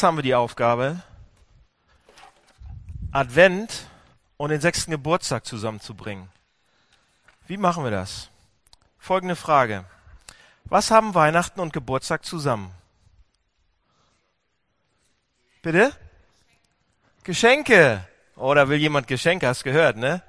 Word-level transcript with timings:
Jetzt 0.00 0.06
haben 0.06 0.16
wir 0.16 0.22
die 0.22 0.34
Aufgabe, 0.34 1.02
Advent 3.12 3.86
und 4.38 4.48
den 4.48 4.62
sechsten 4.62 4.92
Geburtstag 4.92 5.44
zusammenzubringen. 5.44 6.30
Wie 7.46 7.58
machen 7.58 7.84
wir 7.84 7.90
das? 7.90 8.30
Folgende 8.98 9.36
Frage. 9.36 9.84
Was 10.64 10.90
haben 10.90 11.12
Weihnachten 11.14 11.60
und 11.60 11.74
Geburtstag 11.74 12.24
zusammen? 12.24 12.72
Bitte? 15.60 15.92
Geschenke. 17.22 18.02
Oder 18.36 18.70
will 18.70 18.78
jemand 18.78 19.06
Geschenke? 19.06 19.48
Hast 19.48 19.64
gehört, 19.64 19.98
ne? 19.98 20.22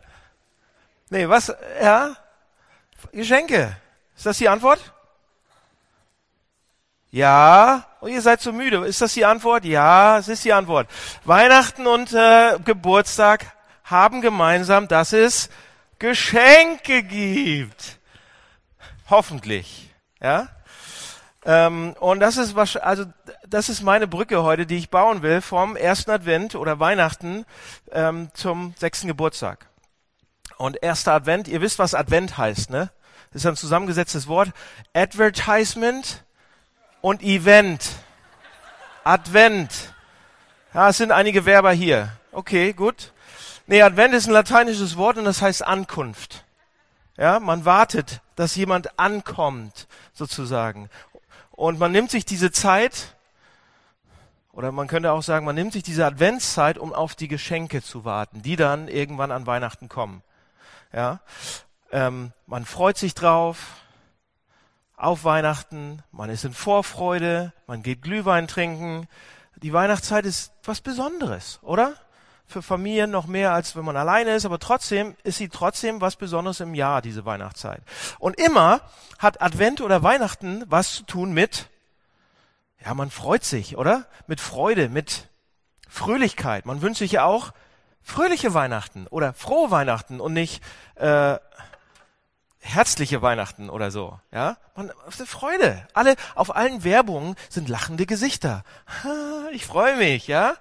Nee, 1.09 1.29
was? 1.29 1.55
Ja? 1.81 2.17
Geschenke. 3.13 3.77
Ist 4.17 4.25
das 4.25 4.37
die 4.37 4.49
Antwort? 4.49 4.91
Ja. 7.11 7.85
Und 7.99 8.11
ihr 8.11 8.21
seid 8.21 8.41
so 8.41 8.51
müde. 8.51 8.77
Ist 8.85 9.01
das 9.01 9.13
die 9.13 9.25
Antwort? 9.25 9.65
Ja, 9.65 10.17
es 10.17 10.27
ist 10.27 10.43
die 10.43 10.53
Antwort. 10.53 10.89
Weihnachten 11.25 11.85
und 11.85 12.13
äh, 12.13 12.57
Geburtstag 12.63 13.53
haben 13.83 14.21
gemeinsam, 14.21 14.87
dass 14.87 15.13
es 15.13 15.49
Geschenke 15.99 17.03
gibt. 17.03 17.99
Hoffentlich. 19.09 19.93
Ja? 20.21 20.47
Ähm, 21.43 21.95
und 21.99 22.21
das 22.21 22.37
ist 22.37 22.55
wahrscheinlich, 22.55 22.87
also 22.87 23.05
das 23.47 23.67
ist 23.67 23.81
meine 23.81 24.07
Brücke 24.07 24.43
heute, 24.43 24.65
die 24.65 24.77
ich 24.77 24.89
bauen 24.89 25.21
will 25.21 25.41
vom 25.41 25.75
ersten 25.75 26.11
Advent 26.11 26.55
oder 26.55 26.79
Weihnachten 26.79 27.45
ähm, 27.91 28.29
zum 28.33 28.73
sechsten 28.77 29.07
Geburtstag. 29.07 29.67
Und 30.57 30.81
erster 30.81 31.13
Advent, 31.13 31.47
ihr 31.47 31.61
wisst, 31.61 31.79
was 31.79 31.93
Advent 31.93 32.37
heißt, 32.37 32.69
ne? 32.69 32.91
Das 33.33 33.43
ist 33.43 33.47
ein 33.47 33.55
zusammengesetztes 33.55 34.27
Wort. 34.27 34.51
Advertisement 34.93 36.23
und 37.01 37.21
Event. 37.21 37.89
Advent. 39.03 39.93
Ja, 40.73 40.89
es 40.89 40.97
sind 40.97 41.11
einige 41.11 41.45
Werber 41.45 41.71
hier. 41.71 42.11
Okay, 42.31 42.73
gut. 42.73 43.11
Nee, 43.67 43.81
Advent 43.81 44.13
ist 44.13 44.27
ein 44.27 44.33
lateinisches 44.33 44.97
Wort 44.97 45.17
und 45.17 45.25
das 45.25 45.41
heißt 45.41 45.65
Ankunft. 45.65 46.45
Ja, 47.17 47.39
man 47.39 47.65
wartet, 47.65 48.21
dass 48.35 48.55
jemand 48.55 48.97
ankommt, 48.99 49.87
sozusagen. 50.13 50.89
Und 51.51 51.77
man 51.77 51.91
nimmt 51.91 52.09
sich 52.09 52.25
diese 52.25 52.51
Zeit, 52.51 53.15
oder 54.53 54.71
man 54.71 54.87
könnte 54.87 55.11
auch 55.11 55.21
sagen, 55.21 55.45
man 55.45 55.55
nimmt 55.55 55.73
sich 55.73 55.83
diese 55.83 56.05
Adventszeit, 56.05 56.77
um 56.77 56.93
auf 56.93 57.15
die 57.15 57.27
Geschenke 57.27 57.81
zu 57.81 58.05
warten, 58.05 58.41
die 58.41 58.55
dann 58.55 58.87
irgendwann 58.87 59.31
an 59.31 59.45
Weihnachten 59.45 59.89
kommen. 59.89 60.23
Ja, 60.93 61.19
ähm, 61.91 62.31
man 62.47 62.65
freut 62.65 62.97
sich 62.97 63.13
drauf 63.13 63.57
auf 65.01 65.23
Weihnachten, 65.23 66.03
man 66.11 66.29
ist 66.29 66.45
in 66.45 66.53
Vorfreude, 66.53 67.53
man 67.65 67.81
geht 67.81 68.03
Glühwein 68.03 68.47
trinken. 68.47 69.07
Die 69.63 69.73
Weihnachtszeit 69.73 70.25
ist 70.25 70.53
was 70.63 70.81
Besonderes, 70.81 71.59
oder? 71.63 71.93
Für 72.45 72.61
Familien 72.61 73.09
noch 73.09 73.25
mehr, 73.25 73.53
als 73.53 73.75
wenn 73.75 73.85
man 73.85 73.97
alleine 73.97 74.35
ist, 74.35 74.45
aber 74.45 74.59
trotzdem 74.59 75.15
ist 75.23 75.37
sie 75.37 75.49
trotzdem 75.49 76.01
was 76.01 76.17
Besonderes 76.17 76.59
im 76.59 76.75
Jahr, 76.75 77.01
diese 77.01 77.25
Weihnachtszeit. 77.25 77.81
Und 78.19 78.39
immer 78.39 78.81
hat 79.17 79.41
Advent 79.41 79.81
oder 79.81 80.03
Weihnachten 80.03 80.63
was 80.67 80.93
zu 80.93 81.03
tun 81.03 81.33
mit, 81.33 81.69
ja, 82.85 82.93
man 82.93 83.09
freut 83.09 83.43
sich, 83.43 83.77
oder? 83.77 84.05
Mit 84.27 84.39
Freude, 84.39 84.89
mit 84.89 85.29
Fröhlichkeit. 85.87 86.65
Man 86.65 86.81
wünscht 86.81 86.99
sich 86.99 87.13
ja 87.13 87.25
auch 87.25 87.53
fröhliche 88.03 88.53
Weihnachten 88.53 89.07
oder 89.07 89.33
frohe 89.33 89.71
Weihnachten 89.71 90.19
und 90.19 90.33
nicht 90.33 90.63
äh, 90.95 91.37
herzliche 92.61 93.21
Weihnachten 93.21 93.69
oder 93.69 93.91
so. 93.91 94.19
Ja, 94.31 94.57
man 94.75 94.91
Freude. 95.09 95.87
Alle 95.93 96.15
auf 96.35 96.55
allen 96.55 96.83
Werbungen 96.83 97.35
sind 97.49 97.69
lachende 97.69 98.05
Gesichter. 98.05 98.63
Ich 99.51 99.65
freue 99.65 99.97
mich, 99.97 100.27
ja. 100.27 100.53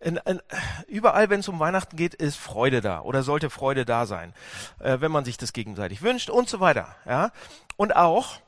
In, 0.00 0.16
in, 0.24 0.40
überall, 0.88 1.30
wenn 1.30 1.40
es 1.40 1.48
um 1.48 1.58
Weihnachten 1.58 1.96
geht, 1.96 2.14
ist 2.14 2.36
Freude 2.36 2.80
da 2.80 3.00
oder 3.00 3.22
sollte 3.22 3.50
Freude 3.50 3.84
da 3.84 4.06
sein, 4.06 4.34
äh, 4.78 5.00
wenn 5.00 5.10
man 5.10 5.24
sich 5.24 5.36
das 5.36 5.52
gegenseitig 5.52 6.02
wünscht 6.02 6.30
und 6.30 6.48
so 6.48 6.60
weiter. 6.60 6.94
Ja, 7.06 7.32
und 7.76 7.96
auch, 7.96 8.38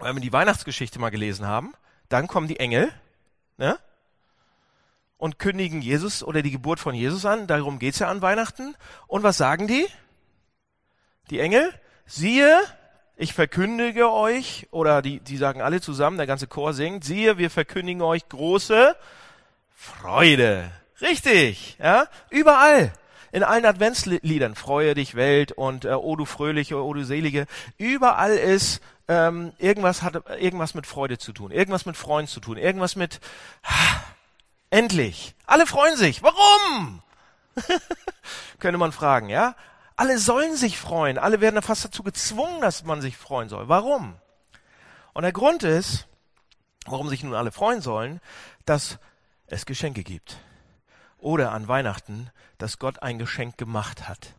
wenn 0.00 0.16
wir 0.16 0.22
die 0.22 0.32
Weihnachtsgeschichte 0.32 0.98
mal 0.98 1.10
gelesen 1.10 1.46
haben, 1.46 1.74
dann 2.08 2.26
kommen 2.26 2.48
die 2.48 2.58
Engel, 2.58 2.92
ne? 3.56 3.78
und 5.20 5.38
kündigen 5.38 5.82
Jesus 5.82 6.24
oder 6.24 6.42
die 6.42 6.50
Geburt 6.50 6.80
von 6.80 6.94
Jesus 6.94 7.24
an. 7.26 7.46
Darum 7.46 7.78
geht's 7.78 7.98
ja 7.98 8.08
an 8.08 8.22
Weihnachten. 8.22 8.74
Und 9.06 9.22
was 9.22 9.36
sagen 9.36 9.68
die? 9.68 9.86
Die 11.28 11.38
Engel? 11.38 11.72
Siehe, 12.06 12.60
ich 13.16 13.34
verkündige 13.34 14.10
euch, 14.10 14.66
oder 14.70 15.02
die, 15.02 15.20
die 15.20 15.36
sagen 15.36 15.62
alle 15.62 15.80
zusammen, 15.80 16.16
der 16.16 16.26
ganze 16.26 16.46
Chor 16.46 16.72
singt, 16.72 17.04
siehe, 17.04 17.38
wir 17.38 17.50
verkündigen 17.50 18.02
euch 18.02 18.28
große 18.28 18.96
Freude. 19.74 20.70
Richtig, 21.00 21.76
ja, 21.78 22.06
überall. 22.30 22.92
In 23.32 23.44
allen 23.44 23.64
Adventsliedern, 23.64 24.56
Freue 24.56 24.94
dich 24.94 25.14
Welt 25.14 25.52
und 25.52 25.84
äh, 25.84 25.92
O 25.92 26.16
du 26.16 26.24
Fröhliche, 26.24 26.82
O 26.82 26.92
du 26.92 27.04
Selige, 27.04 27.46
überall 27.78 28.36
ist 28.36 28.80
ähm, 29.10 29.52
irgendwas 29.58 30.02
hat 30.02 30.22
irgendwas 30.40 30.74
mit 30.74 30.86
Freude 30.86 31.18
zu 31.18 31.32
tun, 31.32 31.50
irgendwas 31.50 31.84
mit 31.84 31.96
Freuen 31.96 32.28
zu 32.28 32.38
tun, 32.38 32.56
irgendwas 32.56 32.94
mit 32.94 33.20
ha, 33.64 34.02
endlich. 34.70 35.34
Alle 35.46 35.66
freuen 35.66 35.96
sich. 35.96 36.22
Warum? 36.22 37.02
Könnte 38.60 38.78
man 38.78 38.92
fragen, 38.92 39.28
ja? 39.28 39.56
Alle 40.00 40.18
sollen 40.18 40.56
sich 40.56 40.78
freuen. 40.78 41.18
Alle 41.18 41.42
werden 41.42 41.60
fast 41.60 41.84
dazu 41.84 42.02
gezwungen, 42.02 42.62
dass 42.62 42.84
man 42.84 43.02
sich 43.02 43.18
freuen 43.18 43.50
soll. 43.50 43.68
Warum? 43.68 44.14
Und 45.12 45.24
der 45.24 45.32
Grund 45.32 45.62
ist, 45.62 46.06
warum 46.86 47.10
sich 47.10 47.22
nun 47.22 47.34
alle 47.34 47.52
freuen 47.52 47.82
sollen, 47.82 48.22
dass 48.64 48.98
es 49.46 49.66
Geschenke 49.66 50.02
gibt. 50.02 50.38
Oder 51.18 51.52
an 51.52 51.68
Weihnachten, 51.68 52.30
dass 52.56 52.78
Gott 52.78 53.02
ein 53.02 53.18
Geschenk 53.18 53.58
gemacht 53.58 54.08
hat. 54.08 54.32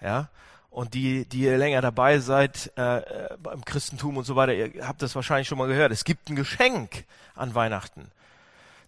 Ja? 0.00 0.30
Und 0.70 0.94
die, 0.94 1.28
die 1.28 1.40
ihr 1.40 1.58
länger 1.58 1.82
dabei 1.82 2.18
seid 2.18 2.72
äh, 2.76 3.36
beim 3.42 3.66
Christentum 3.66 4.16
und 4.16 4.24
so 4.24 4.36
weiter, 4.36 4.54
ihr 4.54 4.88
habt 4.88 5.02
das 5.02 5.14
wahrscheinlich 5.14 5.48
schon 5.48 5.58
mal 5.58 5.68
gehört. 5.68 5.92
Es 5.92 6.04
gibt 6.04 6.30
ein 6.30 6.34
Geschenk 6.34 7.04
an 7.34 7.54
Weihnachten. 7.54 8.10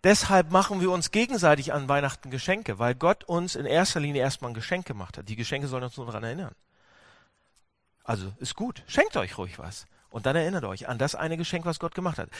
Deshalb 0.02 0.50
machen 0.50 0.80
wir 0.80 0.90
uns 0.90 1.10
gegenseitig 1.10 1.72
an 1.72 1.88
Weihnachten 1.88 2.30
Geschenke, 2.30 2.78
weil 2.78 2.94
Gott 2.94 3.24
uns 3.24 3.54
in 3.54 3.66
erster 3.66 4.00
Linie 4.00 4.22
erstmal 4.22 4.50
ein 4.50 4.54
Geschenk 4.54 4.86
gemacht 4.86 5.18
hat. 5.18 5.28
Die 5.28 5.36
Geschenke 5.36 5.68
sollen 5.68 5.84
uns 5.84 5.96
nur 5.96 6.06
daran 6.06 6.24
erinnern. 6.24 6.54
Also 8.04 8.32
ist 8.38 8.56
gut, 8.56 8.82
schenkt 8.86 9.16
euch 9.16 9.36
ruhig 9.36 9.58
was. 9.58 9.86
Und 10.10 10.26
dann 10.26 10.36
erinnert 10.36 10.64
euch 10.64 10.88
an 10.88 10.98
das 10.98 11.14
eine 11.14 11.36
Geschenk, 11.36 11.66
was 11.66 11.78
Gott 11.78 11.94
gemacht 11.94 12.18
hat. 12.18 12.30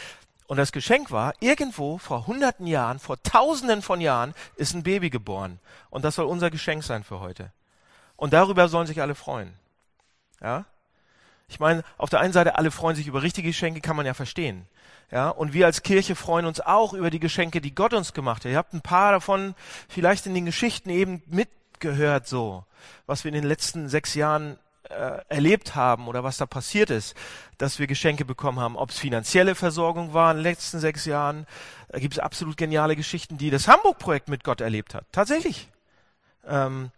Und 0.47 0.57
das 0.57 0.73
Geschenk 0.73 1.13
war, 1.13 1.35
irgendwo 1.39 1.99
vor 1.99 2.27
hunderten 2.27 2.67
Jahren, 2.67 2.99
vor 2.99 3.23
tausenden 3.23 3.83
von 3.83 4.01
Jahren, 4.01 4.35
ist 4.57 4.75
ein 4.75 4.83
Baby 4.83 5.11
geboren. 5.11 5.61
Und 5.91 6.05
das 6.05 6.17
soll 6.17 6.27
unser 6.27 6.51
Geschenk 6.51 6.83
sein 6.83 7.05
für 7.05 7.21
heute. 7.21 7.53
Und 8.17 8.33
darüber 8.33 8.69
sollen 8.69 8.89
sich 8.89 9.01
alle 9.01 9.15
freuen. 9.15 9.55
Ja? 10.41 10.65
Ich 11.51 11.59
meine, 11.59 11.83
auf 11.99 12.09
der 12.09 12.21
einen 12.21 12.33
Seite, 12.33 12.57
alle 12.57 12.71
freuen 12.71 12.97
sich 12.97 13.09
über 13.09 13.23
richtige 13.23 13.49
Geschenke, 13.49 13.81
kann 13.81 13.97
man 13.97 14.07
ja 14.07 14.15
verstehen. 14.15 14.67
Ja, 15.11 15.29
und 15.29 15.53
wir 15.53 15.67
als 15.67 15.83
Kirche 15.83 16.15
freuen 16.15 16.47
uns 16.47 16.61
auch 16.61 16.93
über 16.93 17.11
die 17.11 17.19
Geschenke, 17.19 17.61
die 17.61 17.75
Gott 17.75 17.93
uns 17.93 18.13
gemacht 18.13 18.45
hat. 18.45 18.53
Ihr 18.53 18.57
habt 18.57 18.73
ein 18.73 18.81
paar 18.81 19.11
davon 19.11 19.57
vielleicht 19.89 20.27
in 20.27 20.35
den 20.35 20.47
Geschichten 20.47 20.89
eben 20.89 21.23
mitgehört, 21.27 22.29
so, 22.29 22.65
was 23.07 23.25
wir 23.25 23.31
in 23.31 23.35
den 23.35 23.45
letzten 23.45 23.89
sechs 23.89 24.15
Jahren 24.15 24.59
äh, 24.89 25.19
erlebt 25.29 25.75
haben 25.75 26.07
oder 26.07 26.23
was 26.23 26.37
da 26.37 26.47
passiert 26.47 26.91
ist, 26.91 27.17
dass 27.59 27.81
wir 27.81 27.89
Geschenke 27.89 28.25
bekommen 28.25 28.61
haben. 28.61 28.77
Ob 28.77 28.91
es 28.91 29.01
finanzielle 29.01 29.57
Versorgung 29.57 30.15
war 30.15 30.31
in 30.31 30.37
den 30.37 30.45
letzten 30.45 30.79
sechs 30.79 31.05
Jahren, 31.05 31.49
da 31.89 31.99
gibt 31.99 32.15
es 32.15 32.21
absolut 32.21 32.57
geniale 32.57 32.95
Geschichten, 32.95 33.39
die 33.39 33.51
das 33.51 33.67
Hamburg-Projekt 33.67 34.29
mit 34.29 34.45
Gott 34.45 34.61
erlebt 34.61 34.95
hat. 34.95 35.05
Tatsächlich. 35.11 35.69
Ähm, 36.47 36.93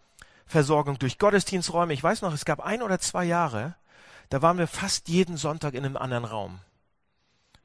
Versorgung 0.47 0.99
durch 0.99 1.19
Gottesdiensträume. 1.19 1.95
Ich 1.95 2.03
weiß 2.03 2.21
noch, 2.21 2.35
es 2.35 2.45
gab 2.45 2.61
ein 2.61 2.83
oder 2.83 2.99
zwei 2.99 3.25
Jahre, 3.25 3.75
da 4.33 4.41
waren 4.41 4.57
wir 4.57 4.67
fast 4.67 5.09
jeden 5.09 5.37
Sonntag 5.37 5.75
in 5.75 5.85
einem 5.85 5.99
anderen 5.99 6.25
Raum. 6.25 6.61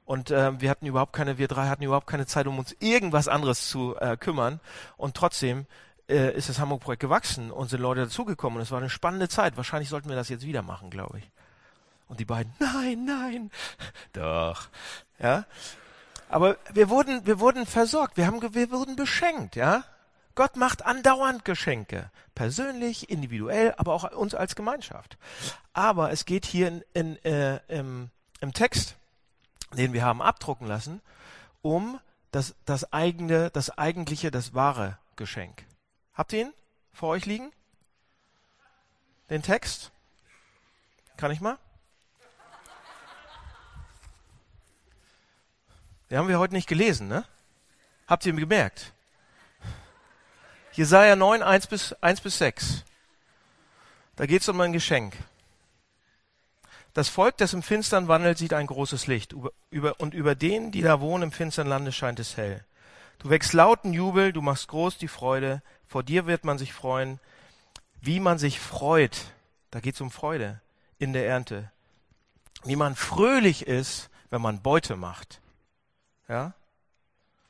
Und 0.03 0.31
äh, 0.31 0.59
wir 0.59 0.69
hatten 0.69 0.85
überhaupt 0.85 1.13
keine, 1.13 1.38
wir 1.38 1.47
drei 1.47 1.69
hatten 1.69 1.83
überhaupt 1.83 2.07
keine 2.07 2.25
Zeit, 2.25 2.45
um 2.45 2.59
uns 2.59 2.75
irgendwas 2.81 3.29
anderes 3.29 3.69
zu 3.69 3.95
äh, 3.95 4.18
kümmern. 4.18 4.59
Und 4.97 5.15
trotzdem 5.15 5.65
äh, 6.09 6.36
ist 6.36 6.50
das 6.50 6.59
Hamburg-Projekt 6.59 7.00
gewachsen 7.00 7.51
und 7.51 7.69
sind 7.69 7.80
Leute 7.80 8.01
dazugekommen. 8.01 8.57
Und 8.57 8.63
es 8.63 8.71
war 8.71 8.80
eine 8.80 8.89
spannende 8.89 9.30
Zeit. 9.30 9.56
Wahrscheinlich 9.56 9.88
sollten 9.88 10.09
wir 10.09 10.18
das 10.18 10.27
jetzt 10.27 10.45
wieder 10.45 10.62
machen, 10.62 10.89
glaube 10.89 11.19
ich. 11.19 11.31
Und 12.09 12.19
die 12.19 12.25
beiden, 12.25 12.51
nein, 12.59 13.06
nein, 13.06 13.51
doch, 14.12 14.68
ja. 15.19 15.45
Aber 16.27 16.57
wir 16.74 16.89
wurden, 16.89 17.25
wir 17.25 17.39
wurden 17.39 17.65
versorgt. 17.65 18.18
Wir 18.18 18.27
haben, 18.27 18.42
wir 18.53 18.71
wurden 18.71 18.97
beschenkt, 18.97 19.56
ja. 19.56 19.86
Gott 20.38 20.56
macht 20.56 20.86
andauernd 20.86 21.44
Geschenke. 21.44 22.10
Persönlich, 22.34 23.10
individuell, 23.10 23.74
aber 23.75 23.94
auch 23.94 24.10
uns 24.13 24.34
als 24.34 24.56
Gemeinschaft. 24.56 25.18
Aber 25.74 26.13
es 26.13 26.24
geht 26.24 26.45
hier 26.45 26.69
in, 26.69 26.84
in, 26.94 27.25
äh, 27.25 27.60
im, 27.68 28.10
im 28.39 28.54
Text 28.54 28.95
den 29.74 29.94
wir 29.94 30.04
haben 30.04 30.22
abdrucken 30.22 30.68
lassen, 30.68 31.01
um 31.62 32.00
das, 32.31 32.56
das 32.66 32.92
eigene, 32.94 33.50
das 33.51 33.78
eigentliche, 33.78 34.31
das 34.31 34.54
wahre 34.54 34.98
Geschenk. 35.16 35.66
Habt 36.13 36.34
ihr 36.34 36.45
ihn 36.45 36.54
vor 36.94 37.10
euch 37.10 37.25
liegen? 37.25 37.51
Den 39.30 39.42
Text? 39.42 39.92
Kann 41.18 41.31
ich 41.31 41.42
mal? 41.42 41.57
Den 46.10 46.19
haben 46.19 46.30
wir 46.30 46.40
heute 46.40 46.54
nicht 46.54 46.69
gelesen, 46.69 47.10
ne? 47.10 47.25
Habt 48.07 48.25
ihr 48.25 48.31
gemerkt? 48.31 48.94
Jesaja 50.77 51.15
9, 51.15 51.41
1 51.41 51.65
bis, 51.65 51.94
1 52.01 52.21
bis 52.21 52.38
6. 52.38 52.83
Da 54.15 54.27
geht 54.27 54.44
es 54.44 54.50
um 54.50 54.62
ein 54.62 54.74
Geschenk. 54.74 55.18
Das 56.94 57.09
Volk, 57.09 57.35
das 57.38 57.53
im 57.53 57.63
Finstern 57.63 58.07
wandelt, 58.07 58.38
sieht 58.38 58.53
ein 58.53 58.68
großes 58.68 59.07
Licht. 59.07 59.33
Über, 59.33 59.51
über, 59.71 60.00
und 60.00 60.13
über 60.13 60.35
denen, 60.35 60.71
die 60.71 60.83
da 60.83 61.01
wohnen 61.01 61.24
im 61.24 61.31
finstern 61.31 61.65
Lande, 61.65 61.91
scheint 61.91 62.19
es 62.19 62.38
hell. 62.38 62.63
Du 63.18 63.31
wächst 63.31 63.53
lauten 63.53 63.91
Jubel, 63.91 64.31
du 64.31 64.44
machst 64.44 64.68
groß 64.68 65.00
die 65.00 65.07
Freude. 65.07 65.63
Vor 65.88 66.03
dir 66.03 66.27
wird 66.27 66.44
man 66.44 66.59
sich 66.59 66.74
freuen. 66.74 67.19
Wie 68.00 68.19
man 68.19 68.38
sich 68.38 68.59
freut, 68.59 69.18
da 69.71 69.80
geht 69.80 69.95
es 69.95 70.01
um 70.01 70.12
Freude 70.12 70.62
in 71.00 71.12
der 71.12 71.25
Ernte. 71.27 71.71
Wie 72.65 72.75
man 72.75 72.95
fröhlich 72.95 73.65
ist, 73.65 74.12
wenn 74.30 74.44
man 74.44 74.62
Beute 74.62 74.95
macht. 74.95 75.41
Ja? 76.27 76.53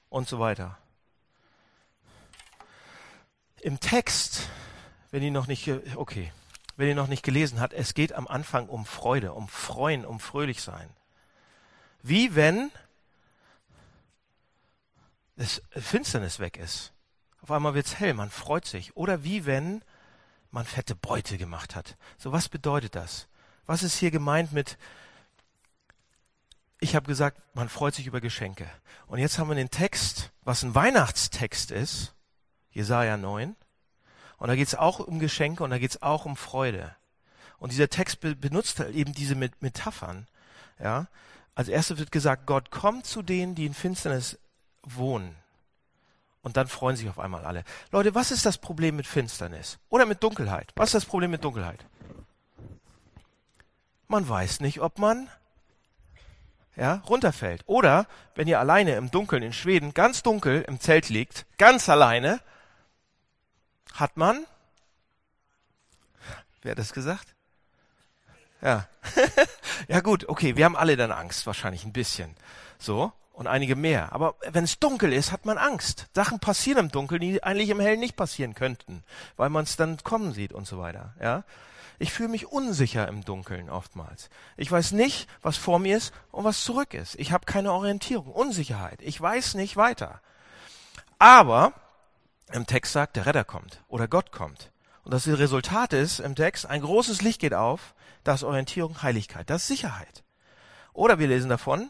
Und 0.08 0.30
so 0.30 0.40
weiter. 0.40 0.78
Im 3.68 3.82
Text, 3.82 4.48
wenn 5.12 5.22
ihr 5.22 5.32
noch 5.32 5.48
nicht, 5.48 5.70
okay, 5.98 6.32
wenn 6.78 6.88
ihr 6.88 6.96
noch 6.96 7.10
nicht 7.10 7.22
gelesen 7.22 7.60
habt, 7.60 7.74
es 7.74 7.94
geht 7.94 8.14
am 8.14 8.26
Anfang 8.26 8.70
um 8.70 8.86
Freude, 8.86 9.34
um 9.34 9.50
Freuen, 9.50 10.06
um 10.06 10.22
fröhlich 10.22 10.62
sein. 10.62 10.90
Wie 12.02 12.34
wenn 12.34 12.72
es 15.36 15.62
Finsternis 15.72 16.40
weg 16.40 16.56
ist. 16.56 16.94
Auf 17.42 17.52
einmal 17.52 17.74
wird's 17.74 18.00
hell, 18.00 18.14
man 18.14 18.30
freut 18.30 18.64
sich. 18.64 18.96
Oder 18.96 19.26
wie 19.26 19.46
wenn 19.46 19.84
man 20.50 20.64
fette 20.64 20.96
Beute 20.96 21.38
gemacht 21.38 21.76
hat. 21.76 21.98
So 22.18 22.32
was 22.32 22.48
bedeutet 22.48 22.96
das? 22.96 23.28
Was 23.66 23.84
ist 23.84 23.98
hier 23.98 24.12
gemeint 24.12 24.54
mit 24.54 24.78
ich 26.80 26.96
habe 26.96 27.08
gesagt, 27.08 27.42
man 27.54 27.68
freut 27.68 27.96
sich 27.96 28.08
über 28.08 28.22
Geschenke. 28.22 28.70
Und 29.08 29.20
jetzt 29.20 29.38
haben 29.38 29.50
wir 29.50 29.56
den 29.56 29.72
Text, 29.72 30.32
was 30.44 30.64
ein 30.64 30.74
Weihnachtstext 30.74 31.72
ist, 31.72 32.14
Jesaja 32.72 33.18
9. 33.18 33.56
Und 34.38 34.48
da 34.48 34.56
geht 34.56 34.68
es 34.68 34.76
auch 34.76 35.00
um 35.00 35.20
Geschenke 35.20 35.64
und 35.64 35.70
da 35.70 35.80
geht 35.80 35.92
es 35.92 36.02
auch 36.02 36.26
um 36.26 36.36
Freude. 36.36 36.96
Und 37.58 37.72
dieser 37.72 37.90
Text 37.90 38.20
be 38.20 38.36
benutzt 38.36 38.80
halt 38.80 38.94
eben 38.94 39.14
diese 39.14 39.36
Met 39.36 39.62
Metaphern. 39.62 40.28
Ja? 40.80 41.08
Als 41.56 41.70
erstes 41.70 41.98
wird 41.98 42.12
gesagt, 42.12 42.46
Gott 42.46 42.70
kommt 42.70 43.08
zu 43.08 43.24
denen, 43.24 43.56
die 43.56 43.66
in 43.66 43.74
Finsternis 43.74 44.38
wohnen. 44.84 45.36
Und 46.44 46.56
dann 46.56 46.68
freuen 46.68 46.96
sich 46.96 47.10
auf 47.10 47.20
einmal 47.20 47.46
alle. 47.46 47.64
Leute, 47.92 48.16
was 48.16 48.32
ist 48.32 48.46
das 48.46 48.58
Problem 48.58 48.96
mit 48.96 49.08
Finsternis? 49.08 49.80
Oder 49.90 50.06
mit 50.06 50.24
Dunkelheit? 50.24 50.72
Was 50.76 50.90
ist 50.90 50.94
das 50.94 51.06
Problem 51.06 51.32
mit 51.32 51.44
Dunkelheit? 51.44 51.84
Man 54.08 54.30
weiß 54.30 54.62
nicht, 54.62 54.80
ob 54.80 55.00
man 55.00 55.28
ja, 56.78 57.02
runterfällt. 57.10 57.64
Oder 57.66 58.06
wenn 58.36 58.48
ihr 58.48 58.60
alleine 58.60 58.96
im 58.96 59.12
Dunkeln 59.12 59.44
in 59.44 59.52
Schweden 59.52 59.94
ganz 59.94 60.24
dunkel 60.24 60.64
im 60.68 60.80
Zelt 60.80 61.10
liegt, 61.10 61.46
ganz 61.58 61.90
alleine, 61.90 62.40
hat 63.94 64.18
man, 64.18 64.46
wer 66.62 66.72
hat 66.72 66.80
das 66.80 66.94
gesagt? 66.94 67.36
Ja. 68.62 68.88
ja 69.88 70.00
gut, 70.02 70.28
okay, 70.28 70.56
wir 70.56 70.66
haben 70.66 70.76
alle 70.76 70.98
dann 70.98 71.12
Angst, 71.12 71.46
wahrscheinlich 71.46 71.86
ein 71.86 71.94
bisschen. 71.94 72.36
So, 72.80 73.12
und 73.38 73.46
einige 73.46 73.76
mehr. 73.76 74.14
Aber 74.14 74.36
wenn 74.50 74.64
es 74.64 74.80
dunkel 74.80 75.14
ist, 75.14 75.32
hat 75.32 75.46
man 75.46 75.60
Angst. 75.60 76.08
Sachen 76.16 76.40
passieren 76.40 76.86
im 76.86 76.92
Dunkeln, 76.92 77.22
die 77.22 77.44
eigentlich 77.44 77.70
im 77.70 77.80
Hellen 77.80 78.00
nicht 78.00 78.16
passieren 78.16 78.56
könnten, 78.56 79.04
weil 79.36 79.50
man 79.50 79.64
es 79.64 79.76
dann 79.76 79.98
kommen 80.04 80.34
sieht 80.34 80.54
und 80.54 80.66
so 80.66 80.80
weiter. 80.80 81.14
Ja, 81.22 81.44
ich 82.00 82.12
fühle 82.12 82.30
mich 82.30 82.48
unsicher 82.48 83.08
im 83.08 83.24
Dunkeln 83.24 83.70
oftmals. 83.70 84.30
Ich 84.56 84.72
weiß 84.72 84.92
nicht, 84.92 85.28
was 85.42 85.58
vor 85.58 85.80
mir 85.80 85.98
ist 85.98 86.14
und 86.32 86.46
was 86.46 86.64
zurück 86.64 86.94
ist. 86.96 87.16
Ich 87.20 87.32
habe 87.32 87.46
keine 87.46 87.74
Orientierung, 87.74 88.32
Unsicherheit. 88.32 89.02
Ich 89.02 89.20
weiß 89.22 89.54
nicht 89.54 89.78
weiter. 89.78 90.22
Aber 91.20 91.74
im 92.52 92.66
Text 92.66 92.94
sagt, 92.94 93.16
der 93.16 93.26
Retter 93.26 93.44
kommt 93.44 93.84
oder 93.88 94.08
Gott 94.08 94.32
kommt. 94.32 94.72
Und 95.04 95.14
das 95.14 95.28
Resultat 95.28 95.94
ist 95.94 96.20
im 96.20 96.36
Text, 96.36 96.66
ein 96.66 96.82
großes 96.82 97.22
Licht 97.22 97.40
geht 97.40 97.54
auf, 97.54 97.96
das 98.24 98.44
Orientierung, 98.44 99.02
Heiligkeit, 99.02 99.50
das 99.50 99.68
Sicherheit. 99.68 100.24
Oder 100.94 101.20
wir 101.20 101.28
lesen 101.28 101.50
davon, 101.50 101.90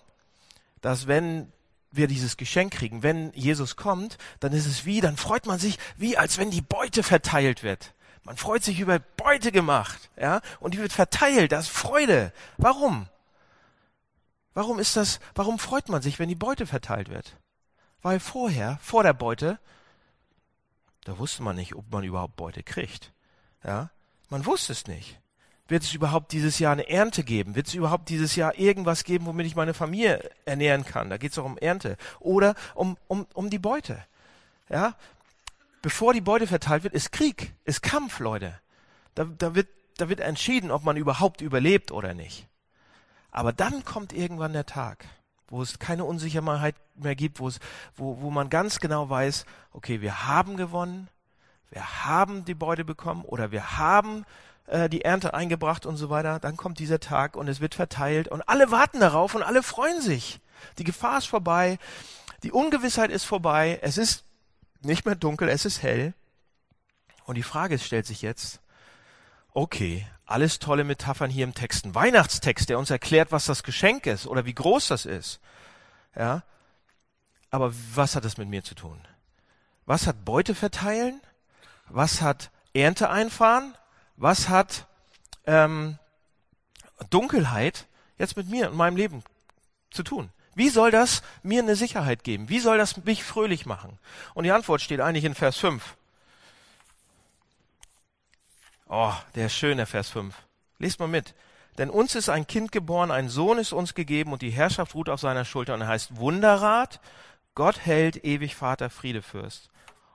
dass 0.81 1.07
wenn 1.07 1.51
wir 1.92 2.07
dieses 2.07 2.38
Geschenk 2.38 2.74
kriegen, 2.74 3.04
wenn 3.04 3.31
Jesus 3.33 3.75
kommt, 3.75 4.18
dann 4.39 4.54
ist 4.54 4.65
es 4.68 4.86
wie, 4.86 5.01
dann 5.01 5.18
freut 5.18 5.45
man 5.45 5.57
sich, 5.57 5.80
wie 5.95 6.18
als 6.18 6.38
wenn 6.38 6.51
die 6.51 6.62
Beute 6.62 7.01
verteilt 7.04 7.63
wird. 7.63 7.94
Man 8.24 8.38
freut 8.38 8.63
sich 8.63 8.80
über 8.80 9.00
Beute 9.00 9.51
gemacht, 9.51 10.09
ja, 10.19 10.42
und 10.59 10.74
die 10.74 10.80
wird 10.80 10.92
verteilt, 10.92 11.54
das 11.54 11.65
ist 11.68 11.71
Freude. 11.71 12.33
Warum? 12.57 13.07
Warum 14.54 14.80
ist 14.80 14.98
das, 14.98 15.19
warum 15.33 15.59
freut 15.59 15.88
man 15.88 16.01
sich, 16.01 16.19
wenn 16.19 16.30
die 16.30 16.36
Beute 16.36 16.68
verteilt 16.68 17.09
wird? 17.09 17.38
Weil 18.01 18.19
vorher, 18.19 18.80
vor 18.81 19.04
der 19.04 19.13
Beute, 19.13 19.59
da 21.07 21.18
wusste 21.18 21.42
man 21.42 21.56
nicht, 21.56 21.74
ob 21.74 21.89
man 21.89 22.04
überhaupt 22.04 22.36
Beute 22.36 22.63
kriegt. 22.63 23.13
Ja, 23.63 23.92
man 24.30 24.45
wusste 24.45 24.74
es 24.74 24.88
nicht. 24.88 25.21
Wird 25.69 25.83
es 25.83 25.94
überhaupt 25.94 26.33
dieses 26.33 26.59
Jahr 26.59 26.74
eine 26.74 26.89
Ernte 26.89 27.24
geben? 27.24 27.56
Wird 27.56 27.68
es 27.68 27.74
überhaupt 27.75 28.09
dieses 28.09 28.36
Jahr 28.36 28.59
irgendwas 28.59 29.06
geben, 29.06 29.25
womit 29.25 29.45
ich 29.45 29.56
meine 29.56 29.74
Familie 29.74 30.30
ernähren 30.44 30.83
kann? 30.83 31.09
Da 31.09 31.15
geht 31.15 31.31
es 31.31 31.39
auch 31.39 31.45
um 31.45 31.57
Ernte. 31.57 31.95
Oder 32.19 32.56
um, 32.75 32.98
um, 33.07 33.25
um 33.33 33.50
die 33.50 33.57
Beute. 33.57 34.04
Ja, 34.68 34.95
bevor 35.81 36.13
die 36.13 36.19
Beute 36.19 36.45
verteilt 36.45 36.83
wird, 36.83 36.94
ist 36.94 37.13
Krieg, 37.13 37.54
ist 37.63 37.81
Kampf, 37.81 38.19
Leute. 38.19 38.59
Da, 39.15 39.24
da, 39.24 39.56
wird, 39.56 39.69
da 39.95 40.09
wird 40.09 40.19
entschieden, 40.19 40.71
ob 40.71 40.83
man 40.83 40.98
überhaupt 40.98 41.39
überlebt 41.39 41.94
oder 41.94 42.13
nicht. 42.13 42.50
Aber 43.31 43.54
dann 43.54 43.86
kommt 43.86 44.12
irgendwann 44.12 44.51
der 44.51 44.65
Tag, 44.65 45.06
wo 45.50 45.62
es 45.62 45.80
keine 45.80 46.06
Unsicherheit 46.06 46.76
mehr 46.96 47.16
gibt, 47.16 47.40
wo, 47.40 47.48
es, 47.48 47.60
wo, 47.96 48.22
wo 48.22 48.30
man 48.30 48.50
ganz 48.50 48.80
genau 48.80 49.10
weiß, 49.10 49.46
okay, 49.72 50.02
wir 50.02 50.28
haben 50.28 50.58
gewonnen, 50.58 51.10
wir 51.70 52.06
haben 52.06 52.46
die 52.46 52.54
Beute 52.54 52.86
bekommen 52.86 53.24
oder 53.24 53.52
wir 53.52 53.78
haben 53.78 54.26
äh, 54.68 54.90
die 54.90 55.04
Ernte 55.04 55.34
eingebracht 55.34 55.86
und 55.86 55.98
so 55.98 56.10
weiter. 56.10 56.40
Dann 56.40 56.58
kommt 56.58 56.80
dieser 56.80 57.00
Tag 57.00 57.36
und 57.36 57.48
es 57.48 57.60
wird 57.60 57.76
verteilt 57.76 58.28
und 58.28 58.48
alle 58.48 58.72
warten 58.72 59.00
darauf 59.00 59.36
und 59.36 59.44
alle 59.44 59.64
freuen 59.64 60.02
sich. 60.02 60.40
Die 60.78 60.84
Gefahr 60.84 61.18
ist 61.18 61.28
vorbei, 61.28 61.78
die 62.44 62.52
Ungewissheit 62.52 63.12
ist 63.12 63.26
vorbei, 63.26 63.80
es 63.82 63.98
ist 63.98 64.24
nicht 64.82 65.06
mehr 65.06 65.16
dunkel, 65.16 65.50
es 65.50 65.66
ist 65.66 65.82
hell. 65.82 66.14
Und 67.26 67.36
die 67.36 67.44
Frage 67.44 67.78
stellt 67.80 68.06
sich 68.06 68.22
jetzt, 68.22 68.62
okay, 69.54 70.08
alles 70.28 70.60
tolle 70.60 70.84
Metaphern 70.84 71.32
hier 71.32 71.46
im 71.46 71.54
Text, 71.54 71.86
ein 71.86 71.96
Weihnachtstext, 71.96 72.70
der 72.70 72.78
uns 72.78 72.92
erklärt, 72.92 73.32
was 73.32 73.46
das 73.46 73.64
Geschenk 73.64 74.06
ist 74.06 74.28
oder 74.28 74.46
wie 74.46 74.54
groß 74.54 74.90
das 74.90 75.06
ist. 75.06 75.40
Ja, 76.16 76.44
aber 77.50 77.74
was 77.96 78.16
hat 78.16 78.26
das 78.26 78.38
mit 78.38 78.50
mir 78.50 78.64
zu 78.64 78.76
tun? 78.76 79.00
Was 79.86 80.06
hat 80.06 80.26
Beute 80.26 80.54
verteilen? 80.54 81.22
Was 81.88 82.22
hat 82.22 82.52
Ernte 82.74 83.10
einfahren? 83.10 83.74
Was 84.18 84.50
hat 84.50 84.86
ähm, 85.46 85.98
Dunkelheit 87.10 87.88
jetzt 88.18 88.36
mit 88.36 88.50
mir 88.50 88.69
und 88.69 88.76
meinem 88.76 88.98
Leben 88.98 89.24
zu 89.92 90.04
tun? 90.04 90.30
Wie 90.56 90.69
soll 90.69 90.92
das 90.92 91.22
mir 91.44 91.62
eine 91.62 91.76
Sicherheit 91.76 92.24
geben? 92.24 92.50
Wie 92.50 92.60
soll 92.60 92.78
das 92.78 92.98
mich 93.06 93.24
fröhlich 93.24 93.66
machen? 93.66 93.98
Und 94.34 94.44
die 94.44 94.52
Antwort 94.52 94.81
steht 94.81 95.00
eigentlich 95.00 95.24
in 95.24 95.36
Vers 95.36 95.57
5. 95.57 95.96
Oh, 98.90 99.14
der 99.36 99.48
ist 99.48 99.56
schön, 99.56 99.78
der 99.78 99.88
Vers 99.88 100.10
5. 100.10 100.36
Lest 100.80 101.00
mal 101.00 101.08
mit. 101.08 101.36
Denn 101.78 101.90
uns 101.90 102.16
ist 102.16 102.30
ein 102.30 102.48
Kind 102.48 102.72
geboren, 102.72 103.12
ein 103.12 103.30
Sohn 103.30 103.60
ist 103.60 103.74
uns 103.74 103.94
gegeben 103.94 104.34
und 104.34 104.42
die 104.42 104.50
Herrschaft 104.50 104.96
ruht 104.96 105.10
auf 105.10 105.20
seiner 105.20 105.46
Schulter 105.46 105.74
und 105.74 105.82
er 105.82 105.88
heißt 105.88 106.16
Wunderrat, 106.16 107.00
Gott 107.54 107.86
hält, 107.86 108.24
ewig 108.24 108.56
Vater, 108.56 108.90
Friedefürst 108.90 109.70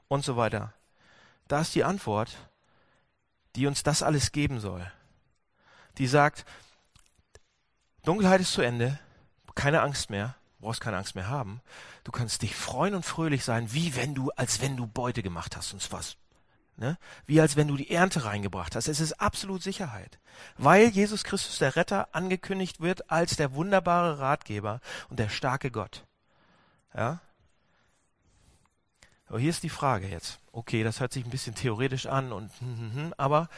und 0.09 0.25
so 0.25 0.37
weiter. 0.37 0.73
Da 1.49 1.61
ist 1.61 1.75
die 1.75 1.85
Antwort, 1.85 2.37
die 3.57 3.67
uns 3.67 3.83
das 3.83 4.03
alles 4.03 4.33
geben 4.33 4.59
soll. 4.59 4.91
Die 5.99 6.07
sagt, 6.07 6.45
Dunkelheit 8.05 8.41
ist 8.41 8.53
zu 8.53 8.63
Ende, 8.63 8.99
keine 9.55 9.83
Angst 9.83 10.11
mehr, 10.11 10.35
brauchst 10.59 10.81
keine 10.81 10.97
Angst 10.97 11.15
mehr 11.15 11.29
haben. 11.29 11.61
Du 12.05 12.11
kannst 12.11 12.43
dich 12.43 12.57
freuen 12.57 12.95
und 12.95 13.05
fröhlich 13.05 13.45
sein, 13.45 13.73
wie 13.73 13.95
wenn 13.95 14.15
du, 14.15 14.31
als 14.31 14.61
wenn 14.63 14.77
du 14.77 14.87
Beute 14.87 15.23
gemacht 15.23 15.57
hast, 15.57 15.73
und 15.73 15.83
zwar, 15.83 16.01
ne? 16.77 16.99
Wie 17.27 17.41
als 17.41 17.57
wenn 17.57 17.69
du 17.69 17.77
die 17.77 17.91
Ernte 17.91 18.25
reingebracht 18.25 18.77
hast. 18.77 18.89
Es 18.89 19.01
ist 19.01 19.21
absolut 19.21 19.63
Sicherheit. 19.63 20.19
Weil 20.57 20.89
Jesus 20.89 21.25
Christus, 21.25 21.59
der 21.59 21.77
Retter, 21.77 22.09
angekündigt 22.13 22.81
wird 22.81 23.11
als 23.11 23.37
der 23.37 23.55
wunderbare 23.55 24.19
Ratgeber 24.19 24.81
und 25.09 25.19
der 25.19 25.29
starke 25.29 25.71
Gott. 25.71 26.05
Ja? 26.95 27.21
Aber 29.27 29.39
hier 29.39 29.51
ist 29.51 29.63
die 29.63 29.71
Frage 29.71 30.09
jetzt. 30.09 30.41
Okay, 30.53 30.83
das 30.83 31.01
hört 31.01 31.13
sich 31.13 31.25
ein 31.25 31.31
bisschen 31.31 31.55
theoretisch 31.55 32.07
an 32.07 32.33
und, 32.33 32.51
hm, 32.61 32.79
hm, 32.79 32.95
hm, 32.95 33.15
aber 33.17 33.49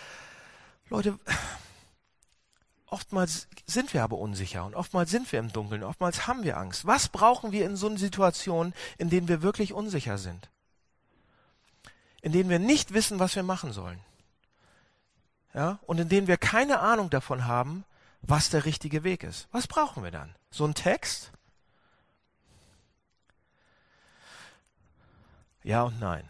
Leute, 0.88 1.18
Oftmals 2.94 3.48
sind 3.66 3.92
wir 3.92 4.04
aber 4.04 4.18
unsicher 4.18 4.64
und 4.64 4.76
oftmals 4.76 5.10
sind 5.10 5.32
wir 5.32 5.40
im 5.40 5.50
Dunkeln, 5.52 5.82
oftmals 5.82 6.28
haben 6.28 6.44
wir 6.44 6.56
Angst. 6.56 6.86
Was 6.86 7.08
brauchen 7.08 7.50
wir 7.50 7.66
in 7.66 7.74
so 7.74 7.88
einer 7.88 7.98
Situation, 7.98 8.72
in 8.98 9.10
denen 9.10 9.26
wir 9.26 9.42
wirklich 9.42 9.72
unsicher 9.72 10.16
sind? 10.16 10.48
In 12.24 12.32
denen 12.32 12.48
wir 12.48 12.58
nicht 12.58 12.94
wissen, 12.94 13.18
was 13.18 13.36
wir 13.36 13.42
machen 13.42 13.74
sollen. 13.74 14.00
Ja? 15.52 15.78
Und 15.82 16.00
in 16.00 16.08
denen 16.08 16.26
wir 16.26 16.38
keine 16.38 16.80
Ahnung 16.80 17.10
davon 17.10 17.44
haben, 17.44 17.84
was 18.22 18.48
der 18.48 18.64
richtige 18.64 19.04
Weg 19.04 19.22
ist. 19.22 19.46
Was 19.52 19.66
brauchen 19.66 20.02
wir 20.02 20.10
dann? 20.10 20.34
So 20.50 20.64
ein 20.64 20.72
Text? 20.72 21.32
Ja 25.62 25.82
und 25.82 26.00
nein. 26.00 26.24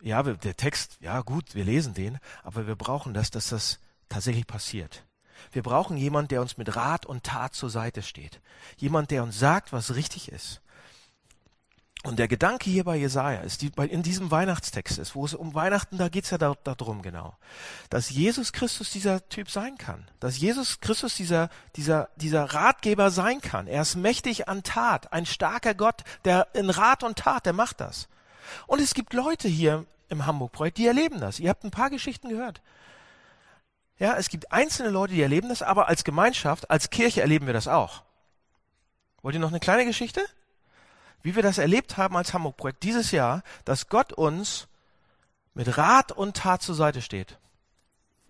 Ja, 0.00 0.24
der 0.24 0.56
Text, 0.56 0.96
ja 0.98 1.20
gut, 1.20 1.54
wir 1.54 1.64
lesen 1.64 1.94
den, 1.94 2.18
aber 2.42 2.66
wir 2.66 2.74
brauchen 2.74 3.14
das, 3.14 3.30
dass 3.30 3.50
das 3.50 3.78
tatsächlich 4.08 4.48
passiert. 4.48 5.04
Wir 5.52 5.62
brauchen 5.62 5.96
jemand, 5.96 6.32
der 6.32 6.40
uns 6.40 6.56
mit 6.56 6.74
Rat 6.74 7.06
und 7.06 7.22
Tat 7.22 7.54
zur 7.54 7.70
Seite 7.70 8.02
steht. 8.02 8.40
Jemand, 8.78 9.12
der 9.12 9.22
uns 9.22 9.38
sagt, 9.38 9.72
was 9.72 9.94
richtig 9.94 10.32
ist. 10.32 10.60
Und 12.06 12.20
der 12.20 12.28
Gedanke 12.28 12.70
hier 12.70 12.84
bei 12.84 12.94
Jesaja 12.94 13.40
ist, 13.40 13.62
die, 13.62 13.72
in 13.88 14.04
diesem 14.04 14.30
Weihnachtstext 14.30 14.96
ist, 14.98 15.16
wo 15.16 15.24
es 15.24 15.34
um 15.34 15.54
Weihnachten, 15.54 15.98
da 15.98 16.08
geht's 16.08 16.30
ja 16.30 16.38
darum 16.38 16.56
da 16.62 17.02
genau, 17.02 17.34
dass 17.90 18.10
Jesus 18.10 18.52
Christus 18.52 18.92
dieser 18.92 19.28
Typ 19.28 19.50
sein 19.50 19.76
kann, 19.76 20.08
dass 20.20 20.38
Jesus 20.38 20.78
Christus 20.78 21.16
dieser, 21.16 21.48
dieser, 21.74 22.08
dieser 22.14 22.44
Ratgeber 22.44 23.10
sein 23.10 23.40
kann. 23.40 23.66
Er 23.66 23.82
ist 23.82 23.96
mächtig 23.96 24.46
an 24.46 24.62
Tat, 24.62 25.12
ein 25.12 25.26
starker 25.26 25.74
Gott, 25.74 26.04
der 26.24 26.46
in 26.54 26.70
Rat 26.70 27.02
und 27.02 27.18
Tat, 27.18 27.44
der 27.44 27.54
macht 27.54 27.80
das. 27.80 28.06
Und 28.68 28.80
es 28.80 28.94
gibt 28.94 29.12
Leute 29.12 29.48
hier 29.48 29.84
im 30.08 30.26
Hamburg-Projekt, 30.26 30.78
die 30.78 30.86
erleben 30.86 31.18
das. 31.18 31.40
Ihr 31.40 31.50
habt 31.50 31.64
ein 31.64 31.72
paar 31.72 31.90
Geschichten 31.90 32.28
gehört. 32.28 32.62
Ja, 33.98 34.16
es 34.16 34.28
gibt 34.28 34.52
einzelne 34.52 34.90
Leute, 34.90 35.14
die 35.14 35.22
erleben 35.22 35.48
das, 35.48 35.60
aber 35.60 35.88
als 35.88 36.04
Gemeinschaft, 36.04 36.70
als 36.70 36.90
Kirche 36.90 37.22
erleben 37.22 37.46
wir 37.46 37.52
das 37.52 37.66
auch. 37.66 38.04
Wollt 39.22 39.34
ihr 39.34 39.40
noch 39.40 39.48
eine 39.48 39.58
kleine 39.58 39.84
Geschichte? 39.84 40.24
Wie 41.22 41.34
wir 41.34 41.42
das 41.42 41.58
erlebt 41.58 41.96
haben 41.96 42.16
als 42.16 42.32
Hamburg-Projekt 42.32 42.82
dieses 42.82 43.10
Jahr, 43.10 43.42
dass 43.64 43.88
Gott 43.88 44.12
uns 44.12 44.68
mit 45.54 45.76
Rat 45.78 46.12
und 46.12 46.36
Tat 46.36 46.62
zur 46.62 46.74
Seite 46.74 47.02
steht. 47.02 47.38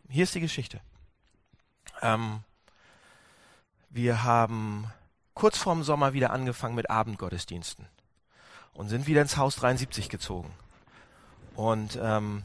Hier 0.08 0.24
ist 0.24 0.34
die 0.34 0.40
Geschichte. 0.40 0.80
Ähm, 2.00 2.40
wir 3.90 4.22
haben 4.22 4.90
kurz 5.34 5.58
vorm 5.58 5.82
Sommer 5.82 6.12
wieder 6.12 6.30
angefangen 6.30 6.74
mit 6.74 6.90
Abendgottesdiensten 6.90 7.86
und 8.72 8.88
sind 8.88 9.06
wieder 9.06 9.22
ins 9.22 9.36
Haus 9.36 9.56
73 9.56 10.08
gezogen. 10.08 10.52
Und 11.54 11.98
ähm, 12.00 12.44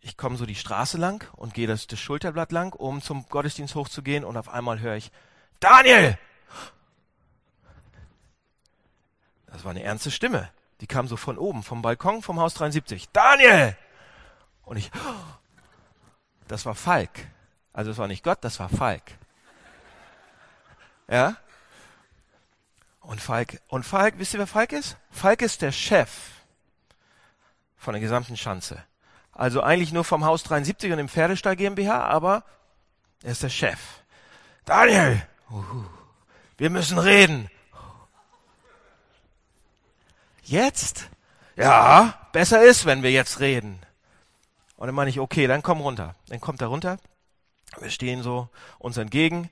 ich 0.00 0.16
komme 0.16 0.36
so 0.36 0.46
die 0.46 0.54
Straße 0.54 0.98
lang 0.98 1.26
und 1.36 1.54
gehe 1.54 1.66
das, 1.66 1.86
das 1.86 1.98
Schulterblatt 1.98 2.52
lang, 2.52 2.74
um 2.74 3.00
zum 3.02 3.26
Gottesdienst 3.28 3.74
hochzugehen 3.74 4.24
und 4.24 4.36
auf 4.36 4.48
einmal 4.48 4.80
höre 4.80 4.96
ich, 4.96 5.10
Daniel! 5.60 6.18
Das 9.52 9.64
war 9.64 9.70
eine 9.70 9.82
ernste 9.82 10.10
Stimme. 10.10 10.50
Die 10.80 10.86
kam 10.86 11.06
so 11.06 11.16
von 11.16 11.38
oben, 11.38 11.62
vom 11.62 11.82
Balkon 11.82 12.22
vom 12.22 12.40
Haus 12.40 12.54
73. 12.54 13.10
Daniel! 13.10 13.76
Und 14.64 14.78
ich, 14.78 14.90
das 16.48 16.66
war 16.66 16.74
Falk. 16.74 17.10
Also 17.72 17.90
es 17.90 17.98
war 17.98 18.08
nicht 18.08 18.24
Gott, 18.24 18.38
das 18.42 18.58
war 18.58 18.68
Falk. 18.68 19.02
Ja? 21.08 21.36
Und 23.00 23.20
Falk, 23.20 23.60
und 23.68 23.84
Falk, 23.84 24.18
wisst 24.18 24.34
ihr, 24.34 24.38
wer 24.38 24.46
Falk 24.46 24.72
ist? 24.72 24.96
Falk 25.10 25.42
ist 25.42 25.62
der 25.62 25.72
Chef 25.72 26.10
von 27.76 27.94
der 27.94 28.00
gesamten 28.00 28.36
Schanze. 28.36 28.82
Also 29.32 29.62
eigentlich 29.62 29.92
nur 29.92 30.04
vom 30.04 30.24
Haus 30.24 30.42
73 30.44 30.92
und 30.92 30.98
dem 30.98 31.08
Pferdestall 31.08 31.56
GmbH, 31.56 32.04
aber 32.04 32.44
er 33.22 33.32
ist 33.32 33.42
der 33.42 33.48
Chef. 33.48 33.80
Daniel! 34.64 35.26
Uhu, 35.50 35.84
wir 36.58 36.70
müssen 36.70 36.98
reden. 36.98 37.50
Jetzt? 40.42 41.08
Ja, 41.56 42.28
besser 42.32 42.62
ist, 42.62 42.86
wenn 42.86 43.02
wir 43.02 43.10
jetzt 43.10 43.40
reden. 43.40 43.78
Und 44.76 44.86
dann 44.86 44.94
meine 44.94 45.10
ich, 45.10 45.20
okay, 45.20 45.46
dann 45.46 45.62
komm 45.62 45.80
runter. 45.80 46.16
Dann 46.28 46.40
kommt 46.40 46.60
er 46.60 46.68
runter. 46.68 46.98
Wir 47.78 47.90
stehen 47.90 48.22
so 48.22 48.48
uns 48.78 48.96
entgegen, 48.96 49.50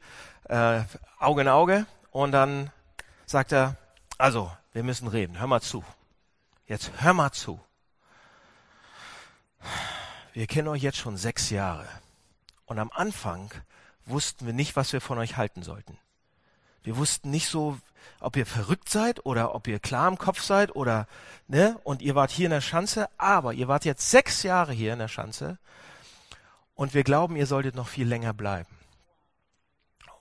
äh, 0.48 0.82
Auge 1.18 1.42
in 1.42 1.48
Auge. 1.48 1.86
Und 2.10 2.32
dann 2.32 2.70
sagt 3.26 3.52
er, 3.52 3.76
also, 4.18 4.50
wir 4.72 4.82
müssen 4.82 5.08
reden. 5.08 5.38
Hör 5.38 5.46
mal 5.46 5.60
zu. 5.60 5.84
Jetzt 6.66 6.90
hör 6.98 7.14
mal 7.14 7.32
zu. 7.32 7.60
Wir 10.32 10.46
kennen 10.46 10.68
euch 10.68 10.82
jetzt 10.82 10.98
schon 10.98 11.16
sechs 11.16 11.50
Jahre. 11.50 11.88
Und 12.66 12.78
am 12.78 12.90
Anfang 12.92 13.50
wussten 14.06 14.46
wir 14.46 14.52
nicht, 14.52 14.76
was 14.76 14.92
wir 14.92 15.00
von 15.00 15.18
euch 15.18 15.36
halten 15.36 15.62
sollten. 15.62 15.98
Wir 16.82 16.96
wussten 16.96 17.30
nicht 17.30 17.48
so, 17.48 17.78
ob 18.20 18.36
ihr 18.36 18.46
verrückt 18.46 18.88
seid 18.88 19.24
oder 19.26 19.54
ob 19.54 19.66
ihr 19.66 19.78
klar 19.78 20.08
im 20.08 20.18
Kopf 20.18 20.42
seid 20.42 20.74
oder, 20.74 21.06
ne, 21.48 21.78
und 21.84 22.02
ihr 22.02 22.14
wart 22.14 22.30
hier 22.30 22.46
in 22.46 22.52
der 22.52 22.60
Schanze, 22.60 23.08
aber 23.18 23.52
ihr 23.52 23.68
wart 23.68 23.84
jetzt 23.84 24.10
sechs 24.10 24.42
Jahre 24.42 24.72
hier 24.72 24.92
in 24.92 24.98
der 24.98 25.08
Schanze 25.08 25.58
und 26.74 26.94
wir 26.94 27.04
glauben, 27.04 27.36
ihr 27.36 27.46
solltet 27.46 27.74
noch 27.74 27.88
viel 27.88 28.08
länger 28.08 28.32
bleiben. 28.32 28.70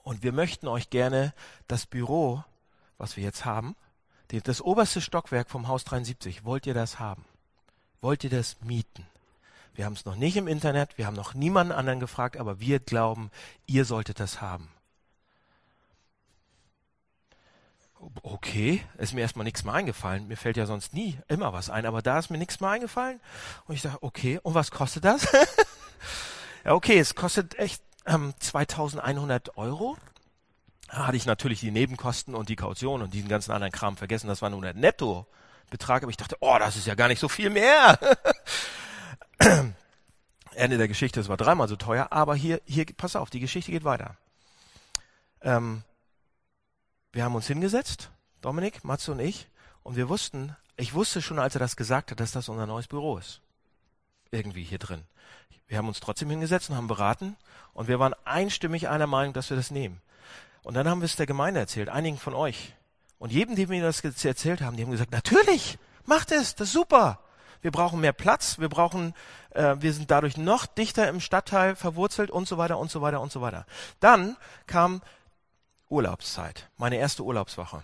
Und 0.04 0.24
wir 0.24 0.32
möchten 0.32 0.68
euch 0.68 0.90
gerne 0.90 1.34
das 1.68 1.86
Büro, 1.86 2.44
was 2.98 3.16
wir 3.16 3.24
jetzt 3.24 3.46
haben, 3.46 3.76
das 4.28 4.62
oberste 4.62 5.02
Stockwerk 5.02 5.50
vom 5.50 5.68
Haus 5.68 5.84
73, 5.86 6.44
wollt 6.46 6.68
ihr 6.68 6.74
das 6.74 7.00
haben? 7.00 7.26
Wollt 8.02 8.24
ihr 8.24 8.30
das 8.30 8.58
mieten? 8.62 9.06
Wir 9.74 9.86
haben 9.86 9.94
es 9.94 10.06
noch 10.06 10.16
nicht 10.16 10.36
im 10.36 10.48
Internet, 10.48 10.98
wir 10.98 11.08
haben 11.08 11.16
noch 11.16 11.34
niemanden 11.34 11.72
anderen 11.72 12.00
gefragt, 12.00 12.38
aber 12.38 12.60
wir 12.60 12.80
glauben, 12.80 13.32
ihr 13.66 13.86
solltet 13.86 14.20
das 14.20 14.42
haben. 14.42 14.70
Okay, 18.24 18.84
ist 18.98 19.14
mir 19.14 19.22
erstmal 19.22 19.44
nichts 19.44 19.64
mehr 19.64 19.74
eingefallen. 19.74 20.28
Mir 20.28 20.38
fällt 20.38 20.58
ja 20.58 20.66
sonst 20.66 20.94
nie 20.94 21.18
immer 21.28 21.54
was 21.54 21.70
ein, 21.70 21.86
aber 21.86 22.02
da 22.02 22.20
ist 22.20 22.30
mir 22.30 22.38
nichts 22.38 22.60
mehr 22.60 22.70
eingefallen. 22.70 23.20
Und 23.66 23.76
ich 23.76 23.82
dachte, 23.82 24.02
okay, 24.02 24.40
und 24.44 24.54
was 24.54 24.72
kostet 24.72 25.06
das? 25.06 25.28
ja, 26.66 26.74
okay, 26.74 26.98
es 27.00 27.16
kostet 27.16 27.58
echt 27.60 27.84
ähm, 28.06 28.34
2100 28.40 29.58
Euro. 29.58 29.98
Da 30.88 31.08
hatte 31.08 31.18
ich 31.18 31.26
natürlich 31.26 31.60
die 31.60 31.72
Nebenkosten 31.72 32.36
und 32.36 32.50
die 32.50 32.56
Kaution 32.56 33.02
und 33.02 33.14
diesen 33.14 33.30
ganzen 33.30 33.52
anderen 33.52 33.72
Kram 33.72 33.98
vergessen. 33.98 34.28
Das 34.28 34.42
war 34.42 34.50
nur 34.50 34.62
der 34.62 34.74
Nettobetrag, 34.74 36.04
aber 36.04 36.10
ich 36.10 36.18
dachte, 36.18 36.38
oh, 36.40 36.58
das 36.58 36.78
ist 36.78 36.88
ja 36.88 36.96
gar 36.96 37.10
nicht 37.10 37.20
so 37.20 37.30
viel 37.30 37.50
mehr. 37.50 38.00
Ende 40.56 40.78
der 40.78 40.88
Geschichte, 40.88 41.20
es 41.20 41.30
war 41.30 41.38
dreimal 41.38 41.68
so 41.68 41.76
teuer, 41.76 42.08
aber 42.12 42.36
hier, 42.36 42.60
hier, 42.66 42.86
pass 42.98 43.16
auf, 43.16 43.30
die 43.30 43.40
Geschichte 43.40 43.72
geht 43.72 43.84
weiter. 43.84 44.18
Ähm, 45.42 45.84
wir 47.12 47.24
haben 47.24 47.36
uns 47.36 47.48
hingesetzt, 47.48 48.12
Dominik, 48.42 48.84
Matze 48.84 49.12
und 49.12 49.20
ich, 49.20 49.48
und 49.84 49.96
wir 49.96 50.10
wussten, 50.10 50.56
ich 50.78 50.94
wusste 50.94 51.22
schon, 51.22 51.40
als 51.40 51.56
er 51.56 51.60
das 51.60 51.76
gesagt 51.76 52.12
hat, 52.12 52.20
dass 52.20 52.32
das 52.32 52.50
unser 52.50 52.66
neues 52.66 52.88
Büro 52.88 53.18
ist. 53.18 53.42
Irgendwie 54.32 54.64
hier 54.64 54.80
drin. 54.80 55.04
Wir 55.68 55.78
haben 55.78 55.88
uns 55.88 56.00
trotzdem 56.00 56.30
hingesetzt 56.30 56.70
und 56.70 56.76
haben 56.76 56.88
beraten 56.88 57.36
und 57.74 57.88
wir 57.88 58.00
waren 58.00 58.16
einstimmig 58.26 58.88
einer 58.88 59.08
Meinung, 59.08 59.34
dass 59.34 59.50
wir 59.50 59.58
das 59.58 59.72
nehmen. 59.72 60.02
Und 60.64 60.74
dann 60.76 60.88
haben 60.88 61.02
wir 61.02 61.06
es 61.06 61.16
der 61.16 61.26
Gemeinde 61.26 61.60
erzählt, 61.60 61.90
einigen 61.90 62.18
von 62.18 62.34
euch. 62.34 62.76
Und 63.18 63.32
jedem, 63.32 63.56
dem 63.56 63.70
wir 63.70 63.82
das 63.82 64.04
erzählt 64.04 64.62
haben, 64.62 64.78
die 64.78 64.84
haben 64.84 64.92
gesagt, 64.92 65.12
natürlich, 65.12 65.78
macht 66.06 66.32
es, 66.32 66.56
das 66.56 66.70
ist 66.70 66.74
super. 66.74 67.20
Wir 67.62 67.72
brauchen 67.72 68.00
mehr 68.00 68.14
Platz, 68.14 68.60
wir 68.60 68.70
brauchen, 68.70 69.14
äh, 69.52 69.76
wir 69.80 69.94
sind 69.94 70.10
dadurch 70.12 70.38
noch 70.38 70.66
dichter 70.66 71.10
im 71.10 71.20
Stadtteil 71.20 71.76
verwurzelt 71.76 72.32
und 72.32 72.48
so 72.48 72.58
weiter 72.58 72.78
und 72.80 72.90
so 72.90 73.02
weiter 73.02 73.20
und 73.20 73.32
so 73.32 73.42
weiter. 73.42 73.66
Dann 74.00 74.38
kam 74.66 75.02
Urlaubszeit, 75.90 76.70
meine 76.78 76.98
erste 76.98 77.24
Urlaubswoche. 77.24 77.84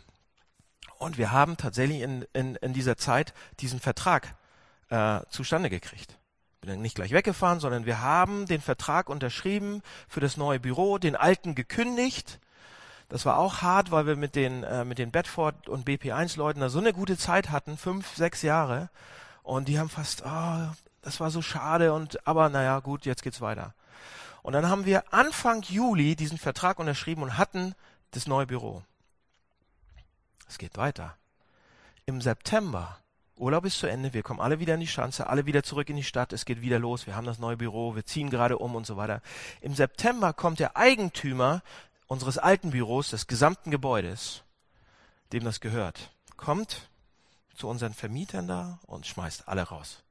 Und 0.97 1.17
wir 1.17 1.31
haben 1.31 1.57
tatsächlich 1.57 2.01
in, 2.01 2.25
in, 2.33 2.55
in 2.55 2.73
dieser 2.73 2.97
Zeit 2.97 3.33
diesen 3.59 3.79
Vertrag 3.79 4.35
äh, 4.89 5.19
zustande 5.29 5.69
gekriegt. 5.69 6.17
Bin 6.61 6.69
dann 6.69 6.81
nicht 6.81 6.95
gleich 6.95 7.11
weggefahren, 7.11 7.59
sondern 7.59 7.85
wir 7.85 8.01
haben 8.01 8.45
den 8.45 8.61
Vertrag 8.61 9.09
unterschrieben 9.09 9.81
für 10.07 10.19
das 10.19 10.37
neue 10.37 10.59
Büro, 10.59 10.97
den 10.97 11.15
alten 11.15 11.53
gekündigt. 11.53 12.39
Das 13.09 13.25
war 13.25 13.37
auch 13.37 13.61
hart, 13.61 13.91
weil 13.91 14.07
wir 14.07 14.15
mit 14.15 14.35
den, 14.35 14.63
äh, 14.63 14.85
mit 14.85 14.97
den 14.97 15.11
Bedford 15.11 15.69
und 15.69 15.87
BP1-Leuten 15.87 16.61
da 16.61 16.69
so 16.69 16.79
eine 16.79 16.93
gute 16.93 17.17
Zeit 17.17 17.51
hatten, 17.51 17.77
fünf, 17.77 18.15
sechs 18.15 18.41
Jahre. 18.41 18.89
Und 19.43 19.67
die 19.67 19.77
haben 19.77 19.89
fast, 19.89 20.23
oh, 20.25 20.67
das 21.01 21.19
war 21.19 21.29
so 21.29 21.41
schade 21.41 21.93
und, 21.93 22.25
aber 22.25 22.49
naja, 22.49 22.79
gut, 22.79 23.05
jetzt 23.05 23.21
geht's 23.21 23.41
weiter. 23.41 23.75
Und 24.41 24.53
dann 24.53 24.69
haben 24.69 24.85
wir 24.85 25.13
Anfang 25.13 25.61
Juli 25.63 26.15
diesen 26.15 26.37
Vertrag 26.37 26.79
unterschrieben 26.79 27.21
und 27.23 27.37
hatten 27.37 27.75
das 28.15 28.27
neue 28.27 28.47
Büro. 28.47 28.83
Es 30.47 30.57
geht 30.57 30.77
weiter. 30.77 31.17
Im 32.05 32.21
September, 32.21 32.99
Urlaub 33.35 33.65
ist 33.65 33.79
zu 33.79 33.87
Ende, 33.87 34.13
wir 34.13 34.23
kommen 34.23 34.39
alle 34.39 34.59
wieder 34.59 34.75
in 34.75 34.79
die 34.79 34.87
Schanze, 34.87 35.27
alle 35.27 35.45
wieder 35.45 35.63
zurück 35.63 35.89
in 35.89 35.97
die 35.97 36.03
Stadt, 36.03 36.31
es 36.31 36.45
geht 36.45 36.61
wieder 36.61 36.79
los, 36.79 37.07
wir 37.07 37.15
haben 37.15 37.25
das 37.25 37.39
neue 37.39 37.57
Büro, 37.57 37.95
wir 37.95 38.05
ziehen 38.05 38.29
gerade 38.29 38.57
um 38.57 38.75
und 38.75 38.85
so 38.85 38.95
weiter. 38.95 39.21
Im 39.61 39.73
September 39.73 40.33
kommt 40.33 40.59
der 40.59 40.77
Eigentümer 40.77 41.61
unseres 42.07 42.37
alten 42.37 42.71
Büros, 42.71 43.09
des 43.09 43.27
gesamten 43.27 43.71
Gebäudes, 43.71 44.43
dem 45.33 45.43
das 45.43 45.59
gehört, 45.59 46.11
kommt 46.37 46.89
zu 47.55 47.67
unseren 47.67 47.93
Vermietern 47.93 48.47
da 48.47 48.79
und 48.85 49.07
schmeißt 49.07 49.47
alle 49.47 49.63
raus. 49.63 50.03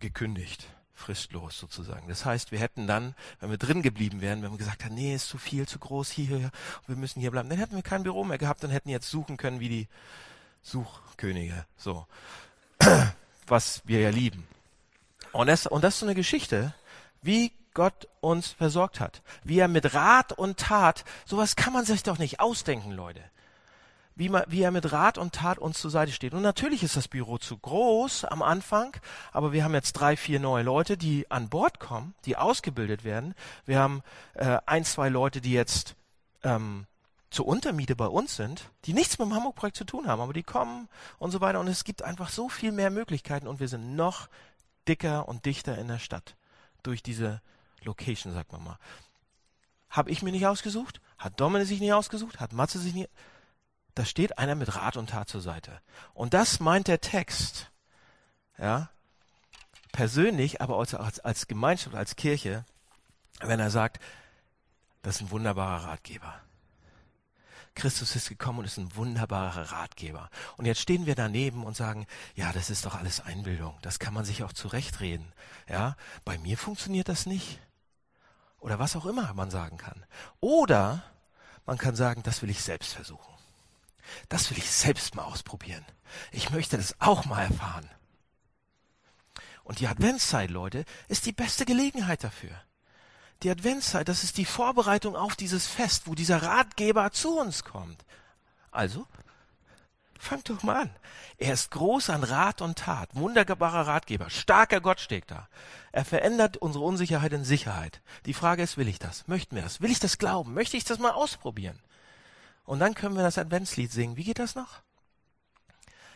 Gekündigt 0.00 0.68
fristlos 0.96 1.58
sozusagen. 1.58 2.08
Das 2.08 2.24
heißt, 2.24 2.50
wir 2.50 2.58
hätten 2.58 2.86
dann, 2.86 3.14
wenn 3.40 3.50
wir 3.50 3.58
drin 3.58 3.82
geblieben 3.82 4.20
wären, 4.20 4.42
wenn 4.42 4.50
wir 4.50 4.58
gesagt 4.58 4.84
hätten, 4.84 4.94
nee, 4.94 5.14
ist 5.14 5.28
zu 5.28 5.38
viel, 5.38 5.68
zu 5.68 5.78
groß, 5.78 6.10
hier, 6.10 6.50
wir 6.86 6.96
müssen 6.96 7.20
hier 7.20 7.30
bleiben, 7.30 7.48
dann 7.48 7.58
hätten 7.58 7.76
wir 7.76 7.82
kein 7.82 8.02
Büro 8.02 8.24
mehr 8.24 8.38
gehabt 8.38 8.64
und 8.64 8.70
hätten 8.70 8.88
jetzt 8.88 9.10
suchen 9.10 9.36
können 9.36 9.60
wie 9.60 9.68
die 9.68 9.88
Suchkönige, 10.62 11.66
so. 11.76 12.06
Was 13.46 13.82
wir 13.84 14.00
ja 14.00 14.10
lieben. 14.10 14.48
Und 15.30 15.46
das, 15.46 15.66
und 15.66 15.84
das 15.84 15.94
ist 15.94 16.00
so 16.00 16.06
eine 16.06 16.16
Geschichte, 16.16 16.74
wie 17.22 17.52
Gott 17.74 18.08
uns 18.20 18.48
versorgt 18.48 18.98
hat. 18.98 19.22
Wie 19.44 19.58
er 19.58 19.68
mit 19.68 19.94
Rat 19.94 20.32
und 20.32 20.56
Tat, 20.56 21.04
sowas 21.26 21.54
kann 21.54 21.72
man 21.72 21.84
sich 21.84 22.02
doch 22.02 22.18
nicht 22.18 22.40
ausdenken, 22.40 22.90
Leute. 22.90 23.22
Wie, 24.16 24.30
man, 24.30 24.44
wie 24.48 24.62
er 24.62 24.70
mit 24.70 24.90
Rat 24.90 25.18
und 25.18 25.34
Tat 25.34 25.58
uns 25.58 25.78
zur 25.78 25.90
Seite 25.90 26.10
steht. 26.10 26.32
Und 26.32 26.42
natürlich 26.42 26.82
ist 26.82 26.96
das 26.96 27.06
Büro 27.06 27.38
zu 27.38 27.56
groß 27.56 28.24
am 28.24 28.42
Anfang, 28.42 28.96
aber 29.30 29.52
wir 29.52 29.62
haben 29.62 29.74
jetzt 29.74 29.92
drei, 29.92 30.16
vier 30.16 30.40
neue 30.40 30.64
Leute, 30.64 30.96
die 30.96 31.30
an 31.30 31.48
Bord 31.50 31.78
kommen, 31.78 32.14
die 32.24 32.36
ausgebildet 32.36 33.04
werden. 33.04 33.34
Wir 33.66 33.78
haben 33.78 34.02
äh, 34.34 34.58
ein, 34.66 34.84
zwei 34.84 35.10
Leute, 35.10 35.40
die 35.42 35.52
jetzt 35.52 35.94
ähm, 36.42 36.86
zur 37.30 37.46
Untermiete 37.46 37.94
bei 37.94 38.06
uns 38.06 38.36
sind, 38.36 38.70
die 38.86 38.94
nichts 38.94 39.18
mit 39.18 39.28
dem 39.28 39.34
Hamburg-Projekt 39.34 39.76
zu 39.76 39.84
tun 39.84 40.08
haben, 40.08 40.22
aber 40.22 40.32
die 40.32 40.42
kommen 40.42 40.88
und 41.18 41.30
so 41.30 41.42
weiter. 41.42 41.60
Und 41.60 41.68
es 41.68 41.84
gibt 41.84 42.02
einfach 42.02 42.30
so 42.30 42.48
viel 42.48 42.72
mehr 42.72 42.90
Möglichkeiten 42.90 43.46
und 43.46 43.60
wir 43.60 43.68
sind 43.68 43.94
noch 43.94 44.28
dicker 44.88 45.28
und 45.28 45.44
dichter 45.44 45.76
in 45.76 45.88
der 45.88 45.98
Stadt 45.98 46.36
durch 46.82 47.02
diese 47.02 47.42
Location, 47.82 48.32
sagt 48.32 48.52
man 48.52 48.64
mal. 48.64 48.78
Habe 49.90 50.10
ich 50.10 50.22
mir 50.22 50.32
nicht 50.32 50.46
ausgesucht? 50.46 51.00
Hat 51.18 51.38
Dominik 51.38 51.68
sich 51.68 51.80
nicht 51.80 51.92
ausgesucht? 51.92 52.40
Hat 52.40 52.52
Matze 52.52 52.78
sich 52.78 52.94
nicht 52.94 53.10
da 53.96 54.04
steht 54.04 54.38
einer 54.38 54.54
mit 54.54 54.76
Rat 54.76 54.98
und 54.98 55.10
Tat 55.10 55.28
zur 55.28 55.40
Seite. 55.40 55.80
Und 56.12 56.34
das 56.34 56.60
meint 56.60 56.86
der 56.86 57.00
Text. 57.00 57.70
Ja, 58.58 58.90
persönlich, 59.90 60.60
aber 60.60 60.78
als, 60.78 60.94
als, 60.94 61.46
Gemeinschaft, 61.46 61.96
als 61.96 62.14
Kirche, 62.14 62.64
wenn 63.40 63.58
er 63.58 63.70
sagt, 63.70 63.98
das 65.00 65.16
ist 65.16 65.22
ein 65.22 65.30
wunderbarer 65.30 65.84
Ratgeber. 65.84 66.34
Christus 67.74 68.16
ist 68.16 68.28
gekommen 68.28 68.60
und 68.60 68.64
ist 68.66 68.76
ein 68.76 68.94
wunderbarer 68.96 69.72
Ratgeber. 69.72 70.30
Und 70.58 70.66
jetzt 70.66 70.80
stehen 70.80 71.06
wir 71.06 71.14
daneben 71.14 71.64
und 71.64 71.76
sagen, 71.76 72.06
ja, 72.34 72.52
das 72.52 72.68
ist 72.68 72.84
doch 72.84 72.94
alles 72.94 73.20
Einbildung. 73.20 73.78
Das 73.80 73.98
kann 73.98 74.12
man 74.12 74.26
sich 74.26 74.42
auch 74.44 74.52
zurechtreden. 74.52 75.32
Ja, 75.68 75.96
bei 76.24 76.36
mir 76.38 76.58
funktioniert 76.58 77.08
das 77.08 77.24
nicht. 77.24 77.60
Oder 78.58 78.78
was 78.78 78.94
auch 78.94 79.06
immer 79.06 79.32
man 79.32 79.50
sagen 79.50 79.78
kann. 79.78 80.04
Oder 80.40 81.02
man 81.64 81.78
kann 81.78 81.96
sagen, 81.96 82.22
das 82.22 82.42
will 82.42 82.50
ich 82.50 82.62
selbst 82.62 82.92
versuchen. 82.92 83.35
Das 84.28 84.50
will 84.50 84.58
ich 84.58 84.70
selbst 84.70 85.14
mal 85.14 85.24
ausprobieren. 85.24 85.84
Ich 86.32 86.50
möchte 86.50 86.76
das 86.76 86.94
auch 87.00 87.24
mal 87.24 87.42
erfahren. 87.42 87.88
Und 89.64 89.80
die 89.80 89.88
Adventszeit, 89.88 90.50
Leute, 90.50 90.84
ist 91.08 91.26
die 91.26 91.32
beste 91.32 91.64
Gelegenheit 91.64 92.22
dafür. 92.22 92.62
Die 93.42 93.50
Adventszeit, 93.50 94.08
das 94.08 94.24
ist 94.24 94.38
die 94.38 94.44
Vorbereitung 94.44 95.16
auf 95.16 95.36
dieses 95.36 95.66
Fest, 95.66 96.06
wo 96.06 96.14
dieser 96.14 96.42
Ratgeber 96.42 97.10
zu 97.10 97.38
uns 97.38 97.64
kommt. 97.64 98.04
Also, 98.70 99.06
fangt 100.18 100.48
doch 100.48 100.62
mal 100.62 100.82
an. 100.82 100.90
Er 101.36 101.52
ist 101.52 101.70
groß 101.70 102.10
an 102.10 102.24
Rat 102.24 102.62
und 102.62 102.78
Tat, 102.78 103.14
wunderbarer 103.14 103.86
Ratgeber, 103.86 104.30
starker 104.30 104.80
Gott 104.80 105.00
steht 105.00 105.30
da. 105.30 105.48
Er 105.92 106.04
verändert 106.04 106.56
unsere 106.56 106.84
Unsicherheit 106.84 107.32
in 107.32 107.44
Sicherheit. 107.44 108.00
Die 108.24 108.34
Frage 108.34 108.62
ist, 108.62 108.76
will 108.76 108.88
ich 108.88 108.98
das? 108.98 109.28
Möchten 109.28 109.56
wir 109.56 109.62
das? 109.62 109.80
Will 109.80 109.90
ich 109.90 109.98
das 109.98 110.18
glauben? 110.18 110.54
Möchte 110.54 110.76
ich 110.76 110.84
das 110.84 110.98
mal 110.98 111.12
ausprobieren? 111.12 111.78
Und 112.66 112.80
dann 112.80 112.94
können 112.94 113.16
wir 113.16 113.22
das 113.22 113.38
Adventslied 113.38 113.90
singen. 113.90 114.16
Wie 114.16 114.24
geht 114.24 114.38
das 114.38 114.54
noch? 114.54 114.82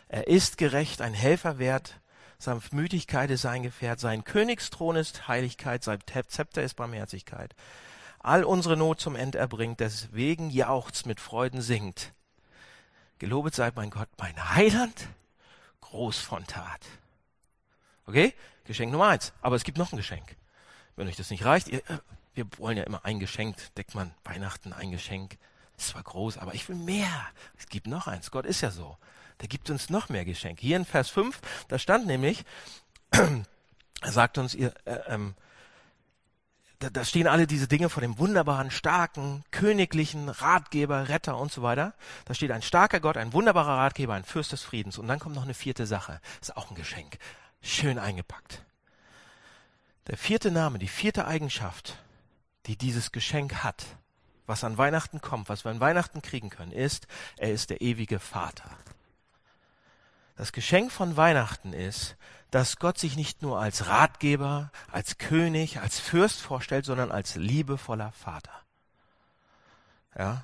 Er 0.09 0.27
ist 0.27 0.57
gerecht, 0.57 1.01
ein 1.01 1.13
Helfer 1.13 1.57
wert, 1.57 2.01
Sanftmütigkeit 2.37 3.31
ist 3.31 3.43
sein 3.43 3.63
Gefährt, 3.63 3.99
sein 3.99 4.25
Königsthron 4.25 4.97
ist 4.97 5.27
Heiligkeit, 5.27 5.83
sein 5.83 5.99
Zepter 6.27 6.61
ist 6.61 6.75
Barmherzigkeit. 6.75 7.55
All 8.19 8.43
unsere 8.43 8.75
Not 8.75 8.99
zum 8.99 9.15
End 9.15 9.35
erbringt, 9.35 9.79
deswegen 9.79 10.49
jauchzt 10.49 11.05
mit 11.05 11.19
Freuden 11.19 11.61
singt. 11.61 12.13
Gelobet 13.19 13.55
sei 13.55 13.71
mein 13.75 13.89
Gott, 13.89 14.09
mein 14.17 14.53
Heiland, 14.55 15.07
groß 15.79 16.19
von 16.19 16.45
Tat. 16.45 16.81
Okay? 18.05 18.33
Geschenk 18.65 18.91
Nummer 18.91 19.07
eins. 19.07 19.31
Aber 19.41 19.55
es 19.55 19.63
gibt 19.63 19.77
noch 19.77 19.93
ein 19.93 19.97
Geschenk. 19.97 20.35
Wenn 20.95 21.07
euch 21.07 21.15
das 21.15 21.29
nicht 21.29 21.45
reicht, 21.45 21.69
ihr, 21.69 21.79
äh, 21.89 21.99
wir 22.33 22.45
wollen 22.57 22.77
ja 22.77 22.83
immer 22.83 23.05
ein 23.05 23.19
Geschenk, 23.19 23.55
deckt 23.75 23.95
man 23.95 24.13
Weihnachten 24.23 24.73
ein 24.73 24.91
Geschenk, 24.91 25.37
es 25.81 25.95
war 25.95 26.03
groß, 26.03 26.37
aber 26.37 26.53
ich 26.53 26.67
will 26.69 26.75
mehr. 26.75 27.27
Es 27.57 27.67
gibt 27.67 27.87
noch 27.87 28.07
eins. 28.07 28.31
Gott 28.31 28.45
ist 28.45 28.61
ja 28.61 28.71
so. 28.71 28.97
Der 29.41 29.47
gibt 29.47 29.69
uns 29.69 29.89
noch 29.89 30.09
mehr 30.09 30.25
Geschenke. 30.25 30.61
Hier 30.61 30.77
in 30.77 30.85
Vers 30.85 31.09
5, 31.09 31.39
da 31.67 31.79
stand 31.79 32.05
nämlich, 32.05 32.45
er 33.11 34.11
sagt 34.11 34.37
uns, 34.37 34.53
ihr, 34.53 34.73
äh, 34.85 34.99
ähm, 35.07 35.35
da, 36.79 36.89
da 36.89 37.05
stehen 37.05 37.27
alle 37.27 37.47
diese 37.47 37.67
Dinge 37.67 37.89
vor 37.89 38.01
dem 38.01 38.17
wunderbaren, 38.17 38.71
starken, 38.71 39.43
königlichen 39.51 40.29
Ratgeber, 40.29 41.09
Retter 41.09 41.37
und 41.37 41.51
so 41.51 41.61
weiter. 41.61 41.93
Da 42.25 42.33
steht 42.33 42.51
ein 42.51 42.61
starker 42.61 42.99
Gott, 42.99 43.17
ein 43.17 43.33
wunderbarer 43.33 43.77
Ratgeber, 43.77 44.13
ein 44.13 44.23
Fürst 44.23 44.51
des 44.51 44.63
Friedens. 44.63 44.97
Und 44.97 45.07
dann 45.07 45.19
kommt 45.19 45.35
noch 45.35 45.43
eine 45.43 45.53
vierte 45.53 45.85
Sache. 45.85 46.19
Ist 46.41 46.55
auch 46.57 46.69
ein 46.69 46.75
Geschenk. 46.75 47.17
Schön 47.61 47.99
eingepackt. 47.99 48.63
Der 50.07 50.17
vierte 50.17 50.51
Name, 50.51 50.79
die 50.79 50.87
vierte 50.87 51.27
Eigenschaft, 51.27 51.97
die 52.65 52.75
dieses 52.75 53.11
Geschenk 53.11 53.63
hat, 53.63 53.85
was 54.51 54.65
an 54.65 54.77
Weihnachten 54.77 55.21
kommt, 55.21 55.47
was 55.47 55.63
wir 55.63 55.71
an 55.71 55.79
Weihnachten 55.79 56.21
kriegen 56.21 56.49
können, 56.49 56.73
ist, 56.73 57.07
er 57.37 57.53
ist 57.53 57.69
der 57.69 57.79
ewige 57.79 58.19
Vater. 58.19 58.69
Das 60.35 60.51
Geschenk 60.51 60.91
von 60.91 61.15
Weihnachten 61.15 61.71
ist, 61.71 62.17
dass 62.49 62.75
Gott 62.75 62.97
sich 62.97 63.15
nicht 63.15 63.41
nur 63.41 63.61
als 63.61 63.87
Ratgeber, 63.87 64.69
als 64.91 65.17
König, 65.17 65.79
als 65.79 66.01
Fürst 66.01 66.41
vorstellt, 66.41 66.83
sondern 66.83 67.11
als 67.11 67.35
liebevoller 67.35 68.11
Vater. 68.11 68.51
Ja, 70.17 70.43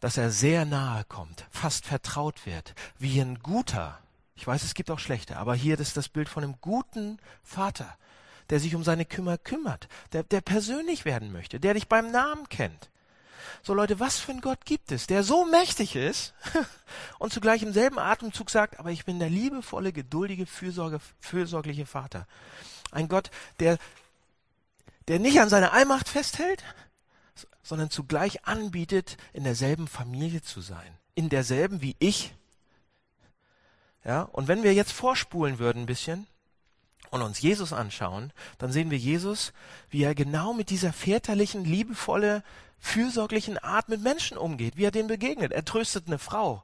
dass 0.00 0.18
er 0.18 0.30
sehr 0.30 0.66
nahe 0.66 1.04
kommt, 1.04 1.46
fast 1.50 1.86
vertraut 1.86 2.44
wird, 2.44 2.74
wie 2.98 3.18
ein 3.18 3.38
guter. 3.38 3.98
Ich 4.34 4.46
weiß, 4.46 4.62
es 4.62 4.74
gibt 4.74 4.90
auch 4.90 4.98
schlechte, 4.98 5.38
aber 5.38 5.54
hier 5.54 5.80
ist 5.80 5.96
das 5.96 6.10
Bild 6.10 6.28
von 6.28 6.44
einem 6.44 6.60
guten 6.60 7.18
Vater, 7.42 7.96
der 8.50 8.60
sich 8.60 8.74
um 8.74 8.84
seine 8.84 9.06
Kümmer 9.06 9.38
kümmert, 9.38 9.88
der, 10.12 10.22
der 10.22 10.42
persönlich 10.42 11.06
werden 11.06 11.32
möchte, 11.32 11.58
der 11.58 11.72
dich 11.72 11.88
beim 11.88 12.10
Namen 12.10 12.46
kennt, 12.50 12.90
so 13.62 13.74
Leute, 13.74 14.00
was 14.00 14.18
für 14.18 14.32
ein 14.32 14.40
Gott 14.40 14.64
gibt 14.64 14.92
es, 14.92 15.06
der 15.06 15.22
so 15.22 15.44
mächtig 15.44 15.96
ist 15.96 16.34
und 17.18 17.32
zugleich 17.32 17.62
im 17.62 17.72
selben 17.72 17.98
Atemzug 17.98 18.50
sagt, 18.50 18.78
aber 18.78 18.90
ich 18.90 19.04
bin 19.04 19.18
der 19.18 19.30
liebevolle, 19.30 19.92
geduldige, 19.92 20.46
fürsorge, 20.46 21.00
fürsorgliche 21.20 21.86
Vater. 21.86 22.26
Ein 22.90 23.08
Gott, 23.08 23.30
der, 23.60 23.78
der 25.08 25.18
nicht 25.18 25.40
an 25.40 25.48
seiner 25.48 25.72
Allmacht 25.72 26.08
festhält, 26.08 26.64
sondern 27.62 27.90
zugleich 27.90 28.46
anbietet, 28.46 29.16
in 29.32 29.44
derselben 29.44 29.88
Familie 29.88 30.42
zu 30.42 30.60
sein. 30.60 30.96
In 31.14 31.28
derselben 31.28 31.82
wie 31.82 31.96
ich. 31.98 32.34
Ja, 34.04 34.22
und 34.22 34.48
wenn 34.48 34.62
wir 34.62 34.72
jetzt 34.72 34.92
vorspulen 34.92 35.58
würden 35.58 35.82
ein 35.82 35.86
bisschen 35.86 36.26
und 37.10 37.22
uns 37.22 37.40
Jesus 37.40 37.72
anschauen, 37.72 38.32
dann 38.58 38.72
sehen 38.72 38.90
wir 38.90 38.98
Jesus, 38.98 39.52
wie 39.90 40.02
er 40.02 40.14
genau 40.14 40.52
mit 40.52 40.70
dieser 40.70 40.92
väterlichen, 40.92 41.64
liebevolle, 41.64 42.42
fürsorglichen 42.78 43.58
Art 43.58 43.88
mit 43.88 44.02
Menschen 44.02 44.36
umgeht, 44.36 44.76
wie 44.76 44.84
er 44.84 44.90
denen 44.90 45.08
begegnet. 45.08 45.52
Er 45.52 45.64
tröstet 45.64 46.06
eine 46.06 46.18
Frau, 46.18 46.62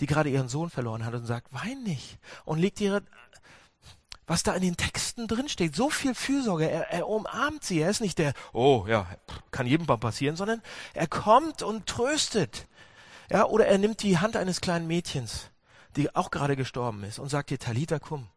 die 0.00 0.06
gerade 0.06 0.30
ihren 0.30 0.48
Sohn 0.48 0.70
verloren 0.70 1.04
hat 1.04 1.14
und 1.14 1.26
sagt, 1.26 1.52
wein 1.52 1.82
nicht 1.82 2.18
und 2.44 2.58
legt 2.58 2.80
ihre, 2.80 3.02
was 4.26 4.42
da 4.42 4.54
in 4.54 4.62
den 4.62 4.76
Texten 4.76 5.28
drin 5.28 5.48
steht, 5.48 5.76
so 5.76 5.90
viel 5.90 6.14
Fürsorge, 6.14 6.68
er, 6.68 6.90
er 6.90 7.08
umarmt 7.08 7.64
sie, 7.64 7.80
er 7.80 7.90
ist 7.90 8.00
nicht 8.00 8.18
der, 8.18 8.32
oh 8.52 8.86
ja, 8.88 9.06
kann 9.50 9.66
jedem 9.66 9.86
mal 9.86 9.98
passieren, 9.98 10.36
sondern 10.36 10.62
er 10.94 11.06
kommt 11.06 11.62
und 11.62 11.86
tröstet. 11.86 12.66
Ja, 13.30 13.46
oder 13.46 13.66
er 13.66 13.78
nimmt 13.78 14.02
die 14.02 14.18
Hand 14.18 14.36
eines 14.36 14.60
kleinen 14.60 14.86
Mädchens, 14.86 15.50
die 15.96 16.14
auch 16.14 16.30
gerade 16.30 16.54
gestorben 16.54 17.02
ist 17.02 17.18
und 17.18 17.28
sagt 17.28 17.50
ihr, 17.50 17.58
Talita, 17.58 17.98
komm, 17.98 18.28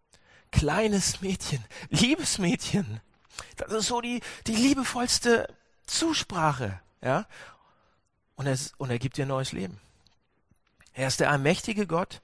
kleines 0.52 1.22
Mädchen, 1.22 1.64
liebes 1.90 2.38
Mädchen. 2.38 3.02
Das 3.58 3.72
ist 3.72 3.88
so 3.88 4.02
die, 4.02 4.22
die 4.48 4.56
liebevollste 4.56 5.54
Zusprache, 5.86 6.80
ja. 7.02 7.26
Und 8.36 8.48
er, 8.48 8.58
und 8.78 8.90
er 8.90 9.00
gibt 9.00 9.18
dir 9.18 9.26
neues 9.26 9.52
Leben. 9.52 9.80
Er 10.94 11.08
ist 11.08 11.20
der 11.20 11.30
allmächtige 11.30 11.88
Gott, 11.88 12.22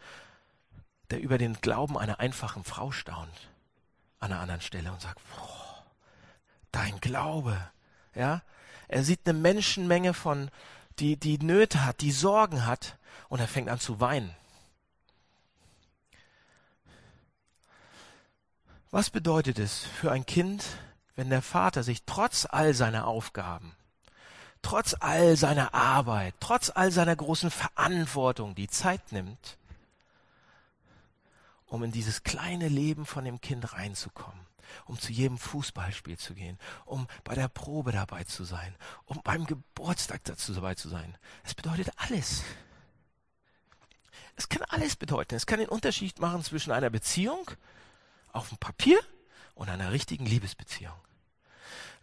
der 1.10 1.20
über 1.20 1.38
den 1.38 1.54
Glauben 1.62 1.98
einer 1.98 2.20
einfachen 2.20 2.64
Frau 2.64 2.92
staunt 2.92 3.50
an 4.20 4.32
einer 4.32 4.42
anderen 4.42 4.62
Stelle 4.62 4.92
und 4.92 5.02
sagt, 5.02 5.20
boah, 5.36 5.86
dein 6.72 7.00
Glaube, 7.00 7.58
ja. 8.14 8.42
Er 8.88 9.04
sieht 9.04 9.22
eine 9.26 9.38
Menschenmenge 9.38 10.14
von, 10.14 10.50
die, 11.00 11.18
die 11.18 11.38
Nöte 11.40 11.86
hat, 11.86 12.02
die 12.02 12.12
Sorgen 12.12 12.66
hat, 12.66 12.98
und 13.30 13.40
er 13.40 13.48
fängt 13.48 13.70
an 13.70 13.80
zu 13.80 14.00
weinen. 14.00 14.36
Was 18.91 19.10
bedeutet 19.10 19.60
es 19.60 19.84
für 19.84 20.12
ein 20.12 20.26
Kind, 20.26 20.63
wenn 21.15 21.30
der 21.30 21.41
Vater 21.41 21.84
sich 21.84 22.04
trotz 22.06 22.45
all 22.45 22.74
seiner 22.74 23.08
Aufgaben, 23.08 23.76
trotz 24.62 24.95
all 25.00 25.36
seiner 25.38 25.74
Arbeit, 25.74 26.36
trotz 26.39 26.69
all 26.69 26.91
seiner 26.91 27.15
großen 27.15 27.52
Verantwortung 27.52 28.56
die 28.56 28.67
Zeit 28.67 29.12
nimmt, 29.12 29.58
um 31.65 31.84
in 31.84 31.91
dieses 31.91 32.24
kleine 32.24 32.67
Leben 32.67 33.06
von 33.06 33.26
dem 33.26 33.41
Kind 33.41 33.74
reinzukommen, 33.74 34.45
um 34.86 35.00
zu 35.00 35.12
jedem 35.12 35.38
Fußballspiel 35.38 36.17
zu 36.17 36.34
gehen, 36.34 36.60
um 36.86 37.08
bei 37.24 37.36
der 37.36 37.48
Probe 37.48 37.91
dabei 37.91 38.24
zu 38.24 38.43
sein, 38.43 38.76
um 39.06 39.19
beim 39.24 39.45
Geburtstag 39.45 40.24
dazu 40.26 40.54
dabei 40.54 40.76
zu 40.76 40.89
sein. 40.89 41.17
Es 41.43 41.54
bedeutet 41.54 41.91
alles. 41.98 42.43
Es 44.36 44.50
kann 44.50 44.63
alles 44.63 44.95
bedeuten. 44.95 45.36
Es 45.36 45.45
kann 45.45 45.60
den 45.60 45.69
Unterschied 45.69 46.19
machen 46.19 46.43
zwischen 46.43 46.71
einer 46.71 46.89
Beziehung 46.89 47.50
auf 48.36 48.50
dem 48.50 48.58
Papier 48.58 49.00
und 49.54 49.69
einer 49.69 49.91
richtigen 49.91 50.26
Liebesbeziehung. 50.26 50.93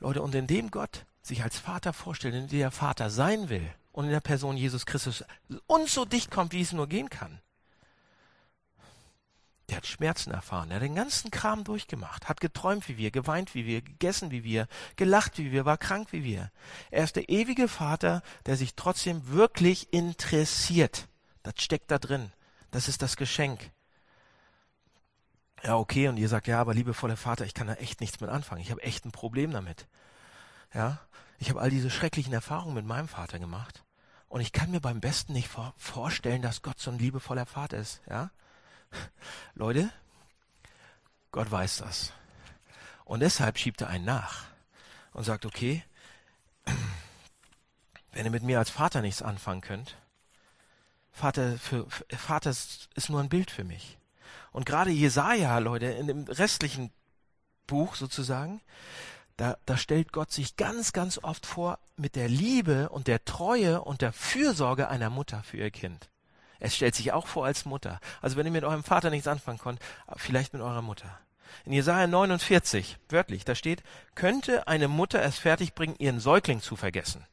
Leute, 0.01 0.23
und 0.23 0.35
indem 0.35 0.71
Gott 0.71 1.07
sich 1.23 1.43
als 1.43 1.59
Vater 1.59 1.93
vorstellt, 1.93 2.35
in 2.35 2.49
der 2.49 2.69
er 2.69 2.71
Vater 2.71 3.11
sein 3.11 3.49
will 3.49 3.69
und 3.93 4.07
in 4.07 4.11
der 4.11 4.21
Person 4.21 4.57
Jesus 4.57 4.87
Christus 4.87 5.25
uns 5.67 5.95
so 5.95 6.05
dicht 6.05 6.31
kommt, 6.31 6.53
wie 6.53 6.63
es 6.63 6.73
nur 6.73 6.89
gehen 6.89 7.11
kann. 7.11 7.41
Der 9.69 9.77
hat 9.77 9.87
Schmerzen 9.87 10.33
erfahren, 10.33 10.71
er 10.71 10.77
hat 10.77 10.83
den 10.83 10.97
ganzen 10.97 11.31
Kram 11.31 11.65
durchgemacht, 11.65 12.29
hat 12.29 12.41
geträumt 12.41 12.89
wie 12.89 12.99
wir, 12.99 13.11
geweint 13.11 13.55
wie 13.55 13.65
wir, 13.65 13.81
gegessen 13.81 14.31
wie 14.31 14.43
wir, 14.43 14.67
gelacht 14.97 15.39
wie 15.39 15.53
wir, 15.53 15.65
war 15.65 15.79
krank 15.79 16.09
wie 16.11 16.25
wir. 16.25 16.51
Er 16.91 17.05
ist 17.05 17.17
der 17.17 17.29
ewige 17.29 17.69
Vater, 17.69 18.23
der 18.45 18.57
sich 18.57 18.75
trotzdem 18.75 19.29
wirklich 19.29 19.93
interessiert. 19.93 21.09
Das 21.43 21.55
steckt 21.59 21.91
da 21.91 21.99
drin. 21.99 22.33
Das 22.71 22.89
ist 22.89 23.03
das 23.03 23.17
Geschenk. 23.17 23.71
Ja, 25.63 25.77
okay, 25.77 26.09
und 26.09 26.17
ihr 26.17 26.29
sagt, 26.29 26.49
ja, 26.49 26.61
aber 26.61 26.75
liebevoller 26.75 27.17
Vater, 27.17 27.45
ich 27.45 27.55
kann 27.55 27.69
da 27.69 27.75
echt 27.75 28.01
nichts 28.01 28.21
mit 28.21 28.31
anfangen. 28.31 28.61
Ich 28.61 28.71
habe 28.71 28.83
echt 28.83 29.05
ein 29.05 29.13
Problem 29.13 29.53
damit. 29.53 29.87
Ja, 30.75 31.01
ich 31.39 31.51
habe 31.51 31.61
all 31.61 31.71
diese 31.71 31.91
schrecklichen 31.91 32.33
Erfahrungen 32.33 32.75
mit 32.75 32.85
meinem 32.85 33.07
Vater 33.07 33.39
gemacht. 33.39 33.85
Und 34.29 34.41
ich 34.41 34.53
kann 34.53 34.71
mir 34.71 34.81
beim 34.81 35.01
besten 35.01 35.35
nicht 35.35 35.49
vor 35.49 35.75
vorstellen, 35.77 36.43
dass 36.43 36.63
Gott 36.63 36.81
so 36.81 36.91
ein 36.91 36.99
liebevoller 36.99 37.47
Vater 37.47 37.79
ist. 37.79 38.01
Ja, 38.09 38.31
Leute, 39.55 39.91
Gott 41.31 41.51
weiß 41.51 41.79
das. 41.79 42.13
Und 43.05 43.21
deshalb 43.21 43.59
schiebt 43.59 43.83
er 43.83 43.89
einen 43.89 44.05
nach 44.05 44.47
und 45.13 45.25
sagt, 45.25 45.47
okay, 45.47 45.85
wenn 48.13 48.25
ihr 48.25 48.31
mit 48.31 48.43
mir 48.43 48.59
als 48.59 48.71
Vater 48.71 49.01
nichts 49.01 49.23
anfangen 49.23 49.61
könnt, 49.61 49.97
Vater, 51.13 51.59
für, 51.59 51.87
Vater 52.17 52.51
ist 52.51 53.11
nur 53.11 53.21
ein 53.21 53.29
Bild 53.29 53.51
für 53.51 53.65
mich. 53.65 53.99
Und 54.53 54.67
gerade 54.67 54.91
Jesaja, 54.91 55.59
Leute, 55.59 55.87
in 55.87 56.07
dem 56.07 56.25
restlichen 56.25 56.91
Buch 57.67 57.95
sozusagen, 57.95 58.61
da, 59.37 59.57
da 59.67 59.77
stellt 59.77 60.13
Gott 60.13 60.31
sich 60.31 60.57
ganz, 60.57 60.93
ganz 60.93 61.19
oft 61.23 61.47
vor 61.47 61.79
mit 61.97 62.17
der 62.17 62.29
Liebe 62.29 62.91
und 62.91 63.09
der 63.09 63.25
Treue 63.25 63.81
und 63.81 64.03
der 64.03 64.13
Fürsorge 64.13 64.89
einer 64.89 65.11
Mutter 65.11 65.43
für 65.43 65.57
ihr 65.57 65.71
Kind. 65.71 66.11
Es 66.61 66.77
stellt 66.77 66.95
sich 66.95 67.13
auch 67.13 67.27
vor 67.27 67.47
als 67.47 67.65
Mutter. 67.65 67.99
Also 68.21 68.37
wenn 68.37 68.47
ihr 68.47 68.53
mit 68.53 68.65
eurem 68.65 68.85
Vater 68.85 69.11
nichts 69.11 69.27
anfangen 69.27 69.59
konnt, 69.59 69.81
vielleicht 70.17 70.53
mit 70.53 70.63
eurer 70.63 70.83
Mutter. 70.83 71.19
In 71.65 71.73
Jesaja 71.73 72.07
49, 72.07 72.99
wörtlich, 73.09 73.45
da 73.45 73.55
steht, 73.55 73.83
könnte 74.15 74.69
eine 74.69 74.89
Mutter 74.89 75.23
es 75.23 75.39
fertigbringen, 75.39 75.97
ihren 75.99 76.21
Säugling 76.21 76.61
zu 76.61 76.77
vergessen? 76.77 77.27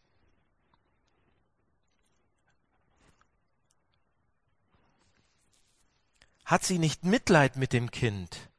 Hat 6.50 6.64
sie 6.64 6.80
nicht 6.80 7.04
Mitleid 7.06 7.58
mit 7.58 7.74
dem 7.74 7.92
Kind, 7.92 8.50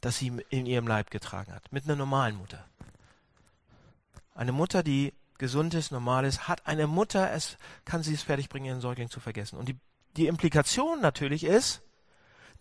das 0.00 0.16
sie 0.16 0.32
in 0.48 0.64
ihrem 0.64 0.86
Leib 0.86 1.10
getragen 1.10 1.52
hat, 1.52 1.70
mit 1.70 1.84
einer 1.84 1.94
normalen 1.94 2.36
Mutter. 2.36 2.66
Eine 4.34 4.52
Mutter, 4.52 4.82
die 4.82 5.12
gesund 5.36 5.74
ist, 5.74 5.92
normal 5.92 6.24
ist, 6.24 6.48
hat 6.48 6.66
eine 6.66 6.86
Mutter, 6.86 7.32
es 7.32 7.58
kann 7.84 8.02
sie 8.02 8.14
es 8.14 8.22
fertigbringen, 8.22 8.68
ihren 8.68 8.80
Säugling 8.80 9.10
zu 9.10 9.20
vergessen. 9.20 9.58
Und 9.58 9.68
die, 9.68 9.76
die 10.16 10.26
Implikation 10.26 11.02
natürlich 11.02 11.44
ist, 11.44 11.82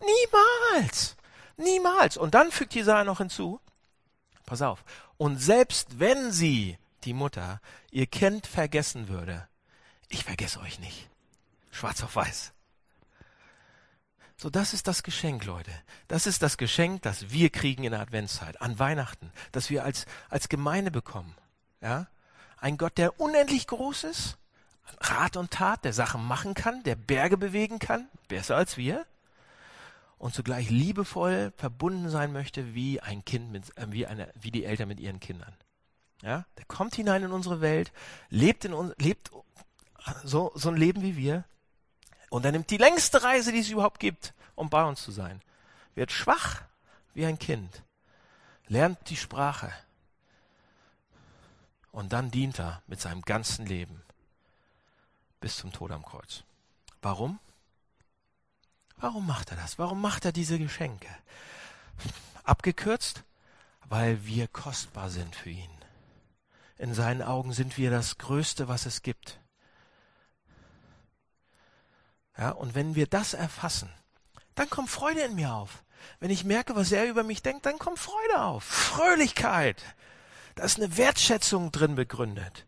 niemals, 0.02 1.16
niemals. 1.56 2.18
Und 2.18 2.34
dann 2.34 2.52
fügt 2.52 2.76
Jesaja 2.76 3.06
noch 3.06 3.20
hinzu, 3.20 3.62
pass 4.46 4.62
auf, 4.62 4.84
und 5.16 5.38
selbst 5.38 5.98
wenn 6.00 6.34
sie, 6.34 6.78
die 7.06 7.14
Mutter, 7.14 7.62
ihr 7.90 8.08
Kind 8.08 8.48
vergessen 8.48 9.08
würde, 9.08 9.48
ich 10.10 10.26
vergesse 10.26 10.60
euch 10.60 10.80
nicht. 10.80 11.10
Schwarz 11.72 12.04
auf 12.04 12.18
weiß. 12.18 12.53
So, 14.38 14.50
das 14.50 14.74
ist 14.74 14.88
das 14.88 15.04
Geschenk, 15.04 15.46
Leute. 15.46 15.72
Das 16.08 16.28
ist 16.28 16.42
das 16.42 16.58
Geschenk, 16.58 17.02
das 17.04 17.32
wir 17.32 17.50
kriegen 17.50 17.84
in 17.84 17.92
der 17.92 18.02
Adventszeit, 18.02 18.62
an 18.62 18.80
Weihnachten, 18.80 19.32
das 19.52 19.70
wir 19.70 19.84
als, 19.84 20.06
als 20.30 20.50
Gemeinde 20.50 20.92
bekommen. 20.92 21.36
Ja? 21.82 22.08
Ein 22.58 22.78
Gott, 22.78 22.98
der 22.98 23.20
unendlich 23.20 23.68
groß 23.68 24.06
ist, 24.06 24.38
Rat 25.00 25.38
und 25.38 25.52
Tat, 25.52 25.86
der 25.86 25.94
Sachen 25.94 26.26
machen 26.26 26.54
kann, 26.54 26.84
der 26.84 26.96
Berge 26.96 27.38
bewegen 27.38 27.80
kann, 27.80 28.08
besser 28.28 28.56
als 28.56 28.78
wir, 28.78 29.06
und 30.18 30.34
zugleich 30.34 30.70
liebevoll 30.70 31.52
verbunden 31.58 32.10
sein 32.10 32.32
möchte 32.32 32.74
wie 32.74 33.02
ein 33.02 33.26
Kind 33.26 33.52
mit, 33.52 33.78
äh, 33.78 33.88
wie 33.90 34.08
eine, 34.08 34.32
wie 34.40 34.52
die 34.52 34.64
Eltern 34.64 34.88
mit 34.88 35.02
ihren 35.02 35.20
Kindern. 35.20 35.54
Ja? 36.22 36.46
Der 36.58 36.66
kommt 36.66 36.96
hinein 36.96 37.24
in 37.24 37.32
unsere 37.32 37.60
Welt, 37.60 37.92
lebt 38.30 38.64
in 38.64 38.74
uns, 38.74 38.94
lebt 38.98 39.32
so, 40.24 40.52
so 40.56 40.70
ein 40.70 40.78
Leben 40.78 41.02
wie 41.02 41.18
wir, 41.18 41.44
und 42.34 42.46
er 42.46 42.52
nimmt 42.52 42.72
die 42.72 42.78
längste 42.78 43.22
Reise, 43.22 43.52
die 43.52 43.60
es 43.60 43.70
überhaupt 43.70 44.00
gibt, 44.00 44.34
um 44.56 44.68
bei 44.68 44.84
uns 44.84 45.04
zu 45.04 45.12
sein. 45.12 45.40
Wird 45.94 46.12
schwach 46.12 46.64
wie 47.14 47.28
ein 47.28 47.38
Kind, 47.38 47.84
lernt 48.66 48.98
die 49.12 49.18
Sprache 49.18 49.72
und 51.92 52.12
dann 52.12 52.32
dient 52.32 52.60
er 52.60 52.82
mit 52.88 53.00
seinem 53.00 53.22
ganzen 53.22 53.68
Leben 53.68 54.02
bis 55.42 55.58
zum 55.58 55.72
Tod 55.72 55.92
am 55.92 56.04
Kreuz. 56.04 56.42
Warum? 57.04 57.40
Warum 58.98 59.28
macht 59.28 59.52
er 59.52 59.58
das? 59.58 59.78
Warum 59.78 60.02
macht 60.02 60.26
er 60.26 60.32
diese 60.32 60.58
Geschenke? 60.58 61.16
Abgekürzt, 62.46 63.22
weil 63.90 64.26
wir 64.26 64.48
kostbar 64.48 65.12
sind 65.12 65.36
für 65.36 65.52
ihn. 65.52 65.78
In 66.80 66.96
seinen 66.96 67.22
Augen 67.22 67.54
sind 67.54 67.78
wir 67.78 67.92
das 67.92 68.18
Größte, 68.18 68.68
was 68.68 68.88
es 68.88 69.04
gibt. 69.04 69.40
Ja, 72.38 72.50
und 72.50 72.76
wenn 72.76 72.96
wir 72.96 73.08
das 73.08 73.34
erfassen, 73.34 73.90
dann 74.56 74.70
kommt 74.70 74.90
Freude 74.90 75.22
in 75.22 75.36
mir 75.36 75.54
auf. 75.54 75.84
Wenn 76.20 76.32
ich 76.32 76.44
merke, 76.44 76.76
was 76.76 76.92
er 76.92 77.08
über 77.08 77.24
mich 77.24 77.42
denkt, 77.42 77.66
dann 77.66 77.80
kommt 77.80 78.00
Freude 78.00 78.42
auf. 78.42 78.64
Fröhlichkeit. 78.64 79.82
Da 80.56 80.64
ist 80.64 80.78
eine 80.78 80.98
Wertschätzung 80.98 81.72
drin 81.72 81.96
begründet, 81.96 82.68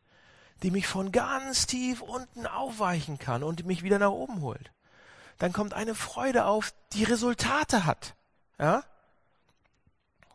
die 0.64 0.72
mich 0.72 0.88
von 0.88 1.12
ganz 1.12 1.68
tief 1.68 2.02
unten 2.02 2.48
aufweichen 2.48 3.20
kann 3.20 3.44
und 3.44 3.66
mich 3.66 3.84
wieder 3.84 4.00
nach 4.00 4.12
oben 4.12 4.42
holt. 4.42 4.72
Dann 5.38 5.54
kommt 5.54 5.74
eine 5.74 5.96
Freude 5.96 6.46
auf, 6.46 6.74
die 6.94 7.04
Resultate 7.04 7.86
hat. 7.86 8.16
Ja? 8.58 8.84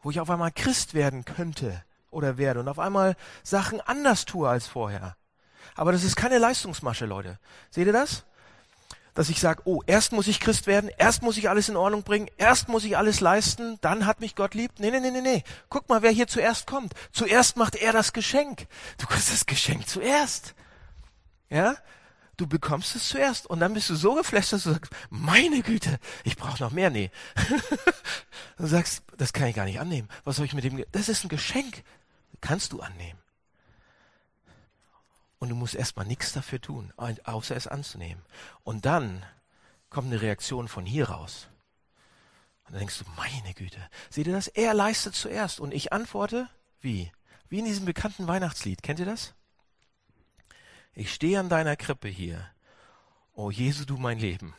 Wo 0.02 0.10
ich 0.10 0.20
auf 0.20 0.30
einmal 0.30 0.52
Christ 0.52 0.94
werden 0.94 1.24
könnte 1.24 1.82
oder 2.10 2.36
werde 2.38 2.60
und 2.60 2.68
auf 2.68 2.78
einmal 2.78 3.16
Sachen 3.42 3.80
anders 3.80 4.24
tue 4.24 4.48
als 4.48 4.66
vorher. 4.66 5.16
Aber 5.74 5.92
das 5.92 6.04
ist 6.04 6.16
keine 6.16 6.38
Leistungsmasche, 6.38 7.06
Leute. 7.06 7.38
Seht 7.70 7.86
ihr 7.86 7.92
das? 7.92 8.24
Dass 9.20 9.28
ich 9.28 9.38
sage, 9.38 9.60
oh, 9.66 9.82
erst 9.86 10.12
muss 10.12 10.28
ich 10.28 10.40
Christ 10.40 10.66
werden, 10.66 10.88
erst 10.96 11.20
muss 11.20 11.36
ich 11.36 11.50
alles 11.50 11.68
in 11.68 11.76
Ordnung 11.76 12.04
bringen, 12.04 12.30
erst 12.38 12.70
muss 12.70 12.84
ich 12.84 12.96
alles 12.96 13.20
leisten, 13.20 13.76
dann 13.82 14.06
hat 14.06 14.20
mich 14.20 14.34
Gott 14.34 14.54
lieb. 14.54 14.72
Nee, 14.78 14.90
nee, 14.90 14.98
nee, 14.98 15.10
nee, 15.10 15.20
nee. 15.20 15.44
Guck 15.68 15.90
mal, 15.90 16.00
wer 16.00 16.10
hier 16.10 16.26
zuerst 16.26 16.66
kommt. 16.66 16.94
Zuerst 17.12 17.58
macht 17.58 17.76
er 17.76 17.92
das 17.92 18.14
Geschenk. 18.14 18.66
Du 18.96 19.06
kriegst 19.06 19.30
das 19.30 19.44
Geschenk 19.44 19.86
zuerst. 19.86 20.54
Ja? 21.50 21.76
Du 22.38 22.46
bekommst 22.46 22.96
es 22.96 23.10
zuerst 23.10 23.46
und 23.46 23.60
dann 23.60 23.74
bist 23.74 23.90
du 23.90 23.94
so 23.94 24.14
geflasht, 24.14 24.54
dass 24.54 24.62
du 24.62 24.70
sagst, 24.70 24.90
meine 25.10 25.60
Güte, 25.60 25.98
ich 26.24 26.38
brauche 26.38 26.62
noch 26.62 26.70
mehr. 26.70 26.88
Nee. 26.88 27.10
du 28.56 28.66
sagst, 28.68 29.02
das 29.18 29.34
kann 29.34 29.48
ich 29.48 29.56
gar 29.56 29.66
nicht 29.66 29.80
annehmen. 29.80 30.08
Was 30.24 30.36
soll 30.36 30.46
ich 30.46 30.54
mit 30.54 30.64
dem? 30.64 30.82
Das 30.92 31.10
ist 31.10 31.26
ein 31.26 31.28
Geschenk. 31.28 31.82
Kannst 32.40 32.72
du 32.72 32.80
annehmen. 32.80 33.19
Und 35.40 35.48
du 35.48 35.56
musst 35.56 35.74
erstmal 35.74 36.06
nichts 36.06 36.32
dafür 36.32 36.60
tun, 36.60 36.92
außer 36.96 37.56
es 37.56 37.66
anzunehmen. 37.66 38.22
Und 38.62 38.86
dann 38.86 39.24
kommt 39.88 40.08
eine 40.08 40.20
Reaktion 40.20 40.68
von 40.68 40.86
hier 40.86 41.08
raus. 41.08 41.48
Und 42.64 42.74
dann 42.74 42.80
denkst 42.80 42.98
du, 42.98 43.04
meine 43.16 43.54
Güte, 43.54 43.80
seht 44.10 44.26
ihr 44.26 44.34
das? 44.34 44.46
Er 44.46 44.74
leistet 44.74 45.14
zuerst. 45.16 45.58
Und 45.58 45.74
ich 45.74 45.92
antworte, 45.92 46.48
wie? 46.80 47.10
Wie 47.48 47.58
in 47.58 47.64
diesem 47.64 47.86
bekannten 47.86 48.28
Weihnachtslied. 48.28 48.82
Kennt 48.82 49.00
ihr 49.00 49.06
das? 49.06 49.34
Ich 50.92 51.12
stehe 51.12 51.40
an 51.40 51.48
deiner 51.48 51.74
Krippe 51.74 52.08
hier. 52.08 52.46
O 53.32 53.50
Jesu, 53.50 53.86
du 53.86 53.96
mein 53.96 54.18
Leben. 54.18 54.54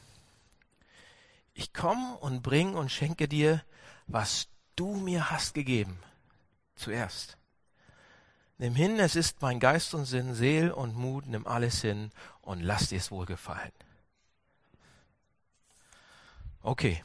Ich 1.53 1.73
komme 1.73 2.17
und 2.17 2.41
bring 2.41 2.73
und 2.73 2.91
schenke 2.91 3.27
dir, 3.27 3.63
was 4.07 4.47
du 4.75 4.95
mir 4.95 5.29
hast 5.29 5.53
gegeben. 5.53 5.99
Zuerst. 6.75 7.37
Nimm 8.61 8.75
hin, 8.75 8.99
es 8.99 9.15
ist 9.15 9.41
mein 9.41 9.59
Geist 9.59 9.95
und 9.95 10.05
Sinn, 10.05 10.35
Seel 10.35 10.69
und 10.69 10.95
Mut, 10.95 11.25
nimm 11.25 11.47
alles 11.47 11.81
hin 11.81 12.11
und 12.41 12.61
lass 12.61 12.89
dir 12.89 12.99
es 12.99 13.09
wohl 13.09 13.25
gefallen. 13.25 13.71
Okay, 16.61 17.03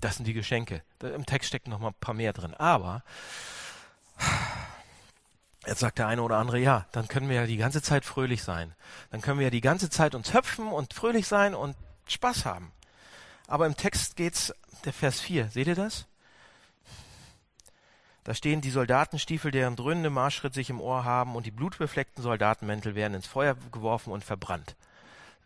das 0.00 0.16
sind 0.16 0.24
die 0.24 0.32
Geschenke. 0.32 0.82
Im 1.00 1.24
Text 1.24 1.50
steckt 1.50 1.68
noch 1.68 1.78
mal 1.78 1.90
ein 1.90 2.00
paar 2.00 2.14
mehr 2.14 2.32
drin. 2.32 2.52
Aber 2.54 3.04
jetzt 5.68 5.78
sagt 5.78 5.98
der 5.98 6.08
eine 6.08 6.22
oder 6.22 6.38
andere, 6.38 6.58
ja, 6.58 6.86
dann 6.90 7.06
können 7.06 7.28
wir 7.28 7.36
ja 7.36 7.46
die 7.46 7.58
ganze 7.58 7.80
Zeit 7.80 8.04
fröhlich 8.04 8.42
sein. 8.42 8.74
Dann 9.12 9.20
können 9.20 9.38
wir 9.38 9.46
ja 9.46 9.50
die 9.50 9.60
ganze 9.60 9.88
Zeit 9.88 10.16
uns 10.16 10.34
hüpfen 10.34 10.66
und 10.66 10.94
fröhlich 10.94 11.28
sein 11.28 11.54
und 11.54 11.76
Spaß 12.08 12.44
haben. 12.44 12.72
Aber 13.46 13.66
im 13.66 13.76
Text 13.76 14.16
geht's, 14.16 14.52
der 14.84 14.92
Vers 14.92 15.20
4, 15.20 15.48
seht 15.48 15.68
ihr 15.68 15.76
das? 15.76 16.06
Da 18.26 18.34
stehen 18.34 18.60
die 18.60 18.70
Soldatenstiefel, 18.70 19.52
deren 19.52 19.76
dröhnende 19.76 20.10
Marschschritt 20.10 20.52
sich 20.52 20.68
im 20.68 20.80
Ohr 20.80 21.04
haben, 21.04 21.36
und 21.36 21.46
die 21.46 21.52
blutbefleckten 21.52 22.24
Soldatenmäntel 22.24 22.96
werden 22.96 23.14
ins 23.14 23.28
Feuer 23.28 23.54
geworfen 23.70 24.12
und 24.12 24.24
verbrannt. 24.24 24.74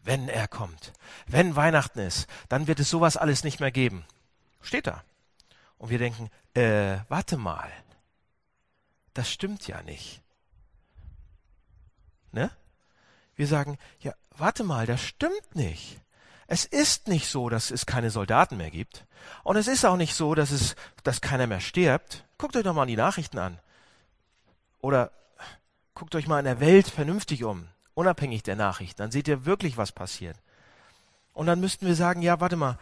Wenn 0.03 0.31
er 0.31 0.49
kommt, 0.49 0.95
wenn 1.27 1.57
Weihnachten 1.57 1.99
ist, 1.99 2.27
dann 2.49 2.69
wird 2.69 2.81
es 2.81 2.89
sowas 2.89 3.19
alles 3.19 3.45
nicht 3.45 3.61
mehr 3.61 3.71
geben. 3.71 4.07
Steht 4.63 4.87
da. 4.87 5.05
Und 5.77 5.91
wir 5.91 5.99
denken, 5.99 6.31
äh, 6.55 6.97
warte 7.11 7.37
mal, 7.37 7.71
das 9.13 9.31
stimmt 9.31 9.67
ja 9.67 9.83
nicht. 9.83 10.23
Ne? 12.33 12.51
Wir 13.35 13.47
sagen, 13.47 13.77
ja, 13.99 14.15
warte 14.39 14.65
mal, 14.65 14.87
das 14.87 15.03
stimmt 15.03 15.55
nicht. 15.55 16.01
Es 16.53 16.65
ist 16.65 17.07
nicht 17.07 17.29
so, 17.29 17.49
dass 17.49 17.71
es 17.71 17.87
keine 17.87 18.11
Soldaten 18.11 18.57
mehr 18.57 18.73
gibt. 18.73 19.07
Und 19.45 19.55
es 19.55 19.69
ist 19.69 19.85
auch 19.85 19.97
nicht 19.97 20.17
so, 20.17 20.35
dass 20.35 20.51
es, 20.51 20.75
dass 21.05 21.21
keiner 21.21 21.47
mehr 21.47 21.61
stirbt. 21.61 22.25
Guckt 22.39 22.57
euch 22.57 22.65
doch 22.65 22.75
mal 22.75 22.87
die 22.87 22.97
Nachrichten 22.97 23.39
an. 23.39 23.61
Oder 24.81 25.13
guckt 25.95 26.13
euch 26.17 26.27
mal 26.27 26.41
in 26.41 26.47
der 26.47 26.59
Welt 26.59 26.89
vernünftig 26.89 27.45
um, 27.45 27.69
unabhängig 27.95 28.43
der 28.43 28.57
Nachrichten. 28.57 29.01
Dann 29.01 29.13
seht 29.13 29.29
ihr 29.29 29.47
wirklich, 29.47 29.77
was 29.77 29.93
passiert. 29.93 30.37
Und 31.35 31.47
dann 31.47 31.61
müssten 31.61 31.87
wir 31.87 31.95
sagen, 31.95 32.21
ja, 32.21 32.41
warte 32.41 32.57
mal, 32.57 32.81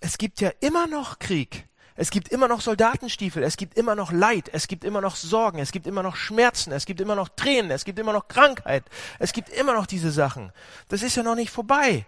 es 0.00 0.18
gibt 0.18 0.40
ja 0.40 0.50
immer 0.58 0.88
noch 0.88 1.20
Krieg. 1.20 1.68
Es 1.96 2.10
gibt 2.10 2.30
immer 2.30 2.48
noch 2.48 2.60
Soldatenstiefel, 2.60 3.44
es 3.44 3.56
gibt 3.56 3.78
immer 3.78 3.94
noch 3.94 4.10
Leid, 4.10 4.50
es 4.52 4.66
gibt 4.66 4.82
immer 4.82 5.00
noch 5.00 5.14
Sorgen, 5.14 5.60
es 5.60 5.70
gibt 5.70 5.86
immer 5.86 6.02
noch 6.02 6.16
Schmerzen, 6.16 6.72
es 6.72 6.86
gibt 6.86 7.00
immer 7.00 7.14
noch 7.14 7.28
Tränen, 7.28 7.70
es 7.70 7.84
gibt 7.84 8.00
immer 8.00 8.12
noch 8.12 8.26
Krankheit, 8.26 8.82
es 9.20 9.32
gibt 9.32 9.48
immer 9.50 9.74
noch 9.74 9.86
diese 9.86 10.10
Sachen. 10.10 10.52
Das 10.88 11.04
ist 11.04 11.14
ja 11.14 11.22
noch 11.22 11.36
nicht 11.36 11.52
vorbei. 11.52 12.04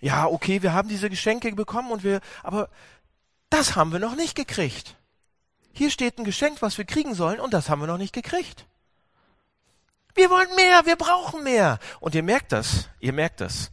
Ja, 0.00 0.26
okay, 0.26 0.62
wir 0.62 0.72
haben 0.72 0.88
diese 0.88 1.10
Geschenke 1.10 1.50
bekommen 1.52 1.90
und 1.90 2.04
wir, 2.04 2.20
aber 2.42 2.68
das 3.50 3.76
haben 3.76 3.92
wir 3.92 3.98
noch 3.98 4.16
nicht 4.16 4.34
gekriegt. 4.34 4.96
Hier 5.72 5.90
steht 5.90 6.18
ein 6.18 6.24
Geschenk, 6.24 6.62
was 6.62 6.78
wir 6.78 6.84
kriegen 6.84 7.14
sollen 7.14 7.40
und 7.40 7.52
das 7.54 7.68
haben 7.68 7.80
wir 7.80 7.86
noch 7.86 7.98
nicht 7.98 8.14
gekriegt. 8.14 8.66
Wir 10.14 10.30
wollen 10.30 10.54
mehr, 10.56 10.86
wir 10.86 10.96
brauchen 10.96 11.44
mehr. 11.44 11.78
Und 12.00 12.14
ihr 12.14 12.22
merkt 12.22 12.52
das, 12.52 12.88
ihr 13.00 13.12
merkt 13.12 13.42
das. 13.42 13.70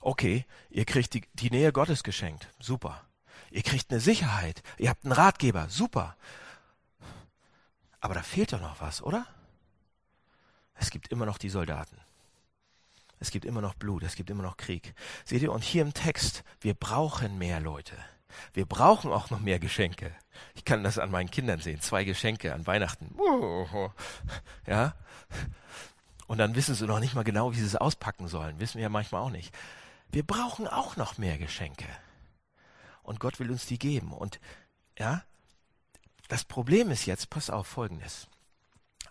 Okay, 0.00 0.46
ihr 0.70 0.84
kriegt 0.84 1.14
die, 1.14 1.24
die 1.34 1.50
Nähe 1.50 1.72
Gottes 1.72 2.04
geschenkt. 2.04 2.48
Super. 2.60 3.04
Ihr 3.50 3.62
kriegt 3.62 3.90
eine 3.90 4.00
Sicherheit. 4.00 4.62
Ihr 4.76 4.90
habt 4.90 5.04
einen 5.04 5.12
Ratgeber. 5.12 5.66
Super. 5.68 6.16
Aber 8.00 8.14
da 8.14 8.22
fehlt 8.22 8.52
doch 8.52 8.60
noch 8.60 8.80
was, 8.80 9.02
oder? 9.02 9.26
Es 10.74 10.90
gibt 10.90 11.08
immer 11.08 11.26
noch 11.26 11.38
die 11.38 11.50
Soldaten. 11.50 12.00
Es 13.20 13.30
gibt 13.30 13.44
immer 13.44 13.60
noch 13.60 13.74
Blut, 13.74 14.02
es 14.02 14.14
gibt 14.14 14.30
immer 14.30 14.42
noch 14.42 14.56
Krieg. 14.56 14.94
Seht 15.24 15.42
ihr, 15.42 15.52
und 15.52 15.64
hier 15.64 15.82
im 15.82 15.94
Text, 15.94 16.44
wir 16.60 16.74
brauchen 16.74 17.38
mehr 17.38 17.60
Leute. 17.60 17.96
Wir 18.52 18.66
brauchen 18.66 19.12
auch 19.12 19.30
noch 19.30 19.40
mehr 19.40 19.58
Geschenke. 19.58 20.14
Ich 20.54 20.64
kann 20.64 20.84
das 20.84 20.98
an 20.98 21.10
meinen 21.10 21.30
Kindern 21.30 21.60
sehen. 21.60 21.80
Zwei 21.80 22.04
Geschenke 22.04 22.54
an 22.54 22.66
Weihnachten. 22.66 23.14
Ja. 24.66 24.94
Und 26.26 26.38
dann 26.38 26.54
wissen 26.54 26.74
sie 26.74 26.86
noch 26.86 27.00
nicht 27.00 27.14
mal 27.14 27.24
genau, 27.24 27.52
wie 27.52 27.58
sie 27.58 27.66
es 27.66 27.74
auspacken 27.74 28.28
sollen. 28.28 28.60
Wissen 28.60 28.74
wir 28.74 28.82
ja 28.82 28.88
manchmal 28.90 29.22
auch 29.22 29.30
nicht. 29.30 29.54
Wir 30.10 30.22
brauchen 30.22 30.66
auch 30.68 30.96
noch 30.96 31.18
mehr 31.18 31.38
Geschenke 31.38 31.86
und 33.02 33.20
Gott 33.20 33.40
will 33.40 33.50
uns 33.50 33.66
die 33.66 33.78
geben. 33.78 34.12
Und 34.12 34.38
ja, 34.98 35.22
das 36.28 36.44
Problem 36.44 36.90
ist 36.90 37.06
jetzt, 37.06 37.30
pass 37.30 37.48
auf, 37.50 37.66
folgendes. 37.66 38.28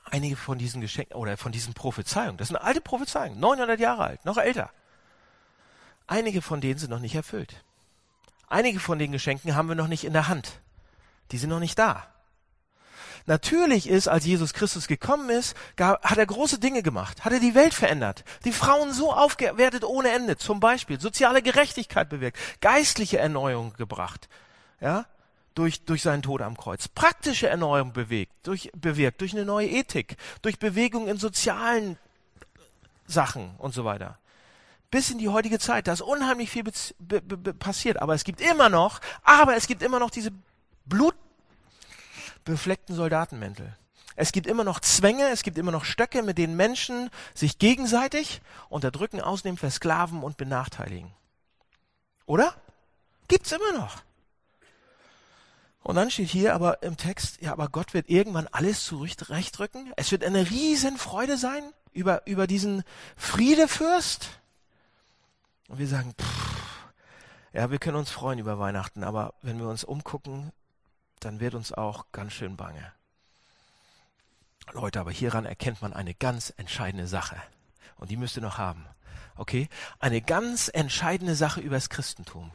Einige 0.10 0.36
von 0.38 0.58
diesen 0.58 0.82
Geschenken 0.82 1.16
oder 1.16 1.36
von 1.38 1.52
diesen 1.52 1.74
Prophezeiungen, 1.74 2.38
das 2.38 2.48
sind 2.48 2.58
alte 2.58 2.82
Prophezeiungen, 2.82 3.40
900 3.40 3.80
Jahre 3.80 4.06
alt, 4.06 4.26
noch 4.26 4.38
älter. 4.38 4.72
Einige 6.08 6.42
von 6.42 6.62
denen 6.62 6.80
sind 6.80 6.90
noch 6.90 7.00
nicht 7.00 7.16
erfüllt. 7.16 7.64
Einige 8.48 8.80
von 8.80 8.98
den 8.98 9.12
Geschenken 9.12 9.56
haben 9.56 9.68
wir 9.68 9.76
noch 9.76 9.90
nicht 9.90 10.06
in 10.06 10.14
der 10.14 10.30
Hand. 10.30 10.62
Die 11.32 11.38
sind 11.38 11.50
noch 11.50 11.60
nicht 11.60 11.78
da. 11.78 12.08
Natürlich 13.26 13.90
ist, 13.90 14.08
als 14.08 14.26
Jesus 14.26 14.54
Christus 14.54 14.88
gekommen 14.88 15.30
ist, 15.30 15.54
hat 15.78 16.18
er 16.18 16.26
große 16.26 16.60
Dinge 16.60 16.82
gemacht, 16.82 17.26
hat 17.26 17.34
er 17.34 17.42
die 17.42 17.56
Welt 17.56 17.74
verändert, 17.74 18.24
die 18.46 18.54
Frauen 18.54 18.94
so 18.94 19.12
aufgewertet 19.12 19.84
ohne 19.84 20.12
Ende, 20.12 20.38
zum 20.38 20.62
Beispiel 20.62 21.02
soziale 21.02 21.42
Gerechtigkeit 21.42 22.08
bewirkt, 22.08 22.40
geistliche 22.62 23.18
Erneuerung 23.18 23.74
gebracht, 23.74 24.30
ja, 24.80 25.06
durch, 25.58 25.86
durch 25.86 26.02
seinen 26.02 26.22
Tod 26.22 26.42
am 26.42 26.58
Kreuz, 26.58 26.88
praktische 26.88 27.48
Erneuerung 27.48 27.94
bewegt, 27.94 28.34
durch, 28.44 28.72
bewirkt, 28.76 29.22
durch 29.22 29.34
eine 29.34 29.46
neue 29.46 29.68
Ethik, 29.68 30.18
durch 30.42 30.60
Bewegung 30.60 31.08
in 31.08 31.18
sozialen 31.18 31.98
Sachen 33.06 33.56
und 33.58 33.74
so 33.74 33.86
weiter 33.86 34.20
bis 34.90 35.10
in 35.10 35.18
die 35.18 35.30
heutige 35.30 35.60
Zeit. 35.60 35.88
Da 35.88 35.94
ist 35.94 36.02
unheimlich 36.02 36.50
viel 36.50 36.64
passiert, 37.60 38.02
aber 38.02 38.14
es 38.14 38.24
gibt 38.24 38.42
immer 38.42 38.70
noch, 38.70 39.02
aber 39.24 39.56
es 39.56 39.68
gibt 39.68 39.82
immer 39.82 40.00
noch 40.00 40.10
diese 40.10 40.32
Blut 40.86 41.16
befleckten 42.46 42.96
Soldatenmäntel. 42.96 43.76
Es 44.16 44.32
gibt 44.32 44.48
immer 44.48 44.64
noch 44.64 44.80
Zwänge, 44.80 45.30
es 45.30 45.44
gibt 45.44 45.58
immer 45.58 45.72
noch 45.72 45.86
Stöcke, 45.86 46.24
mit 46.24 46.38
denen 46.38 46.56
Menschen 46.56 47.12
sich 47.36 47.60
gegenseitig 47.60 48.42
unterdrücken, 48.70 49.22
ausnehmen, 49.22 49.58
versklaven 49.58 50.24
und 50.24 50.38
benachteiligen. 50.38 51.12
Oder? 52.26 52.56
Gibt's 53.28 53.52
immer 53.52 53.74
noch. 53.74 54.02
Und 55.88 55.96
dann 55.96 56.12
steht 56.12 56.28
hier 56.28 56.54
aber 56.54 56.84
im 56.84 56.98
Text, 56.98 57.42
ja, 57.42 57.54
aber 57.54 57.70
Gott 57.70 57.94
wird 57.94 58.10
irgendwann 58.10 58.50
alles 58.52 58.84
zurechtrücken. 58.84 59.94
Es 59.96 60.12
wird 60.12 60.22
eine 60.26 60.50
Riesenfreude 60.50 61.38
sein 61.38 61.64
über, 61.94 62.28
über 62.28 62.46
diesen 62.46 62.84
Friedefürst. 63.16 64.42
Und 65.70 65.80
wir 65.80 65.88
sagen, 65.88 66.14
pff, 66.20 66.90
ja, 67.54 67.72
wir 67.72 67.80
können 67.80 67.96
uns 67.96 68.12
freuen 68.12 68.38
über 68.38 68.60
Weihnachten, 68.60 69.06
aber 69.06 69.36
wenn 69.42 69.60
wir 69.60 69.70
uns 69.70 69.86
umgucken, 69.86 70.52
dann 71.22 71.40
wird 71.40 71.56
uns 71.56 71.72
auch 71.72 72.08
ganz 72.12 72.34
schön 72.34 72.58
bange. 72.58 72.92
Leute, 74.74 75.00
aber 75.00 75.12
hieran 75.12 75.46
erkennt 75.46 75.82
man 75.82 75.94
eine 75.94 76.14
ganz 76.14 76.54
entscheidende 76.58 77.08
Sache. 77.08 77.42
Und 77.96 78.12
die 78.12 78.18
müsst 78.18 78.36
ihr 78.36 78.44
noch 78.44 78.58
haben. 78.58 78.86
Okay? 79.38 79.70
Eine 80.00 80.20
ganz 80.20 80.70
entscheidende 80.74 81.36
Sache 81.36 81.62
über 81.62 81.76
das 81.76 81.88
Christentum. 81.88 82.52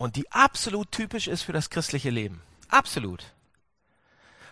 Und 0.00 0.16
die 0.16 0.32
absolut 0.32 0.92
typisch 0.92 1.28
ist 1.28 1.42
für 1.42 1.52
das 1.52 1.68
christliche 1.68 2.08
Leben. 2.08 2.40
Absolut. 2.70 3.22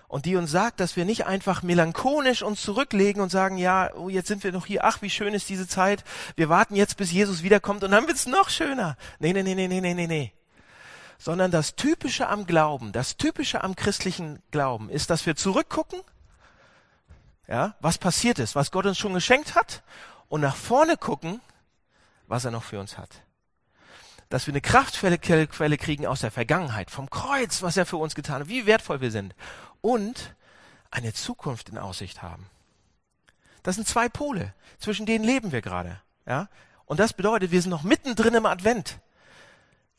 Und 0.06 0.26
die 0.26 0.36
uns 0.36 0.50
sagt, 0.50 0.78
dass 0.78 0.94
wir 0.94 1.06
nicht 1.06 1.24
einfach 1.24 1.62
melancholisch 1.62 2.42
uns 2.42 2.60
zurücklegen 2.60 3.22
und 3.22 3.30
sagen, 3.30 3.56
ja, 3.56 3.90
oh, 3.94 4.10
jetzt 4.10 4.28
sind 4.28 4.44
wir 4.44 4.52
noch 4.52 4.66
hier, 4.66 4.84
ach, 4.84 5.00
wie 5.00 5.08
schön 5.08 5.32
ist 5.32 5.48
diese 5.48 5.66
Zeit. 5.66 6.04
Wir 6.36 6.50
warten 6.50 6.74
jetzt, 6.76 6.98
bis 6.98 7.12
Jesus 7.12 7.42
wiederkommt 7.42 7.82
und 7.82 7.92
dann 7.92 8.06
wird's 8.06 8.26
noch 8.26 8.50
schöner. 8.50 8.98
Nee, 9.20 9.32
nee, 9.32 9.42
nee, 9.42 9.54
nee, 9.54 9.68
nee, 9.68 9.80
nee, 9.80 10.06
nee 10.06 10.32
sondern 11.20 11.50
das 11.50 11.76
Typische 11.76 12.28
am 12.28 12.44
Glauben, 12.44 12.92
das 12.92 13.16
Typische 13.16 13.64
am 13.64 13.74
christlichen 13.74 14.42
Glauben 14.50 14.90
ist, 14.90 15.08
dass 15.08 15.24
wir 15.24 15.34
zurückgucken, 15.34 16.00
ja, 17.48 17.74
was 17.80 17.96
passiert 17.96 18.38
ist, 18.38 18.54
was 18.54 18.70
Gott 18.70 18.84
uns 18.84 18.98
schon 18.98 19.14
geschenkt 19.14 19.54
hat, 19.54 19.82
und 20.28 20.42
nach 20.42 20.56
vorne 20.56 20.98
gucken, 20.98 21.40
was 22.26 22.44
er 22.44 22.50
noch 22.50 22.64
für 22.64 22.78
uns 22.78 22.98
hat. 22.98 23.22
Dass 24.28 24.46
wir 24.46 24.52
eine 24.52 24.60
Kraftquelle 24.60 25.78
kriegen 25.78 26.06
aus 26.06 26.20
der 26.20 26.30
Vergangenheit, 26.30 26.90
vom 26.90 27.08
Kreuz, 27.08 27.62
was 27.62 27.76
er 27.76 27.86
für 27.86 27.96
uns 27.96 28.14
getan 28.14 28.40
hat, 28.40 28.48
wie 28.48 28.66
wertvoll 28.66 29.00
wir 29.00 29.10
sind, 29.10 29.34
und 29.80 30.34
eine 30.90 31.12
Zukunft 31.12 31.68
in 31.68 31.78
Aussicht 31.78 32.22
haben. 32.22 32.46
Das 33.62 33.74
sind 33.74 33.88
zwei 33.88 34.08
Pole, 34.08 34.54
zwischen 34.78 35.06
denen 35.06 35.24
leben 35.24 35.52
wir 35.52 35.62
gerade, 35.62 36.00
ja. 36.26 36.48
Und 36.84 37.00
das 37.00 37.12
bedeutet, 37.12 37.50
wir 37.50 37.60
sind 37.60 37.70
noch 37.70 37.82
mittendrin 37.82 38.34
im 38.34 38.46
Advent. 38.46 38.98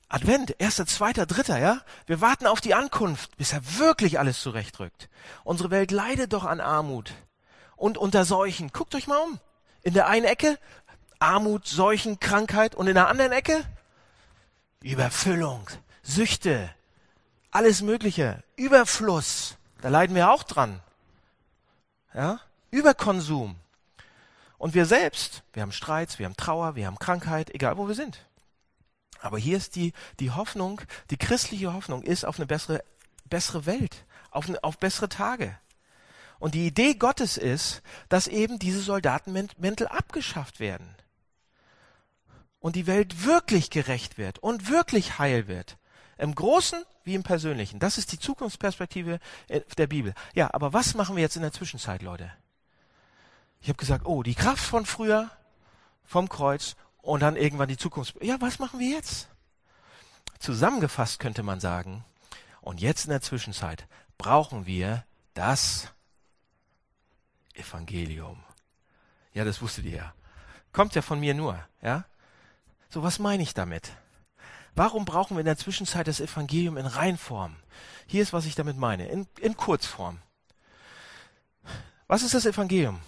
Advent, 0.08 0.56
erster, 0.58 0.88
zweiter, 0.88 1.28
dritter, 1.28 1.60
ja? 1.60 1.82
Wir 2.08 2.20
warten 2.20 2.48
auf 2.48 2.62
die 2.62 2.74
Ankunft, 2.74 3.38
bis 3.38 3.54
er 3.54 3.78
wirklich 3.78 4.18
alles 4.18 4.42
zurechtrückt. 4.42 5.08
Unsere 5.44 5.70
Welt 5.70 5.92
leidet 5.92 6.34
doch 6.34 6.46
an 6.46 6.60
Armut 6.60 7.14
und 7.76 8.00
unter 8.00 8.26
Seuchen. 8.26 8.72
Guckt 8.72 8.96
euch 8.96 9.06
mal 9.06 9.18
um. 9.18 9.40
In 9.84 9.94
der 9.94 10.08
einen 10.08 10.26
Ecke 10.26 10.58
Armut, 11.20 11.68
Seuchen, 11.68 12.20
Krankheit 12.20 12.74
und 12.74 12.88
in 12.88 12.96
der 12.96 13.08
anderen 13.08 13.34
Ecke 13.34 13.64
Überfüllung, 14.82 15.68
Süchte, 16.04 16.74
alles 17.52 17.82
Mögliche, 17.82 18.44
Überfluss. 18.56 19.58
Da 19.82 19.90
leiden 19.90 20.16
wir 20.16 20.32
auch 20.32 20.44
dran. 20.44 20.80
Ja? 22.14 22.40
Überkonsum. 22.72 23.56
Und 24.58 24.74
wir 24.74 24.86
selbst, 24.86 25.44
wir 25.54 25.64
haben 25.64 25.72
Streits, 25.72 26.20
wir 26.20 26.26
haben 26.26 26.38
Trauer, 26.38 26.76
wir 26.76 26.86
haben 26.86 27.00
Krankheit, 27.00 27.54
egal 27.54 27.78
wo 27.78 27.88
wir 27.88 27.96
sind. 27.96 28.26
Aber 29.22 29.38
hier 29.38 29.58
ist 29.58 29.76
die, 29.76 29.94
die 30.20 30.32
Hoffnung, 30.32 30.82
die 31.10 31.18
christliche 31.18 31.74
Hoffnung 31.74 32.04
ist 32.04 32.26
auf 32.26 32.38
eine 32.38 32.46
bessere, 32.46 32.84
bessere 33.26 33.66
Welt, 33.66 34.06
auf, 34.32 34.48
eine, 34.48 34.64
auf 34.64 34.78
bessere 34.78 35.10
Tage. 35.10 35.58
Und 36.40 36.56
die 36.56 36.68
Idee 36.68 36.94
Gottes 36.94 37.38
ist, 37.38 37.82
dass 38.08 38.28
eben 38.28 38.60
diese 38.60 38.80
Soldatenmäntel 38.80 39.88
abgeschafft 39.88 40.60
werden. 40.62 40.96
Und 42.60 42.76
die 42.76 42.88
Welt 42.88 43.26
wirklich 43.26 43.70
gerecht 43.70 44.18
wird 44.18 44.40
und 44.40 44.70
wirklich 44.70 45.18
heil 45.18 45.48
wird. 45.48 45.78
Im 46.18 46.36
Großen 46.36 46.84
wie 47.04 47.16
im 47.16 47.24
Persönlichen. 47.24 47.80
Das 47.80 47.98
ist 47.98 48.12
die 48.12 48.20
Zukunftsperspektive 48.20 49.20
der 49.78 49.88
Bibel. 49.88 50.14
Ja, 50.34 50.54
aber 50.54 50.74
was 50.74 50.94
machen 50.94 51.16
wir 51.16 51.24
jetzt 51.24 51.38
in 51.38 51.42
der 51.42 51.54
Zwischenzeit, 51.54 52.02
Leute? 52.02 52.32
Ich 53.62 53.70
habe 53.70 53.78
gesagt, 53.78 54.06
oh, 54.06 54.24
die 54.24 54.36
Kraft 54.36 54.64
von 54.64 54.86
früher 54.86 55.32
vom 56.04 56.28
Kreuz 56.28 56.76
und 56.98 57.22
dann 57.22 57.36
irgendwann 57.36 57.70
die 57.70 57.78
Zukunft. 57.78 58.22
Ja, 58.22 58.40
was 58.42 58.60
machen 58.60 58.80
wir 58.80 58.90
jetzt? 58.90 59.30
Zusammengefasst 60.40 61.20
könnte 61.20 61.44
man 61.44 61.60
sagen, 61.60 62.04
und 62.62 62.82
jetzt 62.82 63.06
in 63.06 63.12
der 63.12 63.22
Zwischenzeit 63.22 63.88
brauchen 64.18 64.66
wir 64.66 65.06
das 65.34 65.94
Evangelium. 67.54 68.44
Ja, 69.34 69.46
das 69.46 69.62
wusstet 69.62 69.86
ihr 69.86 69.98
ja. 69.98 70.14
Kommt 70.72 70.96
ja 70.96 71.02
von 71.02 71.20
mir 71.20 71.34
nur, 71.34 71.64
ja? 71.82 72.06
So, 72.92 73.04
was 73.04 73.20
meine 73.20 73.44
ich 73.44 73.54
damit? 73.54 73.92
Warum 74.76 75.06
brauchen 75.06 75.36
wir 75.36 75.42
in 75.42 75.46
der 75.46 75.58
Zwischenzeit 75.58 76.08
das 76.08 76.20
Evangelium 76.20 76.78
in 76.78 76.86
Reinform? 76.86 77.56
Hier 78.08 78.24
ist, 78.24 78.34
was 78.34 78.46
ich 78.46 78.56
damit 78.56 78.78
meine, 78.78 79.08
in, 79.08 79.28
in 79.40 79.56
Kurzform. 79.56 80.20
Was 82.08 82.24
ist 82.24 82.34
das 82.34 82.48
Evangelium? 82.48 83.00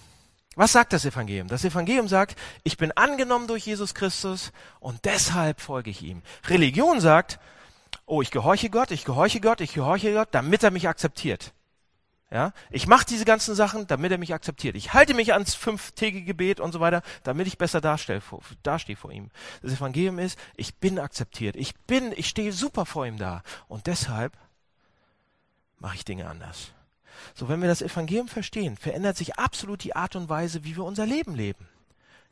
Was 0.56 0.74
sagt 0.74 0.94
das 0.94 1.06
Evangelium? 1.06 1.48
Das 1.48 1.64
Evangelium 1.64 2.08
sagt, 2.08 2.38
ich 2.64 2.78
bin 2.78 2.92
angenommen 2.92 3.48
durch 3.48 3.66
Jesus 3.66 3.96
Christus 3.96 4.52
und 4.80 5.06
deshalb 5.06 5.62
folge 5.62 5.90
ich 5.90 6.04
ihm. 6.04 6.22
Religion 6.46 7.00
sagt, 7.00 7.40
oh, 8.06 8.22
ich 8.22 8.30
gehorche 8.30 8.70
Gott, 8.70 8.92
ich 8.92 9.06
gehorche 9.06 9.40
Gott, 9.40 9.62
ich 9.62 9.74
gehorche 9.74 10.14
Gott, 10.14 10.30
damit 10.32 10.62
er 10.62 10.72
mich 10.72 10.88
akzeptiert. 10.88 11.54
Ja, 12.34 12.54
ich 12.70 12.88
mache 12.88 13.06
diese 13.06 13.26
ganzen 13.26 13.56
Sachen, 13.56 13.88
damit 13.88 14.10
er 14.10 14.18
mich 14.18 14.34
akzeptiert. 14.34 14.78
Ich 14.78 14.94
halte 14.94 15.14
mich 15.14 15.34
ans 15.34 15.54
fünftägige 15.54 16.26
Gebet 16.26 16.62
und 16.62 16.72
so 16.72 16.80
weiter, 16.80 17.02
damit 17.24 17.46
ich 17.46 17.58
besser 17.58 17.82
dastehe 17.82 18.22
vor 18.22 19.12
ihm. 19.12 19.32
Das 19.62 19.74
Evangelium 19.74 20.18
ist, 20.18 20.40
ich 20.56 20.76
bin 20.76 20.98
akzeptiert. 20.98 21.58
Ich 21.58 21.76
bin, 21.76 22.14
ich 22.16 22.30
stehe 22.30 22.54
super 22.54 22.86
vor 22.86 23.06
ihm 23.06 23.18
da. 23.18 23.44
Und 23.68 23.88
deshalb 23.88 24.38
mache 25.78 25.96
ich 25.96 26.06
Dinge 26.06 26.30
anders. 26.30 26.72
So, 27.34 27.50
wenn 27.50 27.62
wir 27.62 27.68
das 27.68 27.82
Evangelium 27.82 28.30
verstehen, 28.30 28.78
verändert 28.78 29.18
sich 29.18 29.38
absolut 29.38 29.84
die 29.84 29.98
Art 29.98 30.16
und 30.16 30.30
Weise, 30.30 30.64
wie 30.64 30.78
wir 30.78 30.86
unser 30.86 31.06
Leben 31.06 31.36
leben. 31.36 31.68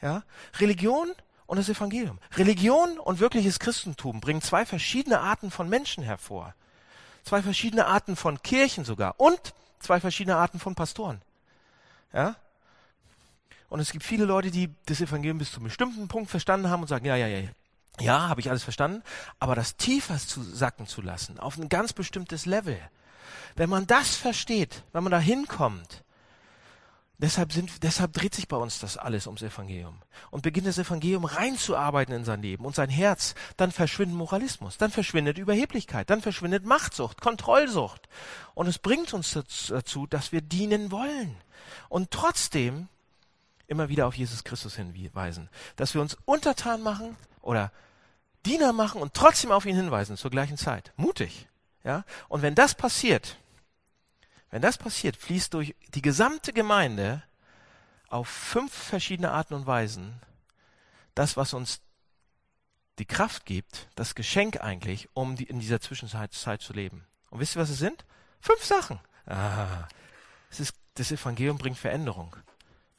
Ja? 0.02 0.24
Religion 0.60 1.12
und 1.46 1.58
das 1.58 1.68
Evangelium. 1.68 2.20
Religion 2.38 3.00
und 3.00 3.20
wirkliches 3.20 3.60
Christentum 3.60 4.22
bringen 4.22 4.42
zwei 4.42 4.66
verschiedene 4.66 5.20
Arten 5.20 5.52
von 5.52 5.68
Menschen 5.68 6.06
hervor. 6.06 6.56
Zwei 7.24 7.42
verschiedene 7.42 7.86
Arten 7.86 8.16
von 8.16 8.42
Kirchen 8.42 8.86
sogar. 8.86 9.16
Und 9.18 9.54
zwei 9.80 10.00
verschiedene 10.00 10.38
Arten 10.38 10.60
von 10.60 10.76
Pastoren. 10.76 11.22
Ja? 12.14 12.36
Und 13.70 13.80
es 13.80 13.92
gibt 13.92 14.04
viele 14.04 14.26
Leute, 14.26 14.52
die 14.52 14.70
das 14.86 15.02
Evangelium 15.02 15.38
bis 15.38 15.52
zu 15.52 15.58
einem 15.58 15.66
bestimmten 15.66 16.08
Punkt 16.08 16.30
verstanden 16.30 16.70
haben 16.70 16.82
und 16.82 16.88
sagen, 16.88 17.06
ja, 17.06 17.16
ja, 17.16 17.28
ja, 17.28 17.50
ja, 18.00 18.30
habe 18.30 18.42
ich 18.42 18.50
alles 18.50 18.64
verstanden, 18.64 19.04
aber 19.40 19.56
das 19.56 19.76
tiefer 19.76 20.18
zu 20.18 20.42
sacken 20.42 20.88
zu 20.88 21.02
lassen, 21.02 21.40
auf 21.40 21.58
ein 21.58 21.70
ganz 21.70 21.94
bestimmtes 21.94 22.46
Level. 22.46 22.80
Wenn 23.56 23.70
man 23.70 23.88
das 23.88 24.16
versteht, 24.16 24.84
wenn 24.94 25.04
man 25.04 25.12
da 25.12 25.20
hinkommt, 25.20 26.04
Deshalb, 27.22 27.52
sind, 27.52 27.84
deshalb 27.84 28.14
dreht 28.14 28.34
sich 28.34 28.48
bei 28.48 28.56
uns 28.56 28.80
das 28.80 28.96
alles 28.96 29.28
ums 29.28 29.42
Evangelium. 29.42 30.02
Und 30.32 30.42
beginnt 30.42 30.68
das 30.68 30.78
Evangelium 30.78 31.26
reinzuarbeiten 31.26 32.16
in 32.16 32.24
sein 32.24 32.42
Leben 32.42 32.64
und 32.64 32.76
sein 32.76 32.90
Herz, 32.90 33.36
dann 33.58 33.74
verschwindet 33.74 34.18
Moralismus, 34.18 34.78
dann 34.78 34.90
verschwindet 34.90 35.38
Überheblichkeit, 35.38 36.10
dann 36.10 36.22
verschwindet 36.22 36.66
Machtsucht, 36.66 37.20
Kontrollsucht. 37.20 38.08
Und 38.54 38.68
es 38.68 38.80
bringt 38.80 39.14
uns 39.14 39.38
dazu, 39.68 40.08
dass 40.08 40.32
wir 40.32 40.40
dienen 40.40 40.92
wollen. 40.92 41.36
Und 41.90 42.12
trotzdem 42.12 42.88
immer 43.68 43.90
wieder 43.90 44.08
auf 44.08 44.16
Jesus 44.16 44.46
Christus 44.46 44.76
hinweisen. 44.76 45.50
Dass 45.76 45.94
wir 45.94 46.02
uns 46.02 46.18
untertan 46.26 46.82
machen 46.82 47.18
oder 47.42 47.72
Diener 48.46 48.74
machen 48.74 49.02
und 49.02 49.14
trotzdem 49.14 49.52
auf 49.52 49.66
ihn 49.66 49.76
hinweisen 49.76 50.18
zur 50.18 50.32
gleichen 50.32 50.58
Zeit. 50.58 50.94
Mutig. 50.96 51.48
Ja? 51.84 52.06
Und 52.30 52.42
wenn 52.42 52.56
das 52.56 52.76
passiert, 52.76 53.38
wenn 54.52 54.62
das 54.62 54.78
passiert, 54.78 55.16
fließt 55.16 55.54
durch 55.54 55.76
die 55.94 56.02
gesamte 56.02 56.54
Gemeinde 56.54 57.24
auf 58.08 58.28
fünf 58.28 58.74
verschiedene 58.74 59.32
Arten 59.32 59.54
und 59.54 59.68
Weisen 59.68 60.20
das, 61.16 61.38
was 61.38 61.54
uns 61.54 61.82
die 62.98 63.06
Kraft 63.06 63.46
gibt, 63.46 63.88
das 63.96 64.16
Geschenk 64.16 64.62
eigentlich, 64.62 65.10
um 65.14 65.36
die, 65.36 65.46
in 65.46 65.60
dieser 65.60 65.80
Zwischenzeit 65.80 66.34
Zeit 66.34 66.62
zu 66.62 66.74
leben. 66.74 67.06
Und 67.30 67.40
wisst 67.40 67.56
ihr, 67.56 67.62
was 67.62 67.70
es 67.70 67.78
sind? 67.78 68.06
Fünf 68.42 68.64
Sachen. 68.64 69.00
Ah, 69.26 69.88
es 70.50 70.60
ist, 70.60 70.74
das 70.96 71.12
Evangelium 71.12 71.58
bringt 71.58 71.78
Veränderung. 71.78 72.36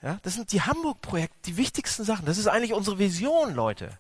Ja, 0.03 0.19
das 0.23 0.35
sind 0.35 0.53
die 0.53 0.63
Hamburg-Projekte, 0.63 1.37
die 1.47 1.57
wichtigsten 1.57 2.05
Sachen. 2.05 2.25
Das 2.25 2.39
ist 2.39 2.47
eigentlich 2.47 2.73
unsere 2.73 2.99
Vision, 2.99 3.55
Leute 3.55 3.99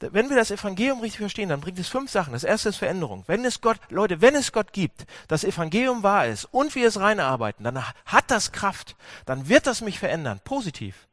wenn 0.00 0.28
wir 0.28 0.36
das 0.36 0.50
Evangelium 0.50 1.00
richtig 1.00 1.20
verstehen, 1.20 1.48
dann 1.48 1.60
bringt 1.60 1.78
es 1.78 1.88
fünf 1.88 2.10
Sachen. 2.10 2.32
Das 2.32 2.44
erste 2.44 2.68
ist 2.68 2.76
Veränderung. 2.76 3.24
Wenn 3.26 3.44
es 3.44 3.60
Gott, 3.60 3.78
Leute, 3.90 4.20
wenn 4.20 4.34
es 4.34 4.52
Gott 4.52 4.72
gibt, 4.72 5.06
das 5.26 5.44
Evangelium 5.44 6.02
wahr 6.02 6.26
ist 6.26 6.44
und 6.46 6.74
wir 6.74 6.86
es 6.86 7.00
reinarbeiten, 7.00 7.64
dann 7.64 7.84
hat 8.04 8.30
das 8.30 8.52
Kraft. 8.52 8.96
Dann 9.26 9.48
wird 9.48 9.66
das 9.66 9.80
mich 9.80 9.98
verändern, 9.98 10.40
positiv. 10.44 11.06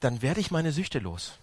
Dann 0.00 0.22
werde 0.22 0.40
ich 0.40 0.50
meine 0.50 0.72
Süchte 0.72 0.98
los. 0.98 1.38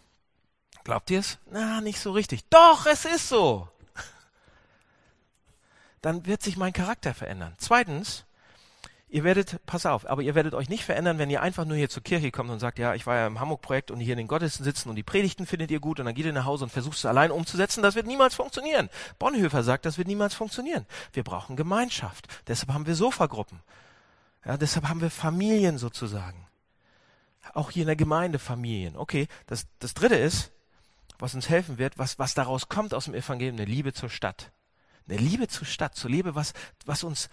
Glaubt 0.84 1.10
ihr 1.10 1.20
es? 1.20 1.40
Na, 1.50 1.82
nicht 1.82 2.00
so 2.00 2.12
richtig. 2.12 2.44
Doch, 2.50 2.86
es 2.86 3.06
ist 3.06 3.30
so. 3.30 3.68
Dann 6.02 6.26
wird 6.26 6.44
sich 6.44 6.58
mein 6.58 6.74
Charakter 6.74 7.14
verändern. 7.14 7.56
Zweitens, 7.58 8.26
Ihr 9.14 9.24
werdet, 9.24 9.64
pass 9.68 9.86
auf, 9.86 10.10
aber 10.10 10.24
ihr 10.24 10.34
werdet 10.34 10.56
euch 10.56 10.70
nicht 10.70 10.84
verändern, 10.84 11.20
wenn 11.20 11.30
ihr 11.30 11.44
einfach 11.44 11.66
nur 11.66 11.78
hier 11.78 11.88
zur 11.88 12.02
Kirche 12.02 12.32
kommt 12.32 12.50
und 12.50 12.58
sagt, 12.58 12.80
ja, 12.80 12.96
ich 12.96 13.06
war 13.06 13.16
ja 13.16 13.28
im 13.28 13.40
Hamburg-Projekt 13.40 13.92
und 13.92 14.00
hier 14.00 14.14
in 14.14 14.18
den 14.18 14.28
Gottesdiensten 14.28 14.64
sitzen 14.64 14.90
und 14.90 14.96
die 14.96 15.04
Predigten 15.04 15.46
findet 15.46 15.70
ihr 15.70 15.80
gut 15.80 16.00
und 16.00 16.08
dann 16.08 16.16
geht 16.16 16.26
ihr 16.26 16.34
nach 16.34 16.46
Hause 16.46 16.64
und 16.64 16.72
versucht 16.72 16.98
es 16.98 17.06
allein 17.06 17.30
umzusetzen. 17.30 17.84
Das 17.84 17.94
wird 17.94 18.08
niemals 18.08 18.34
funktionieren. 18.34 18.90
Bonhoeffer 19.20 19.62
sagt, 19.62 19.86
das 19.86 20.00
wird 20.00 20.08
niemals 20.08 20.34
funktionieren. 20.34 20.88
Wir 21.12 21.24
brauchen 21.24 21.56
Gemeinschaft. 21.56 22.28
Deshalb 22.48 22.74
haben 22.74 22.88
wir 22.88 22.96
Sofagruppen. 22.96 23.60
Ja, 24.46 24.58
deshalb 24.58 24.90
haben 24.90 25.00
wir 25.00 25.12
Familien 25.12 25.78
sozusagen. 25.78 26.48
Auch 27.54 27.70
hier 27.70 27.84
in 27.84 27.88
der 27.90 27.96
Gemeinde 27.96 28.40
Familien. 28.40 28.98
Okay, 28.98 29.28
das, 29.46 29.68
das 29.78 29.94
dritte 29.94 30.16
ist, 30.16 30.50
was 31.20 31.36
uns 31.36 31.50
helfen 31.50 31.78
wird, 31.78 32.00
was, 32.00 32.18
was 32.18 32.34
daraus 32.34 32.68
kommt 32.68 32.96
aus 32.96 33.06
dem 33.06 33.14
Evangelium, 33.14 33.58
eine 33.58 33.66
Liebe 33.66 33.94
zur 33.94 34.10
Stadt. 34.10 34.52
Eine 35.08 35.20
Liebe 35.20 35.48
zur 35.50 35.68
Stadt, 35.68 35.94
zur 35.94 36.10
Liebe, 36.10 36.34
was, 36.34 36.54
was 36.88 37.04
uns, 37.04 37.30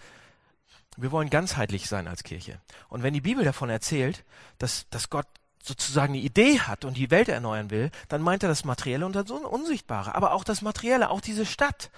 wir 0.97 1.11
wollen 1.11 1.29
ganzheitlich 1.29 1.87
sein 1.87 2.07
als 2.07 2.23
Kirche. 2.23 2.59
Und 2.89 3.03
wenn 3.03 3.13
die 3.13 3.21
Bibel 3.21 3.43
davon 3.43 3.69
erzählt, 3.69 4.23
dass, 4.57 4.89
dass 4.89 5.09
Gott 5.09 5.27
sozusagen 5.63 6.13
eine 6.13 6.21
Idee 6.21 6.59
hat 6.59 6.85
und 6.85 6.97
die 6.97 7.11
Welt 7.11 7.29
erneuern 7.29 7.69
will, 7.69 7.91
dann 8.09 8.21
meint 8.21 8.43
er 8.43 8.49
das 8.49 8.65
Materielle 8.65 9.05
und 9.05 9.15
das 9.15 9.29
Unsichtbare, 9.29 10.15
aber 10.15 10.33
auch 10.33 10.43
das 10.43 10.61
Materielle, 10.61 11.09
auch 11.09 11.21
diese 11.21 11.45
Stadt. 11.45 11.91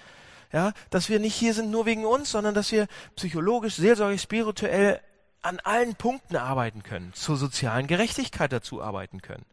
Ja, 0.52 0.74
dass 0.92 1.10
wir 1.10 1.20
nicht 1.20 1.34
hier 1.34 1.56
sind 1.56 1.72
nur 1.72 1.88
wegen 1.88 2.06
uns, 2.06 2.30
sondern 2.30 2.54
dass 2.54 2.72
wir 2.72 2.88
psychologisch, 3.16 3.76
seelsorglich, 3.76 4.22
spirituell 4.22 5.02
an 5.42 5.60
allen 5.60 5.96
Punkten 5.96 6.36
arbeiten 6.36 6.84
können, 6.84 7.12
zur 7.14 7.38
sozialen 7.38 7.88
Gerechtigkeit 7.88 8.54
dazu 8.54 8.82
arbeiten 8.82 9.24
können. 9.24 9.46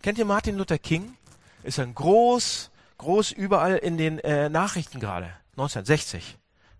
Kennt 0.00 0.16
ihr 0.16 0.24
Martin 0.24 0.56
Luther 0.56 0.78
King? 0.78 1.16
Ist 1.64 1.80
ein 1.80 1.92
groß, 1.92 2.70
groß 2.98 3.32
überall 3.32 3.78
in 3.78 3.98
den 3.98 4.20
äh, 4.20 4.48
Nachrichten 4.48 5.00
gerade. 5.00 5.26
1960 5.56 6.38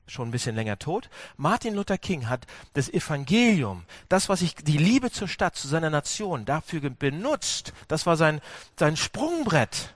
schon 0.09 0.29
ein 0.29 0.33
bisschen 0.33 0.57
länger 0.57 0.79
tot. 0.79 1.09
Martin 1.37 1.75
Luther 1.75 1.99
King 1.99 2.29
hat 2.29 2.47
das 2.73 2.88
Evangelium, 2.88 3.85
das, 4.09 4.29
was 4.29 4.42
ich, 4.42 4.55
die 4.55 4.79
Liebe 4.79 5.11
zur 5.11 5.29
Stadt, 5.29 5.57
zu 5.57 5.68
seiner 5.68 5.90
Nation, 5.90 6.44
dafür 6.44 6.81
benutzt. 6.90 7.73
Das 7.88 8.07
war 8.07 8.16
sein, 8.16 8.40
sein 8.79 8.97
Sprungbrett, 8.97 9.94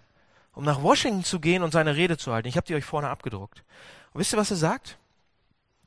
um 0.52 0.64
nach 0.64 0.82
Washington 0.82 1.24
zu 1.24 1.40
gehen 1.40 1.62
und 1.62 1.72
seine 1.72 1.96
Rede 1.96 2.18
zu 2.18 2.32
halten. 2.32 2.48
Ich 2.48 2.56
habe 2.56 2.66
die 2.66 2.74
euch 2.74 2.84
vorne 2.84 3.08
abgedruckt. 3.08 3.64
Und 4.12 4.20
wisst 4.20 4.32
ihr, 4.32 4.38
was 4.38 4.50
er 4.50 4.56
sagt? 4.56 4.98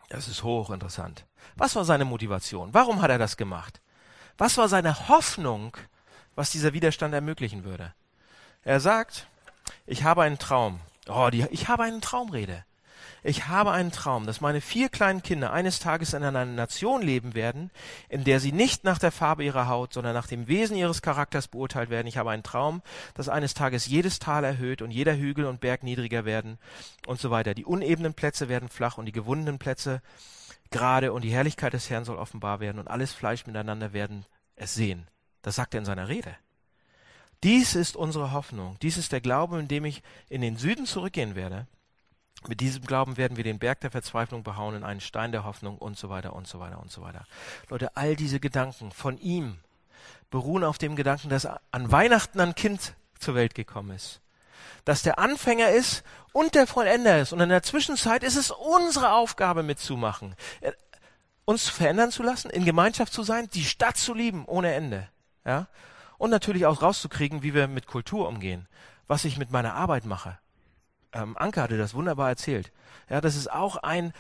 Das 0.10 0.28
ist 0.28 0.44
hochinteressant. 0.44 1.26
Was 1.56 1.76
war 1.76 1.86
seine 1.86 2.06
Motivation? 2.06 2.74
Warum 2.74 3.02
hat 3.02 3.12
er 3.12 3.18
das 3.18 3.38
gemacht? 3.38 3.82
Was 4.38 4.58
war 4.58 4.68
seine 4.68 5.08
Hoffnung, 5.08 5.78
was 6.36 6.52
dieser 6.52 6.74
Widerstand 6.74 7.14
ermöglichen 7.14 7.64
würde? 7.64 7.94
Er 8.64 8.80
sagt, 8.80 9.28
ich 9.86 10.04
habe 10.04 10.24
einen 10.24 10.40
Traum. 10.40 10.80
Oh, 11.08 11.30
die, 11.32 11.48
ich 11.52 11.68
habe 11.68 11.84
eine 11.84 12.02
Traumrede 12.02 12.66
ich 13.28 13.48
habe 13.48 13.72
einen 13.72 13.92
Traum, 13.92 14.28
dass 14.28 14.40
meine 14.40 14.62
vier 14.62 14.88
kleinen 14.88 15.24
Kinder 15.24 15.52
eines 15.52 15.80
Tages 15.80 16.14
in 16.14 16.24
einer 16.24 16.46
Nation 16.46 17.02
leben 17.02 17.34
werden, 17.34 17.72
in 18.08 18.24
der 18.24 18.40
sie 18.40 18.52
nicht 18.52 18.84
nach 18.84 19.00
der 19.00 19.12
Farbe 19.12 19.44
ihrer 19.44 19.68
Haut, 19.68 19.94
sondern 19.94 20.14
nach 20.14 20.28
dem 20.28 20.48
Wesen 20.48 20.78
ihres 20.78 21.02
Charakters 21.02 21.48
beurteilt 21.48 21.90
werden. 21.90 22.06
Ich 22.06 22.18
habe 22.18 22.30
einen 22.30 22.44
Traum, 22.44 22.84
dass 23.16 23.28
eines 23.28 23.56
Tages 23.56 23.88
jedes 23.88 24.20
Tal 24.20 24.44
erhöht 24.44 24.84
und 24.84 24.92
jeder 24.92 25.18
Hügel 25.18 25.46
und 25.46 25.60
Berg 25.60 25.82
niedriger 25.82 26.24
werden 26.24 26.60
und 27.08 27.20
so 27.20 27.32
weiter. 27.32 27.56
Die 27.56 27.66
unebenen 27.66 28.14
Plätze 28.14 28.48
werden 28.48 28.70
flach 28.70 29.00
und 29.00 29.08
die 29.08 29.12
gewundenen 29.12 29.58
Plätze 29.58 30.04
gerade 30.70 31.12
und 31.12 31.24
die 31.24 31.34
Herrlichkeit 31.34 31.74
des 31.74 31.90
Herrn 31.90 32.06
soll 32.06 32.18
offenbar 32.18 32.60
werden 32.60 32.78
und 32.78 32.90
alles 32.90 33.12
Fleisch 33.12 33.48
miteinander 33.48 33.92
werden 33.92 34.28
es 34.56 34.76
sehen. 34.76 35.08
Das 35.42 35.56
sagt 35.56 35.74
er 35.74 35.80
in 35.80 35.86
seiner 35.86 36.10
Rede. 36.10 36.36
Dies 37.44 37.74
ist 37.74 37.96
unsere 37.96 38.34
Hoffnung. 38.34 38.78
Dies 38.84 38.98
ist 38.98 39.12
der 39.12 39.22
Glaube, 39.22 39.60
in 39.60 39.68
dem 39.68 39.84
ich 39.84 40.04
in 40.30 40.42
den 40.42 40.58
Süden 40.58 40.86
zurückgehen 40.86 41.34
werde 41.34 41.66
mit 42.48 42.60
diesem 42.60 42.86
Glauben 42.86 43.18
werden 43.18 43.38
wir 43.38 43.44
den 43.44 43.60
Berg 43.60 43.80
der 43.82 43.92
Verzweiflung 43.92 44.44
behauen 44.44 44.76
in 44.76 44.84
einen 44.84 45.02
Stein 45.02 45.32
der 45.32 45.44
Hoffnung 45.44 45.78
und 45.78 45.98
so 45.98 46.10
weiter 46.10 46.34
und 46.34 46.48
so 46.48 46.60
weiter 46.60 46.80
und 46.80 46.92
so 46.92 47.02
weiter. 47.02 47.26
Leute, 47.70 47.96
all 47.96 48.16
diese 48.16 48.40
Gedanken 48.40 48.92
von 48.92 49.18
ihm 49.18 49.58
beruhen 50.30 50.64
auf 50.64 50.78
dem 50.78 50.96
Gedanken, 50.96 51.30
dass 51.30 51.46
an 51.46 51.92
Weihnachten 51.92 52.40
ein 52.40 52.56
Kind 52.56 52.94
zur 53.20 53.36
Welt 53.36 53.56
gekommen 53.56 53.96
ist. 53.96 54.22
Dass 54.84 55.02
der 55.02 55.20
Anfänger 55.20 55.70
ist 55.70 56.04
und 56.32 56.56
der 56.56 56.68
Vollender 56.68 57.20
ist. 57.20 57.34
Und 57.34 57.40
in 57.40 57.50
der 57.50 57.64
Zwischenzeit 57.64 58.24
ist 58.24 58.36
es 58.36 58.52
unsere 58.52 59.14
Aufgabe 59.14 59.64
mitzumachen. 59.64 60.36
Äh, 60.62 60.72
uns 61.46 61.70
verändern 61.70 62.12
zu 62.12 62.24
lassen, 62.24 62.50
in 62.50 62.66
Gemeinschaft 62.66 63.14
zu 63.14 63.24
sein, 63.24 63.50
die 63.54 63.66
Stadt 63.66 63.98
zu 63.98 64.14
lieben 64.14 64.46
ohne 64.46 64.74
Ende. 64.74 65.08
Ja? 65.46 65.68
Und 66.18 66.32
natürlich 66.32 66.66
auch 66.66 66.82
rauszukriegen, 66.82 67.44
wie 67.44 67.54
wir 67.54 67.68
mit 67.68 67.88
Kultur 67.88 68.28
umgehen. 68.28 68.68
Was 69.08 69.26
ich 69.26 69.38
mit 69.38 69.52
meiner 69.52 69.76
Arbeit 69.76 70.06
mache 70.06 70.40
ähm, 71.16 71.38
Anke 71.38 71.62
hatte 71.62 71.78
das 71.78 71.94
wunderbar 71.94 72.30
erzählt. 72.30 72.72
Ja, 73.10 73.22
das 73.22 73.36
ist 73.36 73.52
auch 73.52 73.78
ein, 73.78 74.14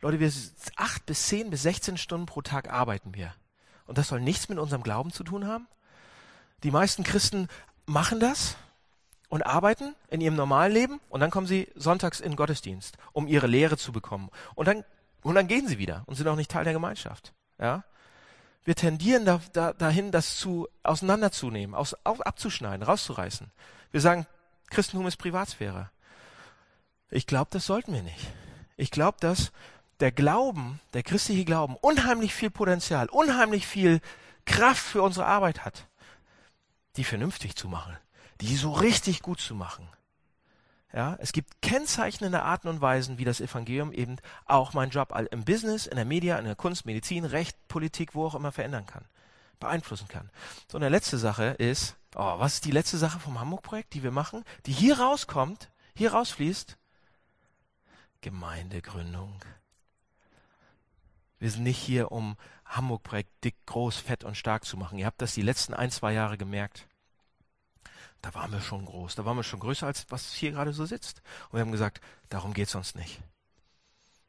Leute, 0.00 0.20
wir 0.20 0.30
acht 0.76 1.06
bis 1.06 1.26
zehn 1.28 1.50
bis 1.50 1.62
16 1.62 1.96
Stunden 1.96 2.26
pro 2.26 2.42
Tag 2.42 2.70
arbeiten 2.70 3.14
wir. 3.14 3.32
Und 3.86 3.96
das 3.96 4.08
soll 4.08 4.20
nichts 4.20 4.48
mit 4.48 4.58
unserem 4.58 4.82
Glauben 4.82 5.12
zu 5.12 5.24
tun 5.24 5.46
haben? 5.46 5.68
Die 6.64 6.70
meisten 6.70 7.04
Christen 7.04 7.48
machen 7.86 8.20
das 8.20 8.56
und 9.28 9.46
arbeiten 9.46 9.94
in 10.08 10.20
ihrem 10.20 10.34
normalen 10.34 10.72
Leben 10.72 11.00
und 11.08 11.20
dann 11.20 11.30
kommen 11.30 11.46
sie 11.46 11.68
sonntags 11.76 12.20
in 12.20 12.36
Gottesdienst, 12.36 12.96
um 13.12 13.26
ihre 13.26 13.46
Lehre 13.46 13.76
zu 13.76 13.92
bekommen. 13.92 14.30
Und 14.54 14.66
dann 14.66 14.84
Und 15.22 15.34
dann 15.34 15.48
gehen 15.48 15.66
sie 15.66 15.78
wieder 15.78 16.02
und 16.06 16.14
sind 16.14 16.28
auch 16.28 16.36
nicht 16.36 16.50
Teil 16.50 16.64
der 16.64 16.72
Gemeinschaft. 16.72 17.32
Ja? 17.58 17.84
Wir 18.64 18.74
tendieren 18.74 19.24
da, 19.24 19.40
da, 19.52 19.72
dahin, 19.72 20.10
das 20.10 20.36
zu 20.36 20.68
auseinanderzunehmen, 20.82 21.74
aus, 21.74 21.96
auf, 22.04 22.20
abzuschneiden, 22.20 22.84
rauszureißen. 22.84 23.50
Wir 23.92 24.00
sagen, 24.00 24.26
Christentum 24.68 25.06
ist 25.06 25.16
Privatsphäre. 25.16 25.90
Ich 27.10 27.26
glaube, 27.26 27.48
das 27.50 27.66
sollten 27.66 27.92
wir 27.92 28.02
nicht. 28.02 28.26
Ich 28.76 28.90
glaube, 28.90 29.18
dass 29.20 29.52
der 30.00 30.12
Glauben, 30.12 30.80
der 30.92 31.02
christliche 31.02 31.44
Glauben, 31.44 31.76
unheimlich 31.76 32.34
viel 32.34 32.50
Potenzial, 32.50 33.08
unheimlich 33.08 33.66
viel 33.66 34.00
Kraft 34.44 34.82
für 34.82 35.02
unsere 35.02 35.26
Arbeit 35.26 35.64
hat, 35.64 35.86
die 36.96 37.04
vernünftig 37.04 37.56
zu 37.56 37.68
machen, 37.68 37.96
die 38.40 38.56
so 38.56 38.72
richtig 38.72 39.22
gut 39.22 39.40
zu 39.40 39.54
machen. 39.54 39.88
Ja, 40.92 41.16
es 41.20 41.32
gibt 41.32 41.60
kennzeichnende 41.60 42.42
Arten 42.42 42.68
und 42.68 42.80
Weisen, 42.80 43.18
wie 43.18 43.24
das 43.24 43.40
Evangelium 43.40 43.92
eben 43.92 44.16
auch 44.46 44.72
meinen 44.72 44.90
Job 44.90 45.14
im 45.30 45.44
Business, 45.44 45.86
in 45.86 45.96
der 45.96 46.04
Media, 46.04 46.38
in 46.38 46.46
der 46.46 46.54
Kunst, 46.54 46.86
Medizin, 46.86 47.24
Recht, 47.24 47.56
Politik, 47.68 48.14
wo 48.14 48.26
auch 48.26 48.34
immer 48.34 48.52
verändern 48.52 48.86
kann, 48.86 49.04
beeinflussen 49.58 50.08
kann. 50.08 50.30
So, 50.70 50.76
und 50.76 50.82
der 50.82 50.90
letzte 50.90 51.18
Sache 51.18 51.44
ist, 51.44 51.96
oh, 52.14 52.38
was 52.38 52.54
ist 52.54 52.64
die 52.64 52.70
letzte 52.70 52.98
Sache 52.98 53.20
vom 53.20 53.40
Hamburg-Projekt, 53.40 53.94
die 53.94 54.02
wir 54.02 54.10
machen, 54.10 54.44
die 54.66 54.72
hier 54.72 54.98
rauskommt, 54.98 55.70
hier 55.94 56.12
rausfließt? 56.12 56.76
Gemeindegründung. 58.20 59.40
Wir 61.38 61.50
sind 61.50 61.64
nicht 61.64 61.78
hier, 61.78 62.12
um 62.12 62.36
Hamburg-Projekt 62.64 63.44
dick, 63.44 63.54
groß, 63.66 63.96
fett 63.96 64.24
und 64.24 64.36
stark 64.36 64.64
zu 64.64 64.76
machen. 64.76 64.98
Ihr 64.98 65.06
habt 65.06 65.20
das 65.22 65.34
die 65.34 65.42
letzten 65.42 65.74
ein, 65.74 65.90
zwei 65.90 66.12
Jahre 66.12 66.38
gemerkt. 66.38 66.86
Da 68.22 68.34
waren 68.34 68.50
wir 68.50 68.60
schon 68.60 68.84
groß, 68.84 69.14
da 69.14 69.24
waren 69.24 69.36
wir 69.36 69.44
schon 69.44 69.60
größer, 69.60 69.86
als 69.86 70.06
was 70.08 70.32
hier 70.32 70.50
gerade 70.50 70.72
so 70.72 70.86
sitzt. 70.86 71.22
Und 71.50 71.54
wir 71.54 71.60
haben 71.60 71.72
gesagt, 71.72 72.00
darum 72.28 72.54
geht 72.54 72.68
es 72.68 72.74
uns 72.74 72.94
nicht. 72.94 73.20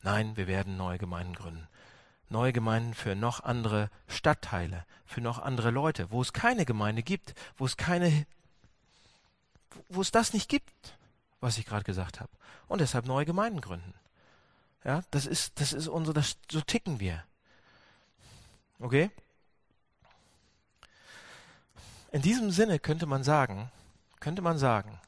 Nein, 0.04 0.38
wir 0.38 0.48
werden 0.48 0.78
neue 0.78 1.00
Gemeinden 1.00 1.34
gründen. 1.34 1.68
Neue 2.30 2.52
Gemeinden 2.52 2.94
für 2.94 3.16
noch 3.16 3.44
andere 3.44 3.90
Stadtteile, 4.08 4.86
für 5.06 5.22
noch 5.22 5.40
andere 5.40 5.72
Leute, 5.72 6.12
wo 6.12 6.22
es 6.22 6.34
keine 6.34 6.66
Gemeinde 6.66 7.04
gibt, 7.04 7.34
wo 7.58 7.66
es 7.66 7.78
keine, 7.78 8.26
wo 9.90 10.02
es 10.02 10.12
das 10.12 10.34
nicht 10.34 10.50
gibt, 10.50 10.98
was 11.40 11.58
ich 11.58 11.66
gerade 11.66 11.86
gesagt 11.86 12.20
habe. 12.20 12.32
Und 12.68 12.82
deshalb 12.82 13.06
neue 13.06 13.26
Gemeinden 13.26 13.62
gründen. 13.62 13.94
Ja, 14.84 15.04
das 15.12 15.26
ist, 15.26 15.60
das 15.60 15.74
ist 15.74 15.88
unsere, 15.88 16.14
das, 16.14 16.38
so 16.52 16.62
ticken 16.62 17.00
wir. 17.00 17.24
Okay? 18.80 19.10
In 22.12 22.22
diesem 22.22 22.52
Sinne 22.52 22.80
könnte 22.80 23.06
man 23.06 23.24
sagen, 23.24 23.72
könnte 24.20 24.42
man 24.42 24.58
sagen, 24.58 25.00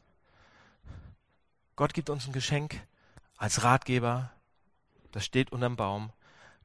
Gott 1.76 1.94
gibt 1.94 2.10
uns 2.10 2.28
ein 2.28 2.34
Geschenk 2.34 2.82
als 3.38 3.64
Ratgeber, 3.64 4.32
das 5.12 5.24
steht 5.26 5.52
unterm 5.52 5.78
Baum. 5.78 6.12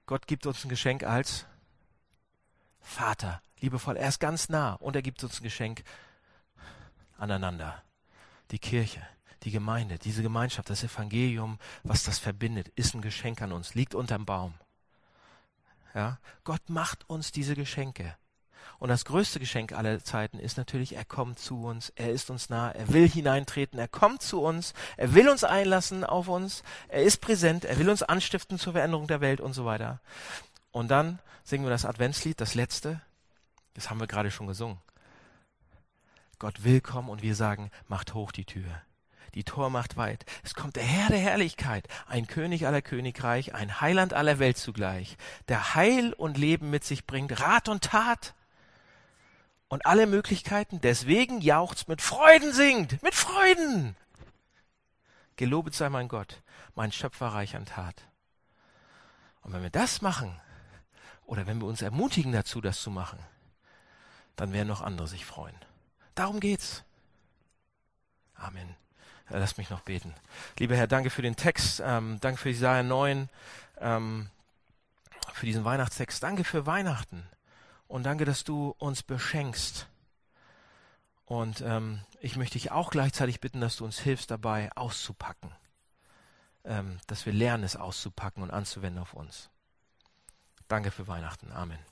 Gott 0.06 0.26
gibt 0.26 0.46
uns 0.46 0.64
ein 0.64 0.68
Geschenk 0.68 1.02
als 1.02 1.46
Vater, 2.80 3.40
liebevoll. 3.60 3.96
Er 3.96 4.08
ist 4.08 4.20
ganz 4.20 4.48
nah 4.48 4.74
und 4.74 4.94
er 4.94 5.02
gibt 5.02 5.22
uns 5.24 5.40
ein 5.40 5.44
Geschenk 5.44 5.82
aneinander. 7.16 7.82
Die 8.50 8.58
Kirche, 8.58 9.06
die 9.42 9.50
Gemeinde, 9.50 9.98
diese 9.98 10.22
Gemeinschaft, 10.22 10.68
das 10.68 10.84
Evangelium, 10.84 11.58
was 11.82 12.04
das 12.04 12.18
verbindet, 12.18 12.68
ist 12.76 12.94
ein 12.94 13.00
Geschenk 13.00 13.40
an 13.40 13.52
uns, 13.52 13.74
liegt 13.74 13.94
unterm 13.94 14.26
Baum. 14.26 14.54
Ja? 15.94 16.18
Gott 16.44 16.68
macht 16.68 17.08
uns 17.08 17.32
diese 17.32 17.54
Geschenke. 17.54 18.16
Und 18.78 18.88
das 18.88 19.04
größte 19.04 19.40
Geschenk 19.40 19.72
aller 19.72 20.02
Zeiten 20.02 20.38
ist 20.38 20.56
natürlich, 20.56 20.96
er 20.96 21.04
kommt 21.04 21.38
zu 21.38 21.64
uns, 21.64 21.92
er 21.96 22.10
ist 22.10 22.30
uns 22.30 22.50
nah, 22.50 22.70
er 22.70 22.92
will 22.92 23.08
hineintreten, 23.08 23.78
er 23.78 23.88
kommt 23.88 24.22
zu 24.22 24.42
uns, 24.42 24.74
er 24.96 25.14
will 25.14 25.28
uns 25.28 25.44
einlassen 25.44 26.04
auf 26.04 26.28
uns, 26.28 26.62
er 26.88 27.02
ist 27.02 27.20
präsent, 27.20 27.64
er 27.64 27.78
will 27.78 27.90
uns 27.90 28.02
anstiften 28.02 28.58
zur 28.58 28.74
Veränderung 28.74 29.06
der 29.06 29.20
Welt 29.20 29.40
und 29.40 29.52
so 29.52 29.64
weiter. 29.64 30.00
Und 30.70 30.88
dann 30.88 31.18
singen 31.44 31.64
wir 31.64 31.70
das 31.70 31.84
Adventslied, 31.84 32.40
das 32.40 32.54
letzte, 32.54 33.00
das 33.74 33.90
haben 33.90 34.00
wir 34.00 34.06
gerade 34.06 34.30
schon 34.30 34.46
gesungen. 34.46 34.78
Gott 36.38 36.64
will 36.64 36.80
kommen 36.80 37.08
und 37.08 37.22
wir 37.22 37.34
sagen, 37.34 37.70
macht 37.88 38.14
hoch 38.14 38.32
die 38.32 38.44
Tür. 38.44 38.82
Die 39.34 39.44
Tor 39.44 39.68
macht 39.68 39.96
weit. 39.96 40.24
Es 40.44 40.54
kommt 40.54 40.76
der 40.76 40.84
Herr 40.84 41.08
der 41.08 41.18
Herrlichkeit, 41.18 41.88
ein 42.06 42.26
König 42.26 42.66
aller 42.66 42.82
Königreich, 42.82 43.54
ein 43.54 43.80
Heiland 43.80 44.14
aller 44.14 44.38
Welt 44.38 44.58
zugleich, 44.58 45.16
der 45.48 45.74
Heil 45.74 46.12
und 46.12 46.38
Leben 46.38 46.70
mit 46.70 46.84
sich 46.84 47.06
bringt, 47.06 47.40
Rat 47.40 47.68
und 47.68 47.82
Tat 47.82 48.34
und 49.74 49.86
alle 49.86 50.06
Möglichkeiten. 50.06 50.80
Deswegen 50.80 51.40
jauchzt 51.40 51.88
mit 51.88 52.00
Freuden 52.00 52.52
singt, 52.52 53.02
mit 53.02 53.12
Freuden. 53.12 53.96
Gelobet 55.34 55.74
sei 55.74 55.88
mein 55.88 56.06
Gott, 56.06 56.42
mein 56.76 56.92
Schöpfer 56.92 57.26
reich 57.26 57.56
an 57.56 57.66
Tat. 57.66 57.96
Und 59.42 59.52
wenn 59.52 59.64
wir 59.64 59.70
das 59.70 60.00
machen, 60.00 60.40
oder 61.26 61.48
wenn 61.48 61.60
wir 61.60 61.66
uns 61.66 61.82
ermutigen 61.82 62.30
dazu, 62.30 62.60
das 62.60 62.82
zu 62.82 62.92
machen, 62.92 63.18
dann 64.36 64.52
werden 64.52 64.68
noch 64.68 64.80
andere 64.80 65.08
sich 65.08 65.24
freuen. 65.24 65.56
Darum 66.14 66.38
geht's. 66.38 66.84
Amen. 68.36 68.76
Äh, 69.28 69.38
lass 69.38 69.56
mich 69.56 69.70
noch 69.70 69.80
beten. 69.80 70.14
Lieber 70.56 70.76
Herr, 70.76 70.86
danke 70.86 71.10
für 71.10 71.22
den 71.22 71.34
Text, 71.34 71.82
ähm, 71.84 72.18
danke 72.20 72.40
für 72.40 72.50
Isaiah 72.50 72.84
9, 72.84 73.28
ähm, 73.80 74.30
für 75.32 75.46
diesen 75.46 75.64
Weihnachtstext, 75.64 76.22
danke 76.22 76.44
für 76.44 76.64
Weihnachten 76.64 77.28
und 77.88 78.04
danke, 78.04 78.24
dass 78.24 78.44
du 78.44 78.74
uns 78.78 79.02
beschenkst. 79.02 79.88
Und 81.26 81.62
ähm, 81.62 82.00
ich 82.20 82.36
möchte 82.36 82.54
dich 82.54 82.70
auch 82.70 82.90
gleichzeitig 82.90 83.40
bitten, 83.40 83.60
dass 83.60 83.76
du 83.76 83.84
uns 83.84 83.98
hilfst 83.98 84.30
dabei 84.30 84.70
auszupacken, 84.76 85.52
ähm, 86.64 86.98
dass 87.06 87.24
wir 87.26 87.32
lernen, 87.32 87.64
es 87.64 87.76
auszupacken 87.76 88.42
und 88.42 88.50
anzuwenden 88.50 89.00
auf 89.00 89.14
uns. 89.14 89.50
Danke 90.68 90.90
für 90.90 91.06
Weihnachten. 91.06 91.52
Amen. 91.52 91.84